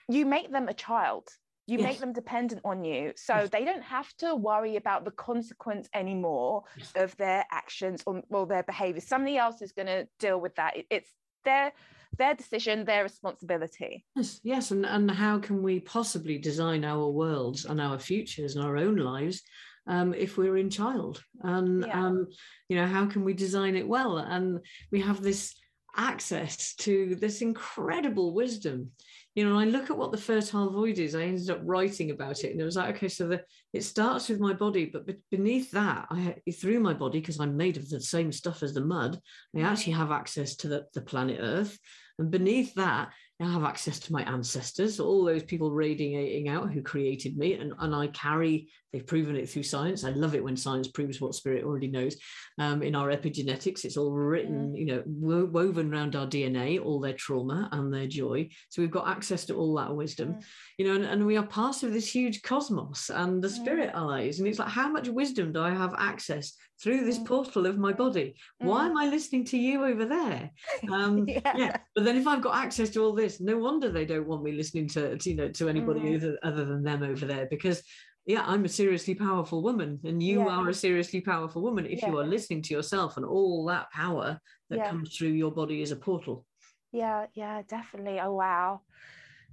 you 0.08 0.26
make 0.26 0.52
them 0.52 0.68
a 0.68 0.74
child. 0.74 1.28
You 1.72 1.78
yes. 1.78 1.88
make 1.88 2.00
them 2.00 2.12
dependent 2.12 2.62
on 2.66 2.84
you. 2.84 3.14
So 3.16 3.34
yes. 3.34 3.50
they 3.50 3.64
don't 3.64 3.82
have 3.82 4.14
to 4.18 4.36
worry 4.36 4.76
about 4.76 5.06
the 5.06 5.12
consequence 5.12 5.88
anymore 5.94 6.64
yes. 6.76 6.92
of 6.98 7.16
their 7.16 7.46
actions 7.50 8.04
or, 8.06 8.22
or 8.30 8.46
their 8.46 8.64
behavior. 8.64 9.00
Somebody 9.00 9.38
else 9.38 9.62
is 9.62 9.72
going 9.72 9.88
to 9.88 10.06
deal 10.20 10.42
with 10.42 10.54
that. 10.56 10.74
It's 10.90 11.10
their 11.46 11.72
their 12.18 12.36
decision, 12.36 12.84
their 12.84 13.04
responsibility. 13.04 14.04
Yes, 14.18 14.42
yes. 14.44 14.72
And, 14.72 14.86
and 14.86 15.10
how 15.10 15.40
can 15.40 15.64
we 15.64 15.80
possibly 15.80 16.38
design 16.38 16.84
our 16.84 17.08
worlds 17.08 17.64
and 17.64 17.80
our 17.80 17.98
futures 17.98 18.58
and 18.58 18.66
our 18.66 18.76
own 18.76 18.98
lives 18.98 19.42
um, 19.88 20.14
if 20.14 20.38
we're 20.38 20.58
in 20.58 20.70
child? 20.70 21.24
And, 21.40 21.86
yeah. 21.88 22.06
um, 22.06 22.28
you 22.68 22.76
know, 22.76 22.86
how 22.86 23.06
can 23.06 23.24
we 23.24 23.34
design 23.34 23.78
it 23.78 23.88
well? 23.88 24.18
And 24.18 24.60
we 24.92 25.00
have 25.00 25.22
this 25.22 25.56
access 25.96 26.76
to 26.76 27.16
this 27.16 27.42
incredible 27.42 28.34
wisdom 28.34 28.92
you 29.36 29.48
know, 29.48 29.58
I 29.58 29.64
look 29.64 29.90
at 29.90 29.98
what 29.98 30.12
the 30.12 30.18
fertile 30.18 30.70
void 30.72 31.00
is. 31.00 31.16
I 31.16 31.24
ended 31.24 31.50
up 31.50 31.62
writing 31.64 32.12
about 32.12 32.44
it, 32.44 32.52
and 32.52 32.60
it 32.60 32.66
was 32.66 32.76
like, 32.76 32.96
okay, 32.96 33.08
so 33.08 33.28
the 33.28 33.44
it 33.72 33.84
starts 33.84 34.28
with 34.28 34.40
my 34.40 34.54
body, 34.54 34.86
but 34.86 35.10
beneath 35.30 35.72
that, 35.72 36.08
I 36.10 36.36
through 36.52 36.82
my 36.82 36.94
body 36.94 37.20
because 37.20 37.40
I'm 37.40 37.56
made 37.56 37.78
of 37.78 37.90
the 37.90 38.02
same 38.02 38.32
stuff 38.32 38.62
as 38.62 38.74
the 38.74 38.82
mud. 38.82 39.20
I 39.56 39.62
actually 39.62 39.94
have 39.94 40.12
access 40.12 40.56
to 40.58 40.68
the, 40.68 40.86
the 40.94 41.02
planet 41.02 41.40
Earth, 41.42 41.78
and 42.20 42.30
beneath 42.30 42.74
that, 42.76 43.14
I 43.44 43.52
have 43.52 43.64
access 43.64 44.00
to 44.00 44.14
my 44.14 44.24
ancestors, 44.24 45.00
all 45.00 45.26
those 45.26 45.44
people 45.44 45.72
radiating 45.72 46.50
out 46.50 46.72
who 46.72 46.82
created 46.82 47.38
me, 47.38 47.54
and, 47.54 47.74
and 47.80 47.96
I 47.96 48.08
carry, 48.08 48.70
they've 48.92 49.06
proven 49.06 49.36
it 49.36 49.50
through 49.50 49.64
science. 49.64 50.04
I 50.04 50.12
love 50.12 50.36
it 50.36 50.44
when 50.44 50.56
science 50.56 50.88
proves 50.88 51.20
what 51.20 51.34
spirit 51.34 51.64
already 51.64 51.88
knows. 51.88 52.18
Um, 52.60 52.84
in 52.84 52.96
our 52.96 53.10
epigenetics, 53.10 53.86
it's 53.86 53.98
all 53.98 54.12
written, 54.12 54.76
you 54.76 54.86
know, 54.86 55.04
wo- 55.06 55.46
woven 55.46 55.94
around 55.94 56.16
our 56.16 56.28
DNA, 56.28 56.84
all 56.84 57.00
their 57.00 57.14
trauma 57.14 57.70
and 57.72 57.94
their 57.94 58.08
joy. 58.08 58.50
So 58.70 58.82
we've 58.82 58.92
got 58.92 59.08
access 59.08 59.46
to 59.46 59.56
all 59.56 59.76
that 59.76 59.96
wisdom, 59.96 60.39
you 60.78 60.86
know, 60.86 60.96
and, 60.96 61.06
and 61.06 61.26
we 61.26 61.38
are 61.38 61.46
part 61.46 61.84
of 61.84 61.94
this 61.94 62.14
huge 62.14 62.42
cosmos 62.44 63.10
and 63.10 63.42
the 63.42 63.50
spirit 63.50 63.92
eyes. 63.96 64.39
And 64.39 64.48
it's 64.48 64.60
like, 64.60 64.70
how 64.70 64.89
much 64.89 65.08
wisdom 65.08 65.52
do 65.52 65.62
I 65.62 65.72
have 65.72 65.96
access 65.98 66.54
through 66.82 67.06
this 67.06 67.20
mm. 67.20 67.26
portal 67.26 67.66
of 67.66 67.78
my 67.78 67.94
body. 67.94 68.36
Why 68.60 68.84
mm. 68.84 68.90
am 68.90 68.98
I 68.98 69.08
listening 69.08 69.46
to 69.46 69.58
you 69.58 69.86
over 69.86 70.06
there? 70.06 70.50
Um, 70.92 71.26
yeah. 71.28 71.54
yeah. 71.56 71.78
But 71.96 72.06
then 72.06 72.18
if 72.18 72.28
I've 72.28 72.42
got 72.42 72.56
access 72.56 72.90
to 72.92 73.04
all 73.04 73.14
this, 73.14 73.40
no 73.40 73.58
wonder 73.58 73.90
they 73.90 74.06
don't 74.06 74.28
want 74.28 74.44
me 74.44 74.54
listening 74.54 74.88
to, 74.90 75.18
to 75.18 75.30
you 75.30 75.36
know 75.36 75.50
to 75.50 75.70
anybody 75.70 76.02
mm. 76.02 76.16
other, 76.16 76.38
other 76.44 76.66
than 76.66 76.84
them 76.84 77.04
over 77.04 77.26
there 77.26 77.48
because 77.50 77.84
yeah, 78.26 78.44
I'm 78.46 78.66
a 78.66 78.70
seriously 78.70 79.16
powerful 79.16 79.64
woman, 79.64 80.00
and 80.04 80.22
you 80.22 80.42
yeah. 80.42 80.56
are 80.56 80.70
a 80.70 80.74
seriously 80.74 81.22
powerful 81.22 81.62
woman 81.62 81.88
if 81.88 82.02
yeah. 82.02 82.10
you 82.10 82.20
are 82.20 82.26
listening 82.26 82.62
to 82.64 82.74
yourself 82.74 83.18
and 83.18 83.26
all 83.26 83.66
that 83.66 83.92
power 83.92 84.40
that 84.70 84.78
yeah. 84.78 84.90
comes 84.90 85.16
through 85.16 85.30
your 85.30 85.52
body 85.52 85.82
is 85.82 85.92
a 85.92 85.96
portal. 85.96 86.46
Yeah, 86.92 87.26
yeah, 87.34 87.64
definitely. 87.68 88.20
Oh 88.20 88.34
wow, 88.34 88.82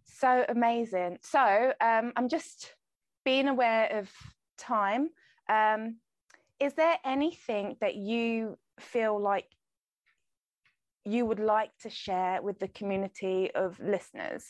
so 0.04 0.44
amazing. 0.48 1.18
So 1.22 1.72
um, 1.80 2.12
I'm 2.16 2.28
just 2.28 2.74
being 3.24 3.48
aware 3.48 3.98
of 3.98 4.10
time. 4.58 5.08
Um, 5.48 5.96
is 6.60 6.74
there 6.74 6.96
anything 7.04 7.76
that 7.80 7.94
you 7.94 8.58
feel 8.80 9.20
like 9.20 9.46
you 11.04 11.24
would 11.24 11.40
like 11.40 11.70
to 11.82 11.90
share 11.90 12.42
with 12.42 12.58
the 12.58 12.68
community 12.68 13.50
of 13.54 13.78
listeners? 13.80 14.44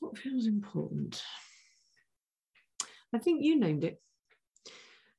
What 0.00 0.18
feels 0.18 0.46
important? 0.46 1.22
I 3.14 3.18
think 3.18 3.42
you 3.42 3.58
named 3.58 3.84
it. 3.84 4.00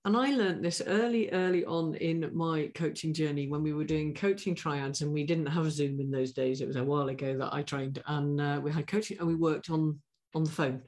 And 0.04 0.16
I 0.16 0.32
learned 0.32 0.64
this 0.64 0.84
early, 0.86 1.32
early 1.32 1.66
on 1.66 1.96
in 1.96 2.30
my 2.32 2.70
coaching 2.76 3.12
journey 3.12 3.48
when 3.48 3.64
we 3.64 3.74
were 3.74 3.84
doing 3.86 4.14
coaching 4.14 4.54
triads 4.54 5.02
and 5.02 5.12
we 5.12 5.24
didn't 5.24 5.48
have 5.48 5.72
Zoom 5.72 6.00
in 6.00 6.12
those 6.12 6.32
days. 6.32 6.62
It 6.62 6.68
was 6.68 6.76
a 6.76 6.84
while 6.84 7.10
ago 7.10 7.36
that 7.38 7.54
I 7.54 7.64
trained 7.64 8.04
and 8.06 8.40
uh, 8.40 8.60
we 8.62 8.72
had 8.72 8.86
coaching 8.86 9.18
and 9.18 9.28
we 9.28 9.36
worked 9.36 9.72
on 9.72 10.00
on 10.36 10.44
the 10.44 10.52
phone. 10.52 10.82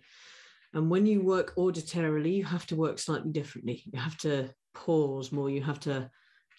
And 0.77 0.91
when 0.91 1.07
you 1.07 1.21
work 1.21 1.55
auditorily, 1.55 2.35
you 2.35 2.45
have 2.45 2.67
to 2.67 2.75
work 2.75 2.99
slightly 2.99 3.31
differently. 3.31 3.81
You 3.91 3.99
have 3.99 4.15
to 4.19 4.51
pause 4.75 5.31
more. 5.31 5.49
You 5.49 5.63
have 5.63 5.79
to 5.81 6.11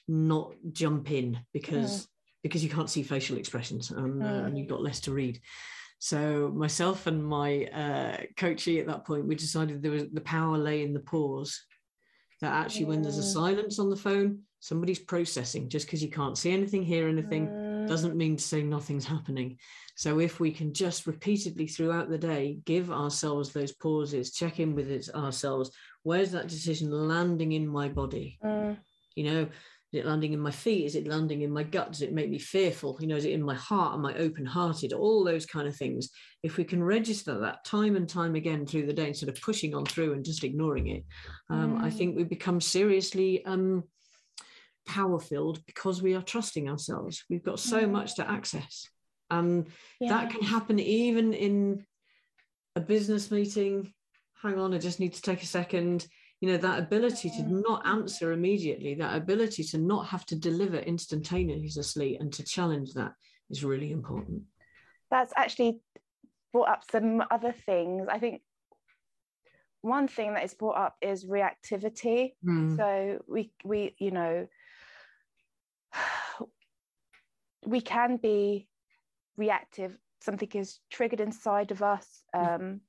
not 0.09 0.55
jump 0.73 1.13
in 1.13 1.39
because 1.53 2.03
mm. 2.03 2.07
because 2.43 2.65
you 2.65 2.69
can't 2.69 2.91
see 2.91 3.05
facial 3.05 3.39
expressions 3.39 3.93
and, 3.93 4.21
mm. 4.21 4.25
uh, 4.25 4.47
and, 4.47 4.59
you've 4.59 4.67
got 4.67 4.83
less 4.83 4.99
to 5.03 5.13
read. 5.13 5.41
So 6.01 6.53
myself 6.53 7.07
and 7.07 7.25
my 7.25 7.67
uh, 7.67 8.17
coachee 8.37 8.81
at 8.81 8.89
that 8.89 9.07
point, 9.07 9.29
we 9.29 9.37
decided 9.37 9.83
there 9.83 9.93
was 9.93 10.09
the 10.13 10.21
power 10.23 10.59
lay 10.59 10.83
in 10.83 10.95
the 10.95 11.01
pause. 11.01 11.57
That 12.41 12.53
actually, 12.53 12.87
when 12.87 13.03
there's 13.03 13.19
a 13.19 13.23
silence 13.23 13.79
on 13.79 13.89
the 13.89 13.97
phone, 13.97 14.41
somebody's 14.59 14.99
processing. 14.99 15.69
Just 15.69 15.87
because 15.87 16.03
you 16.03 16.11
can't 16.11 16.37
see 16.37 16.51
anything, 16.51 16.83
hear 16.83 17.09
anything, 17.09 17.47
mm. 17.47 17.58
Doesn't 17.89 18.17
mean 18.17 18.37
to 18.37 18.43
say 18.43 18.63
nothing's 18.63 19.07
happening. 19.07 19.59
So 19.97 20.21
if 20.21 20.39
we 20.39 20.53
can 20.53 20.73
just 20.73 21.07
repeatedly 21.07 21.67
throughout 21.67 22.09
the 22.09 22.19
day 22.19 22.61
give 22.65 22.91
ourselves 22.91 23.53
those 23.53 23.73
pauses, 23.73 24.33
check 24.33 24.61
in 24.61 24.75
with 24.75 24.91
it 24.91 25.09
ourselves, 25.15 25.71
where's 26.03 26.31
that 26.33 26.49
decision 26.49 26.91
landing 26.91 27.53
in 27.53 27.67
my 27.67 27.89
body? 27.89 28.39
Mm. 28.45 28.77
You 29.17 29.25
know, 29.25 29.49
is 29.93 30.01
it 30.01 30.07
landing 30.07 30.35
in 30.35 30.41
my 30.41 30.51
feet? 30.51 30.85
Is 30.85 30.97
it 30.97 31.07
landing 31.07 31.41
in 31.41 31.51
my 31.51 31.63
gut? 31.63 31.93
Does 31.93 32.03
it 32.03 32.13
make 32.13 32.29
me 32.29 32.39
fearful? 32.39 32.99
You 33.01 33.07
know, 33.07 33.17
is 33.17 33.25
it 33.25 33.33
in 33.33 33.43
my 33.43 33.55
heart? 33.55 33.95
Am 33.95 34.05
I 34.05 34.15
open 34.17 34.45
hearted? 34.45 34.93
All 34.93 35.25
those 35.25 35.47
kind 35.47 35.67
of 35.67 35.75
things. 35.75 36.11
If 36.43 36.59
we 36.59 36.65
can 36.65 36.83
register 36.83 37.39
that 37.41 37.65
time 37.65 37.97
and 37.97 38.07
time 38.07 38.35
again 38.35 38.67
through 38.67 38.85
the 38.87 38.93
day 38.93 39.09
instead 39.09 39.31
of 39.31 39.41
pushing 39.41 39.75
on 39.75 39.87
through 39.87 40.13
and 40.13 40.25
just 40.25 40.45
ignoring 40.45 40.89
it, 40.89 41.05
um, 41.49 41.79
mm. 41.79 41.83
I 41.83 41.89
think 41.89 42.17
we 42.17 42.25
become 42.25 42.61
seriously 42.61 43.43
um, 43.47 43.83
power 44.89 45.21
filled 45.21 45.65
because 45.67 46.03
we 46.03 46.15
are 46.15 46.23
trusting 46.23 46.69
ourselves. 46.69 47.25
We've 47.31 47.45
got 47.45 47.61
so 47.61 47.83
mm. 47.83 47.91
much 47.91 48.17
to 48.17 48.29
access 48.29 48.89
and 49.31 49.67
yeah. 50.01 50.09
that 50.09 50.31
can 50.31 50.43
happen 50.43 50.79
even 50.79 51.33
in 51.33 51.85
a 52.77 52.81
business 52.81 53.31
meeting 53.31 53.93
hang 54.43 54.59
on 54.59 54.75
i 54.75 54.79
just 54.79 55.01
need 55.01 55.13
to 55.13 55.23
take 55.23 55.43
a 55.43 55.47
second 55.47 56.07
you 56.41 56.49
know 56.49 56.57
that 56.57 56.79
ability 56.79 57.31
to 57.31 57.43
not 57.43 57.87
answer 57.87 58.33
immediately 58.33 58.95
that 58.95 59.17
ability 59.17 59.63
to 59.63 59.79
not 59.79 60.07
have 60.07 60.25
to 60.25 60.37
deliver 60.37 60.79
instantaneously 60.79 62.17
and 62.17 62.33
to 62.33 62.45
challenge 62.45 62.95
that 62.95 63.13
is 63.51 63.65
really 63.65 63.91
important 63.91 64.43
that's 65.11 65.33
actually 65.37 65.81
brought 66.53 66.69
up 66.69 66.83
some 66.91 67.23
other 67.31 67.53
things 67.67 68.07
i 68.11 68.19
think 68.19 68.43
one 69.81 70.09
thing 70.09 70.35
that 70.35 70.45
is 70.45 70.55
brought 70.55 70.77
up 70.77 70.97
is 71.01 71.25
reactivity 71.25 72.33
mm. 72.45 72.77
so 72.77 73.23
we 73.29 73.53
we 73.65 73.95
you 73.99 74.11
know 74.11 74.47
we 77.67 77.81
can 77.81 78.17
be 78.17 78.67
reactive. 79.37 79.97
Something 80.21 80.51
is 80.55 80.81
triggered 80.91 81.21
inside 81.21 81.71
of 81.71 81.83
us. 81.83 82.07
Um, 82.35 82.81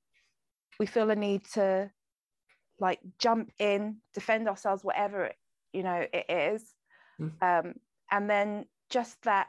we 0.80 0.86
feel 0.86 1.10
a 1.10 1.16
need 1.16 1.46
to 1.54 1.92
like 2.80 3.00
jump 3.20 3.52
in 3.60 3.98
defend 4.14 4.48
ourselves 4.48 4.84
whatever 4.84 5.32
you 5.74 5.84
know 5.84 6.06
it 6.14 6.26
is. 6.30 6.64
Mm. 7.20 7.34
um, 7.42 7.74
and 8.10 8.30
then 8.30 8.66
just 8.90 9.22
that 9.24 9.48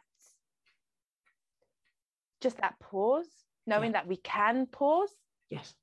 just 2.41 2.57
that 2.59 2.75
pause 2.81 3.29
knowing 3.66 3.93
yeah. 3.93 4.01
that 4.01 4.09
we 4.09 4.16
can 4.16 4.66
pause. 4.66 5.12
Yes. 5.49 5.75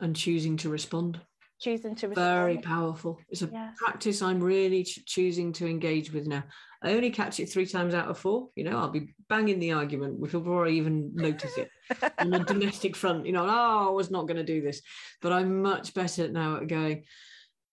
And 0.00 0.14
choosing 0.14 0.56
to 0.58 0.68
respond 0.68 1.20
choosing 1.60 1.94
to 1.96 2.08
respond. 2.08 2.26
very 2.26 2.58
powerful. 2.58 3.20
It's 3.28 3.42
a 3.42 3.50
yeah. 3.52 3.72
practice 3.76 4.22
i'm 4.22 4.40
really 4.40 4.84
ch- 4.84 5.04
choosing 5.06 5.52
to 5.54 5.66
engage 5.66 6.12
with 6.12 6.26
now. 6.26 6.44
I 6.82 6.92
only 6.92 7.10
catch 7.10 7.40
it 7.40 7.46
three 7.46 7.66
times 7.66 7.94
out 7.94 8.08
of 8.08 8.18
four 8.18 8.48
you 8.54 8.64
know 8.64 8.78
i'll 8.78 8.90
be 8.90 9.14
banging 9.28 9.58
the 9.58 9.72
argument 9.72 10.20
before 10.20 10.66
i 10.66 10.70
even 10.70 11.12
notice 11.14 11.56
it. 11.58 11.70
On 12.18 12.30
the 12.30 12.40
domestic 12.40 12.94
front 12.96 13.26
you 13.26 13.32
know 13.32 13.44
oh 13.44 13.88
i 13.88 13.90
was 13.90 14.10
not 14.10 14.26
going 14.26 14.36
to 14.36 14.44
do 14.44 14.62
this. 14.62 14.80
But 15.20 15.32
i'm 15.32 15.62
much 15.62 15.94
better 15.94 16.28
now 16.28 16.58
at 16.58 16.68
going 16.68 17.04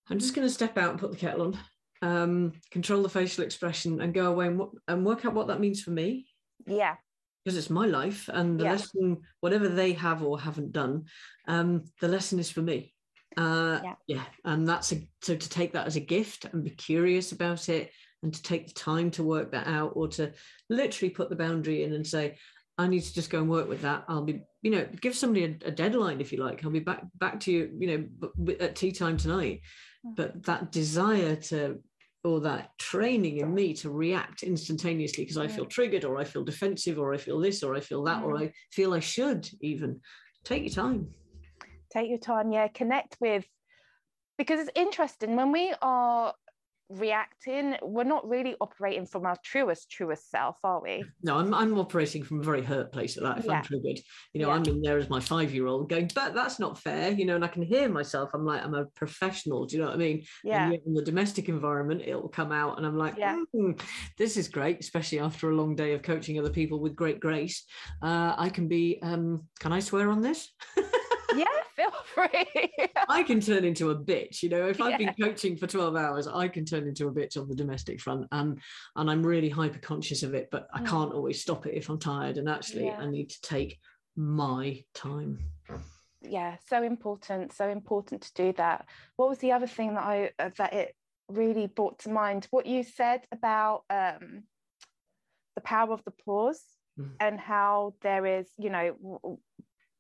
i'm 0.09 0.19
just 0.19 0.33
going 0.33 0.47
to 0.47 0.53
step 0.53 0.77
out 0.77 0.91
and 0.91 0.99
put 0.99 1.11
the 1.11 1.17
kettle 1.17 1.47
on 1.47 1.59
um, 2.01 2.53
control 2.71 3.01
the 3.01 3.09
facial 3.09 3.43
expression 3.43 4.01
and 4.01 4.13
go 4.13 4.31
away 4.31 4.47
and, 4.47 4.61
and 4.88 5.05
work 5.05 5.25
out 5.25 5.33
what 5.33 5.47
that 5.47 5.59
means 5.59 5.81
for 5.81 5.91
me. 5.91 6.27
Yeah. 6.65 6.95
Because 7.43 7.57
it's 7.57 7.69
my 7.69 7.86
life 7.86 8.29
and 8.33 8.59
the 8.59 8.63
yeah. 8.63 8.71
lesson 8.71 9.21
whatever 9.39 9.69
they 9.69 9.93
have 9.93 10.23
or 10.23 10.39
haven't 10.39 10.71
done 10.71 11.05
um, 11.47 11.83
the 12.01 12.07
lesson 12.07 12.39
is 12.39 12.49
for 12.49 12.63
me 12.63 12.94
uh, 13.38 13.79
yeah. 13.83 13.93
yeah, 14.07 14.23
and 14.43 14.67
that's 14.67 14.91
a, 14.91 15.01
so 15.21 15.36
to 15.36 15.49
take 15.49 15.73
that 15.73 15.88
as 15.88 15.95
a 15.95 16.01
gift 16.01 16.45
and 16.45 16.63
be 16.63 16.69
curious 16.71 17.31
about 17.31 17.69
it, 17.69 17.91
and 18.23 18.33
to 18.33 18.41
take 18.41 18.67
the 18.67 18.73
time 18.73 19.11
to 19.11 19.23
work 19.23 19.51
that 19.51 19.67
out, 19.67 19.93
or 19.95 20.07
to 20.09 20.31
literally 20.69 21.09
put 21.09 21.29
the 21.29 21.36
boundary 21.36 21.83
in 21.83 21.93
and 21.93 22.05
say, 22.05 22.38
I 22.77 22.88
need 22.88 23.01
to 23.01 23.13
just 23.13 23.29
go 23.29 23.39
and 23.39 23.49
work 23.49 23.69
with 23.69 23.81
that. 23.83 24.03
I'll 24.07 24.23
be, 24.23 24.41
you 24.61 24.71
know, 24.71 24.86
give 24.99 25.15
somebody 25.15 25.45
a, 25.45 25.67
a 25.67 25.71
deadline 25.71 26.19
if 26.19 26.31
you 26.31 26.43
like. 26.43 26.63
I'll 26.63 26.71
be 26.71 26.79
back 26.79 27.03
back 27.15 27.39
to 27.41 27.51
you, 27.51 27.71
you 27.77 28.09
know, 28.19 28.55
at 28.59 28.75
tea 28.75 28.91
time 28.91 29.17
tonight. 29.17 29.61
Mm. 30.05 30.15
But 30.15 30.43
that 30.43 30.71
desire 30.71 31.36
to 31.36 31.79
or 32.25 32.41
that 32.41 32.71
training 32.79 33.38
in 33.38 33.53
me 33.53 33.73
to 33.75 33.91
react 33.91 34.41
instantaneously 34.41 35.23
because 35.23 35.38
I 35.38 35.47
feel 35.47 35.65
triggered 35.65 36.05
or 36.05 36.17
I 36.17 36.23
feel 36.23 36.43
defensive 36.43 36.97
or 36.97 37.13
I 37.13 37.17
feel 37.17 37.39
this 37.39 37.61
or 37.61 37.75
I 37.75 37.79
feel 37.79 38.03
that 38.05 38.23
or 38.23 38.33
mm. 38.33 38.41
I 38.41 38.53
feel 38.71 38.93
I 38.93 38.99
should 38.99 39.47
even 39.61 40.01
take 40.43 40.63
your 40.63 40.73
time 40.73 41.07
take 41.95 42.09
your 42.09 42.19
time 42.19 42.51
yeah 42.51 42.67
connect 42.67 43.17
with 43.19 43.45
because 44.37 44.59
it's 44.59 44.71
interesting 44.75 45.35
when 45.35 45.51
we 45.51 45.73
are 45.81 46.33
reacting 46.89 47.75
we're 47.81 48.03
not 48.03 48.27
really 48.29 48.55
operating 48.61 49.07
from 49.07 49.25
our 49.25 49.37
truest 49.43 49.89
truest 49.89 50.29
self 50.29 50.57
are 50.63 50.83
we? 50.83 51.03
No 51.23 51.37
i'm, 51.37 51.51
I'm 51.51 51.79
operating 51.79 52.23
from 52.23 52.41
a 52.41 52.43
very 52.43 52.61
hurt 52.61 52.91
place 52.91 53.17
at 53.17 53.23
that 53.23 53.39
if 53.39 53.45
yeah. 53.45 53.53
i'm 53.53 53.63
triggered. 53.63 53.99
You 54.33 54.41
know 54.41 54.49
yeah. 54.49 54.53
i'm 54.53 54.63
in 54.65 54.81
there 54.83 54.99
as 54.99 55.09
my 55.09 55.19
five 55.19 55.51
year 55.51 55.65
old 55.65 55.89
going 55.89 56.11
but 56.13 56.35
that's 56.35 56.59
not 56.59 56.77
fair 56.77 57.11
you 57.11 57.25
know 57.25 57.35
and 57.35 57.43
i 57.43 57.47
can 57.47 57.63
hear 57.63 57.89
myself 57.89 58.29
i'm 58.35 58.45
like 58.45 58.63
i'm 58.63 58.75
a 58.75 58.85
professional 58.95 59.65
do 59.65 59.75
you 59.75 59.81
know 59.81 59.87
what 59.87 59.95
i 59.95 59.97
mean? 59.97 60.23
Yeah. 60.43 60.69
in 60.69 60.93
the 60.93 61.01
domestic 61.01 61.49
environment 61.49 62.03
it'll 62.05 62.29
come 62.29 62.51
out 62.51 62.77
and 62.77 62.85
i'm 62.85 62.97
like 62.97 63.17
yeah. 63.17 63.41
Mm, 63.55 63.81
this 64.19 64.37
is 64.37 64.47
great 64.47 64.79
especially 64.79 65.19
after 65.19 65.49
a 65.49 65.55
long 65.55 65.75
day 65.75 65.93
of 65.93 66.03
coaching 66.03 66.37
other 66.37 66.51
people 66.51 66.79
with 66.79 66.95
great 66.95 67.19
grace. 67.19 67.65
Uh, 68.03 68.35
i 68.37 68.47
can 68.49 68.67
be 68.67 68.99
um 69.01 69.47
can 69.59 69.73
i 69.73 69.79
swear 69.79 70.11
on 70.11 70.21
this? 70.21 70.51
Yeah 71.35 71.64
feel 71.76 71.91
free. 72.05 72.71
I 73.09 73.23
can 73.23 73.39
turn 73.39 73.65
into 73.65 73.91
a 73.91 73.95
bitch, 73.95 74.41
you 74.43 74.49
know. 74.49 74.67
If 74.67 74.82
I've 74.82 74.99
yeah. 74.99 75.11
been 75.11 75.28
coaching 75.28 75.57
for 75.57 75.67
12 75.67 75.95
hours, 75.95 76.28
I 76.28 76.47
can 76.47 76.65
turn 76.65 76.88
into 76.88 77.07
a 77.07 77.11
bitch 77.11 77.38
on 77.38 77.47
the 77.47 77.55
domestic 77.55 77.99
front. 77.99 78.28
And 78.32 78.59
and 78.95 79.09
I'm 79.09 79.26
really 79.26 79.49
hyper 79.49 79.80
conscious 79.80 80.23
of 80.23 80.34
it, 80.34 80.49
but 80.51 80.67
I 80.73 80.82
mm. 80.82 80.88
can't 80.88 81.13
always 81.13 81.41
stop 81.41 81.65
it 81.65 81.76
if 81.76 81.89
I'm 81.89 81.99
tired. 81.99 82.38
And 82.38 82.49
actually 82.49 82.86
yeah. 82.86 82.97
I 82.97 83.07
need 83.07 83.30
to 83.30 83.41
take 83.41 83.80
my 84.15 84.84
time. 84.93 85.39
Yeah, 86.21 86.55
so 86.67 86.82
important, 86.82 87.53
so 87.53 87.69
important 87.69 88.21
to 88.21 88.34
do 88.34 88.53
that. 88.53 88.88
What 89.15 89.30
was 89.30 89.39
the 89.39 89.51
other 89.51 89.67
thing 89.67 89.95
that 89.95 90.03
I 90.03 90.32
uh, 90.39 90.49
that 90.57 90.73
it 90.73 90.95
really 91.28 91.67
brought 91.67 91.99
to 91.99 92.09
mind? 92.09 92.47
What 92.49 92.65
you 92.65 92.84
said 92.84 93.21
about 93.32 93.84
um 93.89 94.43
the 95.55 95.61
power 95.61 95.93
of 95.93 96.03
the 96.03 96.11
pause 96.11 96.61
mm. 96.99 97.11
and 97.19 97.39
how 97.39 97.93
there 98.01 98.26
is, 98.26 98.47
you 98.57 98.69
know, 98.69 99.39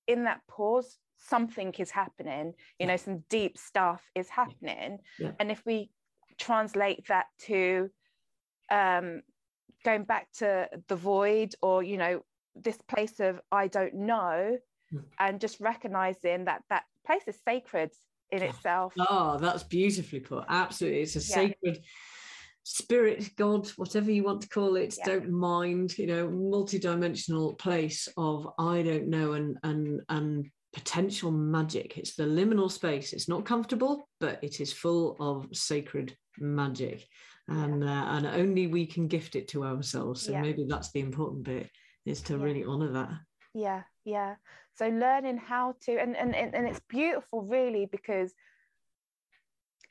in 0.07 0.25
that 0.25 0.41
pause 0.47 0.97
something 1.17 1.73
is 1.79 1.91
happening 1.91 2.53
you 2.79 2.87
know 2.87 2.97
some 2.97 3.23
deep 3.29 3.57
stuff 3.57 4.01
is 4.15 4.29
happening 4.29 4.99
yeah. 5.19 5.31
and 5.39 5.51
if 5.51 5.65
we 5.65 5.89
translate 6.37 7.07
that 7.07 7.25
to 7.39 7.89
um 8.71 9.21
going 9.83 10.03
back 10.03 10.27
to 10.33 10.67
the 10.87 10.95
void 10.95 11.53
or 11.61 11.83
you 11.83 11.97
know 11.97 12.21
this 12.55 12.77
place 12.87 13.19
of 13.19 13.39
i 13.51 13.67
don't 13.67 13.93
know 13.93 14.57
mm. 14.93 15.03
and 15.19 15.39
just 15.39 15.59
recognizing 15.59 16.45
that 16.45 16.61
that 16.69 16.83
place 17.05 17.23
is 17.27 17.37
sacred 17.45 17.91
in 18.31 18.41
itself 18.41 18.93
oh 19.09 19.37
that's 19.37 19.63
beautifully 19.63 20.19
put 20.19 20.43
absolutely 20.49 21.01
it's 21.01 21.15
a 21.15 21.19
yeah. 21.19 21.47
sacred 21.47 21.79
spirit 22.63 23.29
god 23.37 23.67
whatever 23.77 24.11
you 24.11 24.23
want 24.23 24.41
to 24.41 24.49
call 24.49 24.75
it 24.75 24.95
yeah. 24.97 25.05
don't 25.05 25.29
mind 25.29 25.95
you 25.99 26.07
know 26.07 26.27
multi-dimensional 26.27 27.53
place 27.53 28.07
of 28.17 28.47
i 28.57 28.81
don't 28.81 29.07
know 29.07 29.33
and 29.33 29.55
and 29.63 30.01
and 30.09 30.49
potential 30.75 31.31
magic. 31.31 31.97
It's 31.97 32.15
the 32.15 32.25
liminal 32.25 32.69
space. 32.69 33.13
It's 33.13 33.29
not 33.29 33.45
comfortable, 33.45 34.09
but 34.19 34.43
it 34.43 34.59
is 34.59 34.73
full 34.73 35.15
of 35.21 35.47
sacred 35.53 36.15
magic. 36.37 37.07
And 37.47 37.81
yeah. 37.81 38.03
uh, 38.03 38.17
and 38.17 38.27
only 38.27 38.67
we 38.67 38.85
can 38.85 39.07
gift 39.07 39.35
it 39.35 39.47
to 39.49 39.63
ourselves. 39.63 40.23
So 40.23 40.33
yeah. 40.33 40.41
maybe 40.41 40.65
that's 40.67 40.91
the 40.91 40.99
important 40.99 41.43
bit 41.43 41.69
is 42.05 42.21
to 42.23 42.33
yeah. 42.33 42.43
really 42.43 42.63
honor 42.65 42.91
that. 42.91 43.09
Yeah, 43.53 43.83
yeah. 44.03 44.35
So 44.77 44.89
learning 44.89 45.37
how 45.37 45.75
to 45.85 45.97
and, 45.97 46.15
and 46.17 46.35
and 46.35 46.67
it's 46.67 46.81
beautiful 46.89 47.41
really 47.41 47.85
because 47.89 48.33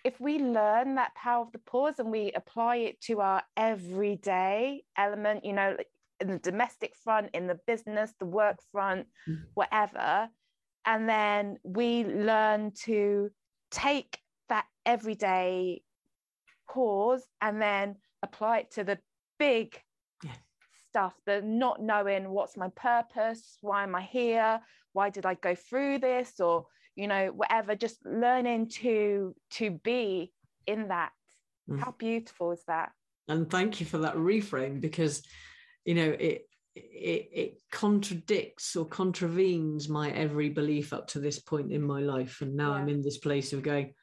if 0.05 0.21
we 0.21 0.39
learn 0.39 0.97
that 0.97 1.15
power 1.15 1.47
of 1.47 1.53
the 1.53 1.59
pause 1.61 1.99
and 1.99 2.11
we 2.11 2.31
apply 2.33 2.77
it 2.77 3.01
to 3.03 3.23
our 3.23 3.43
everyday 3.57 4.83
element, 4.99 5.47
you 5.47 5.55
know, 5.55 5.79
in 6.21 6.29
the 6.29 6.39
domestic 6.39 6.95
front, 7.03 7.31
in 7.33 7.47
the 7.47 7.59
business, 7.67 8.13
the 8.19 8.27
work 8.27 8.59
front, 8.71 9.07
mm. 9.27 9.39
whatever, 9.55 10.29
and 10.87 11.09
then 11.09 11.57
we 11.63 12.05
learn 12.05 12.73
to 12.85 13.31
take 13.71 14.19
that 14.49 14.67
everyday 14.87 15.83
pause 16.69 17.25
and 17.41 17.61
then 17.61 17.97
apply 18.23 18.59
it 18.59 18.71
to 18.73 18.85
the 18.85 18.99
big 19.39 19.81
yeah. 20.23 20.31
stuff 20.91 21.15
the 21.27 21.41
not 21.43 21.83
knowing 21.83 22.31
what's 22.31 22.57
my 22.57 22.69
purpose 22.71 23.59
why 23.61 23.83
am 23.83 23.95
i 23.95 24.03
here 24.03 24.61
why 24.93 25.11
did 25.11 25.27
i 25.27 25.35
go 25.35 25.55
through 25.55 25.99
this 25.99 26.41
or 26.41 26.67
you 26.97 27.07
know 27.07 27.27
whatever 27.35 27.75
just 27.75 28.05
learning 28.05 28.69
to 28.69 29.35
to 29.51 29.71
be 29.83 30.33
in 30.67 30.89
that 30.89 31.11
mm. 31.69 31.79
how 31.79 31.95
beautiful 31.99 32.53
is 32.53 32.63
that 32.67 32.93
and 33.29 33.51
thank 33.51 33.81
you 33.81 33.87
for 33.87 33.99
that 33.99 34.15
reframe 34.15 34.81
because 34.81 35.23
you 35.85 35.95
know 35.95 36.17
it 36.19 36.47
it, 36.77 37.31
it 37.33 37.63
contradicts 37.71 38.75
or 38.75 38.85
contravenes 38.85 39.89
my 39.89 40.11
every 40.11 40.49
belief 40.49 40.93
up 40.93 41.07
to 41.09 41.21
this 41.21 41.39
point 41.39 41.73
in 41.73 41.83
my 41.83 42.01
life 42.01 42.41
and 42.41 42.57
now 42.57 42.75
yeah. 42.75 42.81
i'm 42.81 42.89
in 42.89 43.01
this 43.01 43.19
place 43.19 43.53
of 43.53 43.63
going 43.63 43.95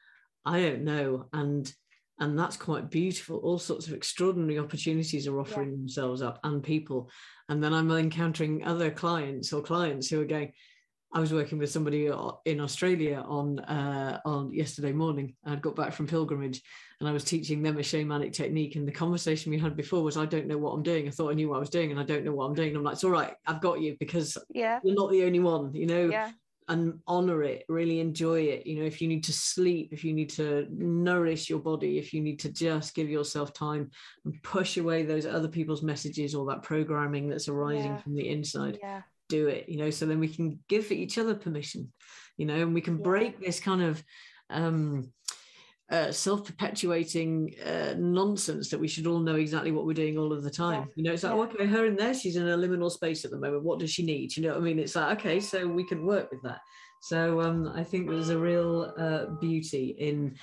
i 0.46 0.62
don't 0.62 0.84
know 0.84 1.26
and 1.34 1.74
and 2.20 2.38
that's 2.38 2.56
quite 2.56 2.90
beautiful 2.90 3.38
all 3.38 3.60
sorts 3.60 3.88
of 3.88 3.94
extraordinary 3.94 4.58
opportunities 4.58 5.28
are 5.28 5.40
offering 5.40 5.72
yeah. 5.72 5.76
themselves 5.78 6.22
up 6.22 6.40
and 6.44 6.64
people 6.64 7.10
and 7.50 7.64
then 7.64 7.74
i'm 7.74 7.92
encountering 7.92 8.64
other 8.64 8.90
clients 8.90 9.52
or 9.52 9.62
clients 9.62 10.10
who 10.10 10.22
are 10.22 10.26
going 10.26 10.52
I 11.14 11.20
was 11.20 11.34
working 11.34 11.58
with 11.58 11.70
somebody 11.70 12.10
in 12.46 12.62
Australia 12.62 13.24
on 13.28 13.60
uh, 13.60 14.22
on 14.24 14.54
yesterday 14.54 14.94
morning. 14.94 15.36
I'd 15.46 15.62
got 15.62 15.76
back 15.76 15.92
from 15.92 16.08
pilgrimage, 16.08 16.62
and 17.00 17.10
I 17.10 17.12
was 17.12 17.26
teaching 17.26 17.62
them 17.62 17.78
a 17.78 17.82
shamanic 17.82 18.32
technique. 18.32 18.78
And 18.78 18.88
the 18.88 18.94
conversation 18.94 19.52
we 19.52 19.60
had 19.60 19.76
before 19.76 20.04
was, 20.04 20.16
"I 20.16 20.26
don't 20.26 20.48
know 20.48 20.58
what 20.58 20.72
I'm 20.72 20.84
doing. 20.84 21.08
I 21.08 21.12
thought 21.12 21.32
I 21.32 21.34
knew 21.34 21.50
what 21.50 21.58
I 21.58 21.60
was 21.60 21.70
doing, 21.70 21.92
and 21.92 22.00
I 22.00 22.04
don't 22.04 22.24
know 22.24 22.32
what 22.32 22.46
I'm 22.46 22.54
doing." 22.54 22.70
And 22.70 22.78
I'm 22.78 22.84
like, 22.84 22.94
"It's 22.94 23.04
all 23.04 23.12
right. 23.12 23.34
I've 23.46 23.62
got 23.62 23.82
you 23.82 23.98
because 24.00 24.38
yeah. 24.54 24.80
you're 24.84 24.96
not 24.96 25.12
the 25.12 25.24
only 25.24 25.40
one. 25.40 25.74
You 25.74 25.88
know." 25.88 26.10
Yeah. 26.10 26.32
And 26.68 27.00
honor 27.06 27.44
it, 27.44 27.66
really 27.68 28.00
enjoy 28.00 28.44
it. 28.44 28.66
You 28.66 28.80
know, 28.80 28.86
if 28.86 29.02
you 29.02 29.08
need 29.10 29.26
to 29.26 29.34
sleep, 29.34 29.90
if 29.92 30.06
you 30.06 30.14
need 30.14 30.30
to 30.30 30.68
nourish 30.70 31.50
your 31.50 31.60
body, 31.60 31.98
if 31.98 32.14
you 32.14 32.22
need 32.22 32.40
to 32.42 32.50
just 32.50 32.96
give 32.96 33.10
yourself 33.10 33.52
time 33.52 33.92
and 34.24 34.42
push 34.42 34.78
away 34.78 35.04
those 35.04 35.26
other 35.26 35.50
people's 35.50 35.84
messages 35.84 36.34
or 36.34 36.46
that 36.46 36.64
programming 36.64 37.28
that's 37.28 37.50
arising 37.50 37.92
yeah. 37.92 37.98
from 37.98 38.16
the 38.16 38.30
inside, 38.30 38.80
yeah 38.82 39.02
do 39.32 39.48
it 39.48 39.68
you 39.68 39.78
know 39.78 39.90
so 39.90 40.06
then 40.06 40.20
we 40.20 40.28
can 40.28 40.60
give 40.68 40.92
each 40.92 41.18
other 41.18 41.36
permission 41.36 41.92
you 42.38 42.46
know 42.46 42.56
and 42.56 42.74
we 42.74 42.82
can 42.82 42.98
break 42.98 43.40
this 43.40 43.60
kind 43.60 43.82
of 43.82 44.04
um 44.50 45.12
uh, 45.92 46.10
self-perpetuating 46.10 47.54
uh, 47.66 47.94
nonsense 47.98 48.70
that 48.70 48.80
we 48.80 48.88
should 48.88 49.06
all 49.06 49.20
know 49.20 49.36
exactly 49.36 49.74
what 49.74 49.86
we're 49.86 49.94
doing 49.94 50.18
all 50.18 50.32
of 50.32 50.42
the 50.42 50.50
time. 50.50 50.84
Yeah. 50.84 50.94
You 50.96 51.04
know, 51.04 51.12
it's 51.12 51.24
like, 51.24 51.36
yeah. 51.36 51.42
okay, 51.42 51.66
her 51.66 51.86
in 51.86 51.98
there, 51.98 52.14
she's 52.14 52.38
in 52.38 52.48
a 52.48 52.58
liminal 52.58 52.90
space 52.90 53.26
at 53.26 53.32
the 53.32 53.38
moment. 53.38 53.66
What 53.66 53.80
does 53.80 53.92
she 53.92 54.06
need? 54.06 54.36
You 54.38 54.44
know 54.44 54.50
what 54.54 54.60
I 54.60 54.62
mean? 54.62 54.80
It's 54.80 54.96
like, 54.96 55.20
okay, 55.20 55.42
so 55.42 55.68
we 55.68 55.84
can 55.84 56.06
work 56.06 56.32
with 56.32 56.42
that. 56.44 56.60
So 57.02 57.42
um, 57.42 57.74
I 57.76 57.84
think 57.84 58.08
there's 58.08 58.30
a 58.30 58.40
real 58.40 58.94
uh, 58.98 59.26
beauty 59.42 59.96
in 60.00 60.38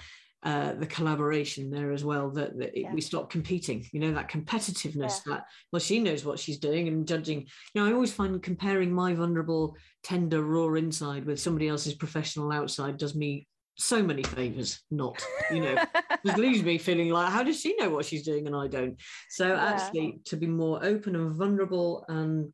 uh, 0.48 0.72
the 0.72 0.86
collaboration 0.86 1.70
there 1.70 1.92
as 1.92 2.06
well 2.06 2.30
that, 2.30 2.56
that 2.56 2.74
yeah. 2.74 2.90
we 2.94 3.02
stop 3.02 3.28
competing 3.28 3.84
you 3.92 4.00
know 4.00 4.14
that 4.14 4.30
competitiveness 4.30 5.20
yeah. 5.26 5.34
that 5.34 5.44
well 5.70 5.78
she 5.78 5.98
knows 5.98 6.24
what 6.24 6.38
she's 6.38 6.58
doing 6.58 6.88
and 6.88 7.06
judging 7.06 7.40
you 7.40 7.46
know 7.74 7.86
i 7.86 7.92
always 7.92 8.14
find 8.14 8.42
comparing 8.42 8.90
my 8.90 9.12
vulnerable 9.12 9.76
tender 10.02 10.42
raw 10.42 10.72
inside 10.72 11.26
with 11.26 11.38
somebody 11.38 11.68
else's 11.68 11.92
professional 11.92 12.50
outside 12.50 12.96
does 12.96 13.14
me 13.14 13.46
so 13.76 14.02
many 14.02 14.22
favors 14.22 14.80
not 14.90 15.22
you 15.52 15.60
know 15.60 15.76
just 16.24 16.38
leaves 16.46 16.62
me 16.62 16.78
feeling 16.78 17.10
like 17.10 17.30
how 17.30 17.42
does 17.42 17.60
she 17.60 17.76
know 17.76 17.90
what 17.90 18.06
she's 18.06 18.24
doing 18.24 18.46
and 18.46 18.56
i 18.56 18.66
don't 18.66 18.96
so 19.28 19.48
yeah. 19.48 19.64
actually 19.66 20.18
to 20.24 20.34
be 20.34 20.46
more 20.46 20.82
open 20.82 21.14
and 21.14 21.36
vulnerable 21.36 22.06
and 22.08 22.50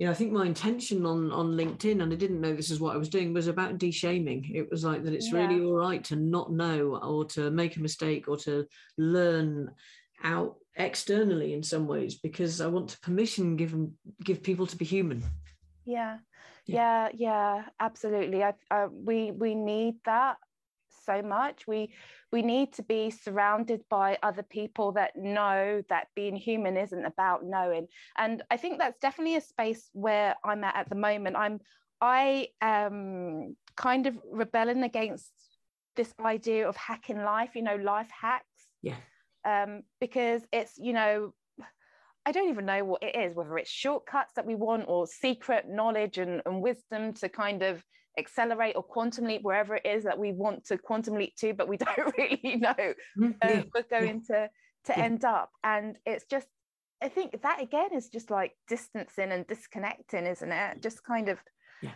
you 0.00 0.06
know, 0.06 0.12
I 0.12 0.14
think 0.14 0.32
my 0.32 0.46
intention 0.46 1.04
on 1.04 1.30
on 1.30 1.52
LinkedIn, 1.52 2.00
and 2.00 2.10
I 2.10 2.16
didn't 2.16 2.40
know 2.40 2.54
this 2.54 2.70
is 2.70 2.80
what 2.80 2.94
I 2.94 2.98
was 2.98 3.10
doing, 3.10 3.34
was 3.34 3.48
about 3.48 3.76
de-shaming. 3.76 4.50
It 4.54 4.70
was 4.70 4.82
like 4.82 5.04
that 5.04 5.12
it's 5.12 5.30
yeah. 5.30 5.46
really 5.46 5.62
all 5.62 5.74
right 5.74 6.02
to 6.04 6.16
not 6.16 6.50
know 6.50 6.96
or 6.96 7.26
to 7.26 7.50
make 7.50 7.76
a 7.76 7.82
mistake 7.82 8.26
or 8.26 8.38
to 8.38 8.66
learn 8.96 9.70
out 10.24 10.56
externally 10.76 11.52
in 11.52 11.62
some 11.62 11.86
ways 11.86 12.14
because 12.14 12.62
I 12.62 12.66
want 12.66 12.88
to 12.88 13.00
permission 13.00 13.56
give 13.56 13.72
them, 13.72 13.92
give 14.24 14.42
people 14.42 14.66
to 14.68 14.76
be 14.76 14.86
human. 14.86 15.22
Yeah, 15.84 16.16
yeah, 16.64 17.10
yeah, 17.12 17.58
yeah 17.58 17.64
absolutely. 17.78 18.42
I, 18.42 18.54
uh, 18.70 18.88
we 18.90 19.32
we 19.32 19.54
need 19.54 19.96
that 20.06 20.38
so 21.10 21.22
much. 21.22 21.66
We 21.66 21.92
we 22.32 22.42
need 22.42 22.72
to 22.74 22.82
be 22.82 23.10
surrounded 23.10 23.80
by 23.88 24.18
other 24.22 24.42
people 24.42 24.92
that 24.92 25.16
know 25.16 25.82
that 25.88 26.06
being 26.14 26.36
human 26.36 26.76
isn't 26.76 27.04
about 27.04 27.44
knowing. 27.44 27.88
And 28.16 28.42
I 28.50 28.56
think 28.56 28.78
that's 28.78 29.00
definitely 29.00 29.36
a 29.36 29.40
space 29.40 29.90
where 29.92 30.36
I'm 30.44 30.62
at 30.62 30.76
at 30.76 30.88
the 30.88 30.94
moment. 30.94 31.36
I'm 31.36 31.60
I 32.00 32.48
am 32.60 33.56
kind 33.76 34.06
of 34.06 34.16
rebelling 34.30 34.82
against 34.82 35.32
this 35.96 36.12
idea 36.24 36.68
of 36.68 36.76
hacking 36.76 37.22
life, 37.22 37.50
you 37.54 37.62
know, 37.62 37.76
life 37.76 38.10
hacks. 38.10 38.46
Yeah. 38.82 38.96
Um, 39.44 39.82
because 40.00 40.42
it's, 40.52 40.74
you 40.78 40.92
know, 40.92 41.34
I 42.26 42.32
don't 42.32 42.50
even 42.50 42.66
know 42.66 42.84
what 42.84 43.02
it 43.02 43.16
is, 43.16 43.34
whether 43.34 43.56
it's 43.58 43.70
shortcuts 43.70 44.34
that 44.36 44.46
we 44.46 44.54
want 44.54 44.84
or 44.86 45.06
secret 45.06 45.64
knowledge 45.68 46.18
and, 46.18 46.42
and 46.46 46.62
wisdom 46.62 47.12
to 47.14 47.28
kind 47.28 47.62
of 47.62 47.82
accelerate 48.20 48.76
or 48.76 48.82
quantum 48.82 49.24
leap 49.24 49.42
wherever 49.42 49.74
it 49.76 49.86
is 49.86 50.04
that 50.04 50.18
we 50.18 50.32
want 50.32 50.64
to 50.64 50.78
quantum 50.78 51.14
leap 51.14 51.34
to 51.36 51.52
but 51.52 51.68
we 51.68 51.76
don't 51.84 52.14
really 52.16 52.56
know 52.56 52.94
mm, 53.18 53.34
yeah. 53.42 53.62
we're 53.74 53.82
going 53.90 54.22
yeah. 54.28 54.36
to 54.36 54.50
to 54.84 54.94
yeah. 54.96 55.04
end 55.04 55.24
up 55.24 55.50
and 55.64 55.96
it's 56.06 56.24
just 56.30 56.46
i 57.02 57.08
think 57.08 57.40
that 57.42 57.60
again 57.60 57.88
is 57.92 58.08
just 58.08 58.30
like 58.30 58.52
distancing 58.68 59.32
and 59.32 59.46
disconnecting 59.46 60.26
isn't 60.26 60.52
it 60.52 60.82
just 60.82 61.04
kind 61.04 61.28
of 61.28 61.38
yeah 61.82 61.90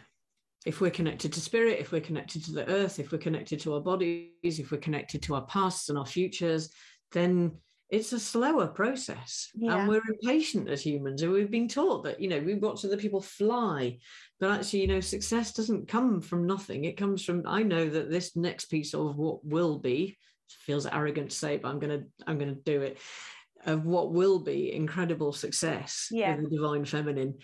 if 0.66 0.80
we're 0.80 0.90
connected 0.90 1.32
to 1.32 1.40
spirit 1.40 1.78
if 1.78 1.92
we're 1.92 2.00
connected 2.00 2.44
to 2.44 2.52
the 2.52 2.68
earth 2.68 2.98
if 2.98 3.12
we're 3.12 3.18
connected 3.18 3.60
to 3.60 3.74
our 3.74 3.80
bodies 3.80 4.30
if 4.42 4.70
we're 4.70 4.78
connected 4.78 5.22
to 5.22 5.34
our 5.34 5.46
pasts 5.46 5.88
and 5.88 5.98
our 5.98 6.06
futures 6.06 6.70
then 7.12 7.52
it's 7.94 8.12
a 8.12 8.18
slower 8.18 8.66
process 8.66 9.50
Yeah. 9.54 9.78
and 9.78 9.88
we're 9.88 10.02
impatient 10.08 10.68
as 10.68 10.82
humans 10.84 11.22
and 11.22 11.32
we've 11.32 11.50
been 11.50 11.68
taught 11.68 12.02
that 12.04 12.20
you 12.20 12.28
know 12.28 12.40
we 12.40 12.54
watch 12.54 12.84
other 12.84 12.96
people 12.96 13.20
fly 13.20 13.98
but 14.40 14.50
actually 14.50 14.80
you 14.82 14.88
know 14.88 15.00
success 15.00 15.52
doesn't 15.52 15.86
come 15.88 16.20
from 16.20 16.46
nothing 16.46 16.84
it 16.84 16.96
comes 16.96 17.24
from 17.24 17.42
i 17.46 17.62
know 17.62 17.88
that 17.88 18.10
this 18.10 18.34
next 18.34 18.64
piece 18.66 18.94
of 18.94 19.16
what 19.16 19.44
will 19.44 19.78
be 19.78 20.18
feels 20.48 20.86
arrogant 20.86 21.30
to 21.30 21.36
say 21.36 21.56
but 21.56 21.68
i'm 21.68 21.78
gonna 21.78 22.02
i'm 22.26 22.38
gonna 22.38 22.54
do 22.54 22.82
it 22.82 22.98
of 23.66 23.86
what 23.86 24.12
will 24.12 24.40
be 24.40 24.72
incredible 24.72 25.32
success 25.32 26.08
Yeah. 26.10 26.34
with 26.36 26.44
the 26.50 26.56
divine 26.56 26.84
feminine 26.84 27.34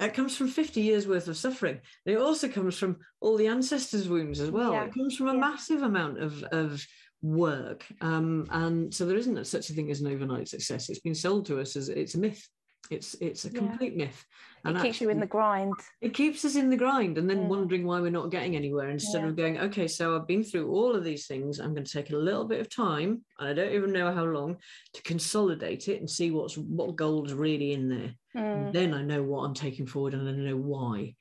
it 0.00 0.14
comes 0.14 0.36
from 0.36 0.48
50 0.48 0.80
years 0.80 1.06
worth 1.06 1.28
of 1.28 1.36
suffering 1.36 1.80
it 2.06 2.16
also 2.16 2.48
comes 2.48 2.78
from 2.78 2.96
all 3.20 3.36
the 3.36 3.48
ancestors 3.48 4.08
wounds 4.08 4.40
as 4.40 4.50
well 4.50 4.72
Yeah. 4.72 4.84
it 4.84 4.94
comes 4.94 5.16
from 5.16 5.28
a 5.28 5.34
massive 5.34 5.82
amount 5.82 6.18
of 6.22 6.42
of 6.44 6.86
work 7.22 7.84
um, 8.00 8.46
and 8.50 8.92
so 8.94 9.04
there 9.04 9.16
isn't 9.18 9.44
such 9.46 9.70
a 9.70 9.72
thing 9.74 9.90
as 9.90 10.00
an 10.00 10.06
overnight 10.12 10.48
success 10.48 10.88
it's 10.88 11.00
been 11.00 11.14
sold 11.14 11.44
to 11.46 11.60
us 11.60 11.76
as 11.76 11.88
it's 11.88 12.14
a 12.14 12.18
myth 12.18 12.48
it's 12.90 13.14
it's 13.20 13.44
a 13.44 13.48
Yeah. 13.50 13.58
complete 13.58 13.94
myth 13.96 14.24
it 14.64 14.78
keeps 14.82 15.00
you 15.00 15.10
in 15.10 15.20
the 15.20 15.26
grind. 15.26 15.74
it 16.00 16.12
keeps 16.14 16.44
us 16.44 16.56
in 16.56 16.70
the 16.70 16.76
grind 16.76 17.18
and 17.18 17.28
then 17.28 17.48
wondering 17.48 17.84
why 17.86 18.00
we're 18.00 18.10
not 18.10 18.30
getting 18.30 18.56
anywhere 18.56 18.88
instead 18.90 19.22
Yeah. 19.22 19.28
of 19.28 19.36
going 19.36 19.58
okay 19.58 19.86
so 19.86 20.16
i've 20.16 20.26
been 20.26 20.42
through 20.42 20.70
all 20.70 20.96
of 20.96 21.04
these 21.04 21.26
things 21.26 21.60
i'm 21.60 21.74
going 21.74 21.84
to 21.84 21.92
take 21.92 22.10
a 22.10 22.16
little 22.16 22.46
bit 22.46 22.60
of 22.60 22.74
time 22.74 23.22
and 23.38 23.48
i 23.48 23.52
don't 23.52 23.74
even 23.74 23.92
know 23.92 24.12
how 24.12 24.24
long 24.24 24.56
to 24.94 25.02
consolidate 25.02 25.88
it 25.88 26.00
and 26.00 26.08
see 26.08 26.30
what's 26.30 26.56
what 26.56 26.96
gold's 26.96 27.34
really 27.34 27.72
in 27.72 27.88
there 27.88 28.14
Mm. 28.36 28.72
then 28.72 28.94
I 28.94 29.02
know 29.02 29.24
what 29.24 29.40
I'm 29.42 29.54
taking 29.54 29.86
forward 29.86 30.14
and 30.14 30.28
I 30.28 30.30
know 30.30 30.56
why. 30.56 31.16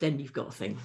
Then 0.00 0.18
you've 0.18 0.34
got 0.34 0.48
a 0.48 0.52
thing. 0.52 0.76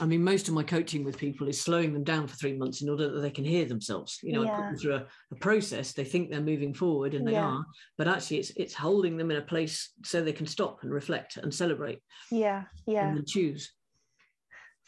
I 0.00 0.06
mean, 0.06 0.24
most 0.24 0.48
of 0.48 0.54
my 0.54 0.64
coaching 0.64 1.04
with 1.04 1.18
people 1.18 1.46
is 1.48 1.60
slowing 1.60 1.92
them 1.92 2.02
down 2.02 2.26
for 2.26 2.34
three 2.34 2.54
months 2.54 2.82
in 2.82 2.88
order 2.88 3.10
that 3.10 3.20
they 3.20 3.30
can 3.30 3.44
hear 3.44 3.64
themselves. 3.64 4.18
You 4.22 4.32
know, 4.32 4.42
I 4.42 4.46
put 4.46 4.66
them 4.66 4.76
through 4.76 4.94
a, 4.96 5.06
a 5.30 5.36
process. 5.36 5.92
They 5.92 6.04
think 6.04 6.30
they're 6.30 6.40
moving 6.40 6.74
forward 6.74 7.14
and 7.14 7.26
they 7.26 7.34
Yeah. 7.34 7.46
are, 7.46 7.66
but 7.96 8.08
actually 8.08 8.38
it's 8.38 8.50
it's 8.56 8.74
holding 8.74 9.16
them 9.16 9.30
in 9.30 9.36
a 9.36 9.42
place 9.42 9.92
so 10.04 10.20
they 10.20 10.32
can 10.32 10.46
stop 10.46 10.82
and 10.82 10.92
reflect 10.92 11.36
and 11.36 11.54
celebrate 11.54 12.00
Yeah, 12.30 12.64
yeah. 12.86 13.06
and 13.06 13.16
then 13.16 13.24
choose. 13.26 13.72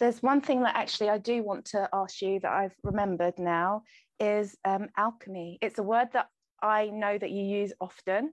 There's 0.00 0.22
one 0.22 0.40
thing 0.40 0.62
that 0.62 0.74
actually 0.76 1.10
I 1.10 1.18
do 1.18 1.42
want 1.42 1.66
to 1.66 1.88
ask 1.92 2.20
you 2.20 2.40
that 2.40 2.52
I've 2.52 2.74
remembered 2.82 3.38
now 3.38 3.82
is 4.18 4.56
um, 4.64 4.88
alchemy. 4.96 5.58
It's 5.62 5.78
a 5.78 5.82
word 5.84 6.08
that 6.14 6.28
I 6.62 6.88
know 6.88 7.16
that 7.16 7.30
you 7.30 7.44
use 7.44 7.72
often. 7.80 8.32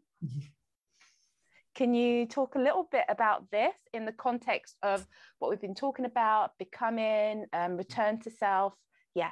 Can 1.76 1.93
you 1.95 2.28
talk 2.28 2.55
a 2.55 2.59
little 2.59 2.88
bit 2.91 3.05
about 3.09 3.49
this 3.49 3.74
in 3.93 4.05
the 4.05 4.11
context 4.11 4.76
of 4.84 5.07
what 5.39 5.49
we've 5.49 5.61
been 5.61 5.74
talking 5.74 6.05
about, 6.05 6.51
becoming, 6.59 7.45
um, 7.51 7.78
return 7.78 8.19
to 8.21 8.30
self? 8.30 8.74
Yeah. 9.15 9.32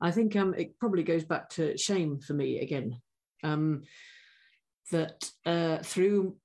I 0.00 0.10
think 0.10 0.36
um, 0.36 0.54
it 0.54 0.78
probably 0.78 1.02
goes 1.02 1.24
back 1.24 1.50
to 1.50 1.76
shame 1.76 2.18
for 2.20 2.32
me 2.32 2.60
again. 2.60 3.00
Um, 3.42 3.82
that 4.90 5.30
uh, 5.44 5.78
through 5.78 6.36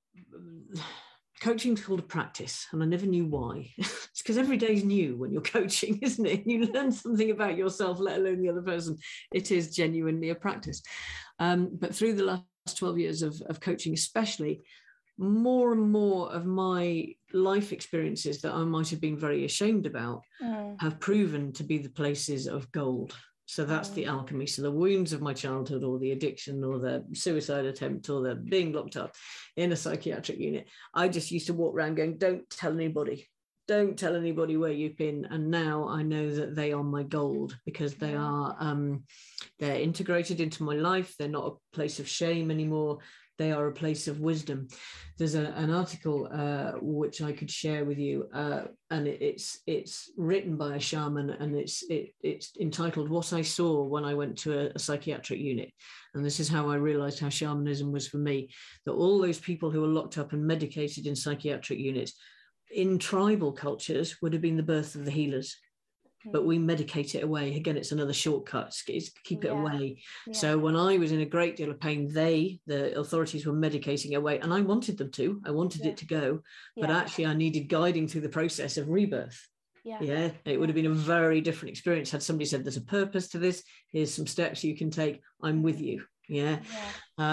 coaching's 1.40 1.82
called 1.82 2.00
a 2.00 2.02
practice, 2.02 2.66
and 2.72 2.82
I 2.82 2.86
never 2.86 3.06
knew 3.06 3.26
why. 3.26 3.70
it's 3.78 4.22
because 4.22 4.38
every 4.38 4.56
day's 4.56 4.84
new 4.84 5.16
when 5.16 5.32
you're 5.32 5.42
coaching, 5.42 5.98
isn't 6.02 6.26
it? 6.26 6.46
You 6.46 6.66
learn 6.66 6.92
something 6.92 7.30
about 7.30 7.56
yourself, 7.56 7.98
let 7.98 8.18
alone 8.18 8.42
the 8.42 8.50
other 8.50 8.62
person. 8.62 8.98
It 9.32 9.50
is 9.50 9.74
genuinely 9.74 10.28
a 10.28 10.34
practice. 10.34 10.82
Um, 11.38 11.70
but 11.72 11.94
through 11.94 12.14
the 12.14 12.24
last 12.24 12.44
12 12.76 12.98
years 12.98 13.22
of, 13.22 13.40
of 13.46 13.60
coaching, 13.60 13.94
especially, 13.94 14.62
more 15.20 15.72
and 15.72 15.90
more 15.92 16.32
of 16.32 16.46
my 16.46 17.14
life 17.32 17.72
experiences 17.72 18.40
that 18.40 18.54
I 18.54 18.64
might 18.64 18.88
have 18.88 19.00
been 19.00 19.18
very 19.18 19.44
ashamed 19.44 19.86
about 19.86 20.22
Mm, 20.42 20.80
have 20.80 20.98
proven 20.98 21.52
to 21.52 21.62
be 21.64 21.76
the 21.78 21.90
places 21.90 22.46
of 22.46 22.72
gold. 22.72 23.14
So 23.44 23.64
that's 23.66 23.90
the 23.90 24.06
Oh. 24.06 24.12
alchemy. 24.12 24.46
So 24.46 24.62
the 24.62 24.70
wounds 24.70 25.12
of 25.12 25.20
my 25.20 25.34
childhood, 25.34 25.84
or 25.84 25.98
the 25.98 26.12
addiction, 26.12 26.64
or 26.64 26.78
the 26.78 27.04
suicide 27.12 27.66
attempt, 27.66 28.08
or 28.08 28.22
the 28.22 28.34
being 28.36 28.72
locked 28.72 28.96
up 28.96 29.14
in 29.56 29.72
a 29.72 29.76
psychiatric 29.76 30.38
unit. 30.38 30.66
I 30.94 31.08
just 31.08 31.30
used 31.30 31.48
to 31.48 31.52
walk 31.54 31.74
around 31.74 31.96
going, 31.96 32.16
"Don't 32.16 32.48
tell 32.48 32.72
anybody. 32.72 33.28
Don't 33.68 33.98
tell 33.98 34.16
anybody 34.16 34.56
where 34.56 34.72
you've 34.72 34.96
been." 34.96 35.26
And 35.26 35.50
now 35.50 35.86
I 35.88 36.02
know 36.02 36.34
that 36.34 36.54
they 36.54 36.72
are 36.72 36.82
my 36.82 37.02
gold 37.02 37.58
because 37.66 37.96
they 37.96 38.14
are 38.14 38.56
um, 38.58 39.04
they're 39.58 39.80
integrated 39.80 40.40
into 40.40 40.62
my 40.62 40.74
life. 40.76 41.14
They're 41.18 41.28
not 41.28 41.52
a 41.52 41.76
place 41.76 42.00
of 42.00 42.08
shame 42.08 42.50
anymore. 42.50 43.00
They 43.40 43.52
are 43.52 43.68
a 43.68 43.72
place 43.72 44.06
of 44.06 44.20
wisdom. 44.20 44.68
There's 45.16 45.34
a, 45.34 45.46
an 45.56 45.70
article 45.70 46.28
uh, 46.30 46.72
which 46.82 47.22
I 47.22 47.32
could 47.32 47.50
share 47.50 47.86
with 47.86 47.96
you, 47.96 48.28
uh, 48.34 48.64
and 48.90 49.08
it's 49.08 49.60
it's 49.66 50.10
written 50.18 50.58
by 50.58 50.76
a 50.76 50.78
shaman, 50.78 51.30
and 51.30 51.56
it's 51.56 51.82
it, 51.88 52.12
it's 52.22 52.52
entitled 52.60 53.08
"What 53.08 53.32
I 53.32 53.40
Saw 53.40 53.84
When 53.84 54.04
I 54.04 54.12
Went 54.12 54.36
to 54.40 54.50
a, 54.58 54.72
a 54.74 54.78
Psychiatric 54.78 55.40
Unit." 55.40 55.70
And 56.12 56.22
this 56.22 56.38
is 56.38 56.50
how 56.50 56.68
I 56.68 56.74
realized 56.74 57.18
how 57.18 57.30
shamanism 57.30 57.90
was 57.90 58.06
for 58.06 58.18
me. 58.18 58.50
That 58.84 58.92
all 58.92 59.18
those 59.18 59.40
people 59.40 59.70
who 59.70 59.80
were 59.80 59.86
locked 59.98 60.18
up 60.18 60.34
and 60.34 60.46
medicated 60.46 61.06
in 61.06 61.16
psychiatric 61.16 61.78
units, 61.78 62.12
in 62.70 62.98
tribal 62.98 63.52
cultures, 63.52 64.18
would 64.20 64.34
have 64.34 64.42
been 64.42 64.58
the 64.58 64.72
birth 64.74 64.96
of 64.96 65.06
the 65.06 65.10
healers. 65.10 65.56
But 66.26 66.44
we 66.44 66.58
medicate 66.58 67.14
it 67.14 67.24
away. 67.24 67.56
Again, 67.56 67.76
it's 67.78 67.92
another 67.92 68.12
shortcut. 68.12 68.68
It's, 68.68 68.82
it's 68.88 69.10
keep 69.24 69.44
it 69.44 69.48
Yeah. 69.52 69.58
away. 69.60 70.02
yeah. 70.26 70.32
So 70.34 70.58
when 70.58 70.76
I 70.76 70.98
was 70.98 71.12
in 71.12 71.20
a 71.20 71.26
great 71.26 71.56
deal 71.56 71.70
of 71.70 71.80
pain, 71.80 72.08
they, 72.12 72.60
the 72.66 72.98
authorities, 72.98 73.46
were 73.46 73.54
medicating 73.54 74.14
away, 74.14 74.38
and 74.38 74.52
I 74.52 74.60
wanted 74.60 74.98
them 74.98 75.10
to. 75.12 75.40
I 75.46 75.50
wanted 75.50 75.80
Yeah. 75.82 75.92
it 75.92 75.96
to 75.98 76.06
go, 76.06 76.42
but 76.76 76.90
actually, 76.90 77.26
I 77.26 77.34
needed 77.34 77.68
guiding 77.68 78.06
through 78.06 78.20
the 78.22 78.28
process 78.28 78.76
of 78.76 78.88
rebirth. 78.90 79.46
yeah. 79.82 79.98
Yeah, 80.02 80.30
it 80.44 80.60
would 80.60 80.68
have 80.68 80.76
been 80.76 80.84
a 80.86 80.90
very 80.90 81.40
different 81.40 81.70
experience 81.70 82.10
had 82.10 82.22
somebody 82.22 82.44
said, 82.44 82.64
"There's 82.64 82.76
a 82.76 82.82
purpose 82.82 83.28
to 83.30 83.38
this. 83.38 83.62
Here's 83.90 84.12
some 84.12 84.26
steps 84.26 84.62
you 84.62 84.76
can 84.76 84.90
take. 84.90 85.22
I'm 85.42 85.62
with 85.62 85.80
you." 85.80 86.04
Yeah. 86.28 86.58
yeah. 86.70 86.90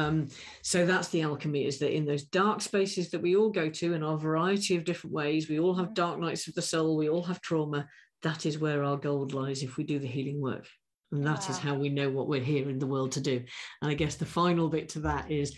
Um, 0.07 0.27
so 0.63 0.85
that's 0.85 1.09
the 1.09 1.21
alchemy 1.23 1.65
is 1.65 1.77
that 1.79 1.93
in 1.93 2.05
those 2.05 2.23
dark 2.23 2.61
spaces 2.61 3.11
that 3.11 3.21
we 3.21 3.35
all 3.35 3.49
go 3.51 3.69
to 3.69 3.93
in 3.93 4.01
our 4.01 4.17
variety 4.17 4.75
of 4.77 4.85
different 4.85 5.13
ways, 5.13 5.49
we 5.49 5.59
all 5.59 5.75
have 5.75 5.89
Mhm. 5.89 5.93
dark 5.95 6.19
nights 6.19 6.47
of 6.47 6.55
the 6.55 6.61
soul, 6.63 6.95
we 6.97 7.09
all 7.09 7.23
have 7.23 7.41
trauma. 7.41 7.87
That 8.27 8.45
is 8.45 8.59
where 8.59 8.83
our 8.83 8.97
gold 8.97 9.33
lies 9.33 9.63
if 9.63 9.77
we 9.77 9.85
do 9.85 9.99
the 9.99 10.07
healing 10.07 10.41
work. 10.41 10.67
And 11.13 11.25
that 11.25 11.49
is 11.49 11.57
how 11.57 11.75
we 11.75 11.87
know 11.87 12.09
what 12.09 12.27
we're 12.27 12.41
here 12.41 12.69
in 12.69 12.77
the 12.77 12.85
world 12.85 13.13
to 13.13 13.21
do. 13.21 13.41
And 13.81 13.89
I 13.89 13.93
guess 13.93 14.15
the 14.15 14.25
final 14.25 14.67
bit 14.67 14.89
to 14.89 14.99
that 14.99 15.31
is 15.31 15.55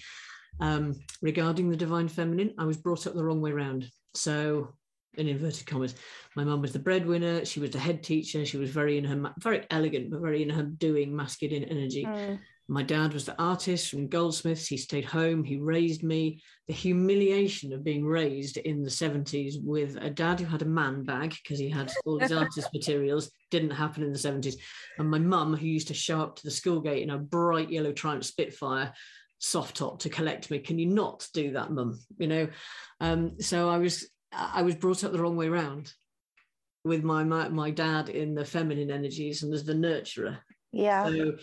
um, 0.59 0.93
regarding 1.23 1.71
the 1.71 1.75
divine 1.75 2.07
feminine, 2.07 2.53
I 2.59 2.65
was 2.65 2.77
brought 2.77 3.07
up 3.07 3.15
the 3.15 3.25
wrong 3.25 3.41
way 3.41 3.49
around. 3.49 3.89
So, 4.13 4.75
in 5.17 5.27
inverted 5.27 5.65
commas, 5.65 5.95
my 6.35 6.43
mum 6.43 6.61
was 6.61 6.71
the 6.71 6.77
breadwinner. 6.77 7.43
She 7.43 7.59
was 7.59 7.71
the 7.71 7.79
head 7.79 8.03
teacher. 8.03 8.45
She 8.45 8.57
was 8.57 8.69
very 8.69 8.99
in 8.99 9.03
her, 9.03 9.33
very 9.39 9.65
elegant, 9.71 10.11
but 10.11 10.21
very 10.21 10.43
in 10.43 10.51
her 10.51 10.61
doing 10.61 11.15
masculine 11.15 11.63
energy. 11.63 12.05
Mm, 12.05 12.37
My 12.69 12.83
dad 12.83 13.13
was 13.13 13.25
the 13.25 13.41
artist 13.41 13.89
from 13.89 14.07
Goldsmiths. 14.07 14.67
He 14.67 14.77
stayed 14.77 15.05
home. 15.05 15.43
He 15.43 15.57
raised 15.57 16.03
me. 16.03 16.39
The 16.67 16.73
humiliation 16.73 17.73
of 17.73 17.83
being 17.83 18.05
raised 18.05 18.57
in 18.57 18.83
the 18.83 18.91
70s 18.91 19.55
with 19.63 19.97
a 19.99 20.11
dad 20.11 20.39
who 20.39 20.45
had 20.45 20.61
a 20.61 20.65
man 20.65 21.03
bag 21.03 21.35
because 21.41 21.57
he 21.57 21.67
had 21.67 21.91
all 22.05 22.19
his 22.19 22.31
artist 22.31 22.69
materials 22.71 23.31
didn't 23.49 23.71
happen 23.71 24.03
in 24.03 24.13
the 24.13 24.19
70s. 24.19 24.53
And 24.99 25.09
my 25.09 25.17
mum, 25.17 25.55
who 25.55 25.65
used 25.65 25.87
to 25.87 25.95
show 25.95 26.21
up 26.21 26.35
to 26.35 26.43
the 26.43 26.51
school 26.51 26.79
gate 26.79 27.01
in 27.01 27.09
a 27.09 27.17
bright 27.17 27.71
yellow 27.71 27.91
Triumph 27.91 28.23
Spitfire 28.23 28.93
soft 29.39 29.77
top 29.77 29.99
to 30.01 30.09
collect 30.09 30.51
me. 30.51 30.59
Can 30.59 30.77
you 30.77 30.85
not 30.85 31.27
do 31.33 31.53
that, 31.53 31.71
mum? 31.71 31.99
You 32.19 32.27
know? 32.27 32.47
Um, 33.01 33.39
so 33.39 33.67
I 33.67 33.79
was 33.79 34.07
I 34.31 34.61
was 34.61 34.75
brought 34.75 35.03
up 35.03 35.11
the 35.11 35.19
wrong 35.19 35.37
way 35.37 35.47
around 35.47 35.91
with 36.83 37.03
my, 37.03 37.23
my 37.23 37.49
my 37.49 37.71
dad 37.71 38.09
in 38.09 38.35
the 38.35 38.45
feminine 38.45 38.91
energies 38.91 39.41
and 39.41 39.51
as 39.53 39.65
the 39.65 39.73
nurturer 39.73 40.37
yeah. 40.71 41.05
so 41.05 41.33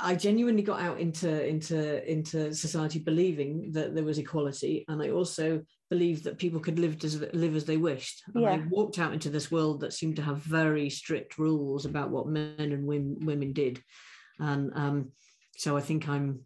I 0.00 0.14
genuinely 0.14 0.62
got 0.62 0.80
out 0.80 1.00
into 1.00 1.46
into 1.46 2.10
into 2.10 2.54
society 2.54 2.98
believing 2.98 3.72
that 3.72 3.94
there 3.94 4.04
was 4.04 4.18
equality, 4.18 4.84
and 4.88 5.02
I 5.02 5.10
also 5.10 5.62
believed 5.90 6.24
that 6.24 6.38
people 6.38 6.60
could 6.60 6.78
live 6.78 7.02
as 7.04 7.20
live 7.32 7.56
as 7.56 7.64
they 7.64 7.76
wished. 7.76 8.22
And 8.34 8.46
I 8.46 8.62
walked 8.70 8.98
out 8.98 9.12
into 9.12 9.30
this 9.30 9.50
world 9.50 9.80
that 9.80 9.92
seemed 9.92 10.16
to 10.16 10.22
have 10.22 10.38
very 10.38 10.88
strict 10.90 11.38
rules 11.38 11.84
about 11.84 12.10
what 12.10 12.28
men 12.28 12.54
and 12.58 12.86
women 12.86 13.18
women 13.20 13.52
did, 13.52 13.82
and 14.38 14.72
um, 14.74 15.12
so 15.56 15.76
I 15.76 15.80
think 15.80 16.08
I'm 16.08 16.40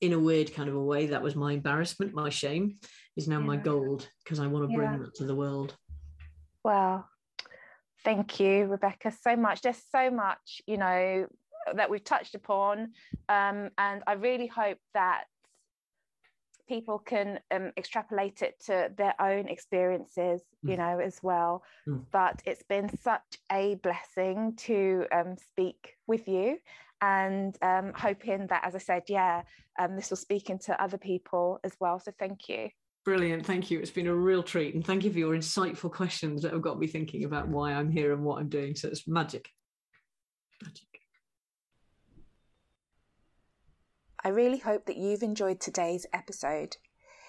in 0.00 0.12
a 0.12 0.18
weird 0.18 0.52
kind 0.54 0.68
of 0.68 0.74
a 0.74 0.82
way 0.82 1.06
that 1.06 1.22
was 1.22 1.34
my 1.34 1.52
embarrassment, 1.52 2.14
my 2.14 2.28
shame 2.28 2.78
is 3.16 3.28
now 3.28 3.40
my 3.40 3.56
gold 3.56 4.06
because 4.22 4.38
I 4.38 4.46
want 4.46 4.68
to 4.68 4.76
bring 4.76 4.90
Yeah. 4.92 4.98
that 4.98 5.14
to 5.16 5.24
the 5.24 5.34
world. 5.34 5.74
Wow. 6.62 7.06
Thank 8.04 8.38
you, 8.38 8.66
Rebecca, 8.66 9.10
so 9.10 9.36
much. 9.36 9.62
There's 9.62 9.82
so 9.90 10.10
much, 10.10 10.60
you 10.66 10.76
know, 10.76 11.26
that 11.74 11.90
we've 11.90 12.04
touched 12.04 12.34
upon. 12.34 12.92
Um, 13.28 13.70
and 13.78 14.02
I 14.06 14.12
really 14.12 14.46
hope 14.46 14.78
that 14.94 15.24
people 16.68 16.98
can 16.98 17.38
um, 17.50 17.72
extrapolate 17.76 18.42
it 18.42 18.60
to 18.66 18.90
their 18.96 19.14
own 19.20 19.48
experiences, 19.48 20.42
you 20.62 20.74
Mm. 20.74 20.78
know, 20.78 20.98
as 20.98 21.22
well. 21.22 21.62
Mm. 21.86 22.04
But 22.10 22.42
it's 22.44 22.64
been 22.64 22.88
such 22.98 23.38
a 23.52 23.76
blessing 23.76 24.56
to 24.56 25.06
um, 25.12 25.36
speak 25.36 25.96
with 26.06 26.26
you 26.26 26.58
and 27.00 27.56
um, 27.62 27.92
hoping 27.94 28.46
that, 28.48 28.64
as 28.64 28.74
I 28.74 28.78
said, 28.78 29.04
yeah, 29.08 29.42
um, 29.78 29.96
this 29.96 30.10
will 30.10 30.16
speak 30.16 30.50
into 30.50 30.80
other 30.82 30.98
people 30.98 31.60
as 31.62 31.72
well. 31.78 32.00
So 32.00 32.12
thank 32.18 32.48
you. 32.48 32.70
Brilliant. 33.04 33.46
Thank 33.46 33.70
you. 33.70 33.78
It's 33.78 33.90
been 33.90 34.08
a 34.08 34.14
real 34.14 34.42
treat. 34.42 34.74
And 34.74 34.84
thank 34.84 35.04
you 35.04 35.12
for 35.12 35.18
your 35.18 35.36
insightful 35.36 35.92
questions 35.92 36.42
that 36.42 36.52
have 36.52 36.62
got 36.62 36.80
me 36.80 36.88
thinking 36.88 37.24
about 37.24 37.46
why 37.46 37.72
I'm 37.72 37.90
here 37.90 38.12
and 38.12 38.24
what 38.24 38.40
I'm 38.40 38.48
doing. 38.48 38.74
So 38.74 38.88
it's 38.88 39.06
magic. 39.06 39.48
Magic. 40.60 40.95
I 44.26 44.30
really 44.30 44.58
hope 44.58 44.86
that 44.86 44.96
you've 44.96 45.22
enjoyed 45.22 45.60
today's 45.60 46.04
episode. 46.12 46.78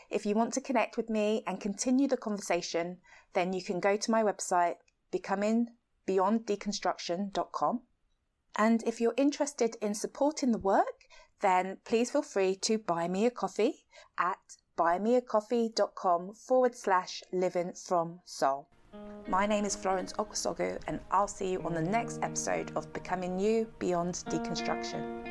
If 0.09 0.25
you 0.25 0.33
want 0.33 0.53
to 0.53 0.61
connect 0.61 0.97
with 0.97 1.11
me 1.11 1.43
and 1.45 1.61
continue 1.61 2.07
the 2.07 2.17
conversation, 2.17 2.97
then 3.33 3.53
you 3.53 3.63
can 3.63 3.79
go 3.79 3.97
to 3.97 4.09
my 4.09 4.23
website, 4.23 4.77
becomingbeyonddeconstruction.com. 5.13 7.81
And 8.55 8.81
if 8.81 8.99
you're 8.99 9.13
interested 9.15 9.77
in 9.79 9.93
supporting 9.93 10.51
the 10.51 10.57
work, 10.57 11.05
then 11.41 11.77
please 11.85 12.09
feel 12.09 12.23
free 12.23 12.55
to 12.61 12.79
buy 12.79 13.07
me 13.07 13.27
a 13.27 13.29
coffee 13.29 13.85
at 14.17 14.39
buymeacoffee.com 14.75 16.33
forward 16.33 16.75
slash 16.75 17.21
living 17.31 17.73
from 17.73 18.21
soul. 18.25 18.69
My 19.27 19.45
name 19.45 19.65
is 19.65 19.75
Florence 19.75 20.13
Okosogu, 20.13 20.79
and 20.87 20.99
I'll 21.11 21.27
see 21.27 21.51
you 21.51 21.61
on 21.61 21.75
the 21.75 21.81
next 21.81 22.23
episode 22.23 22.71
of 22.75 22.91
Becoming 22.91 23.39
You 23.39 23.67
Beyond 23.77 24.15
Deconstruction. 24.29 25.26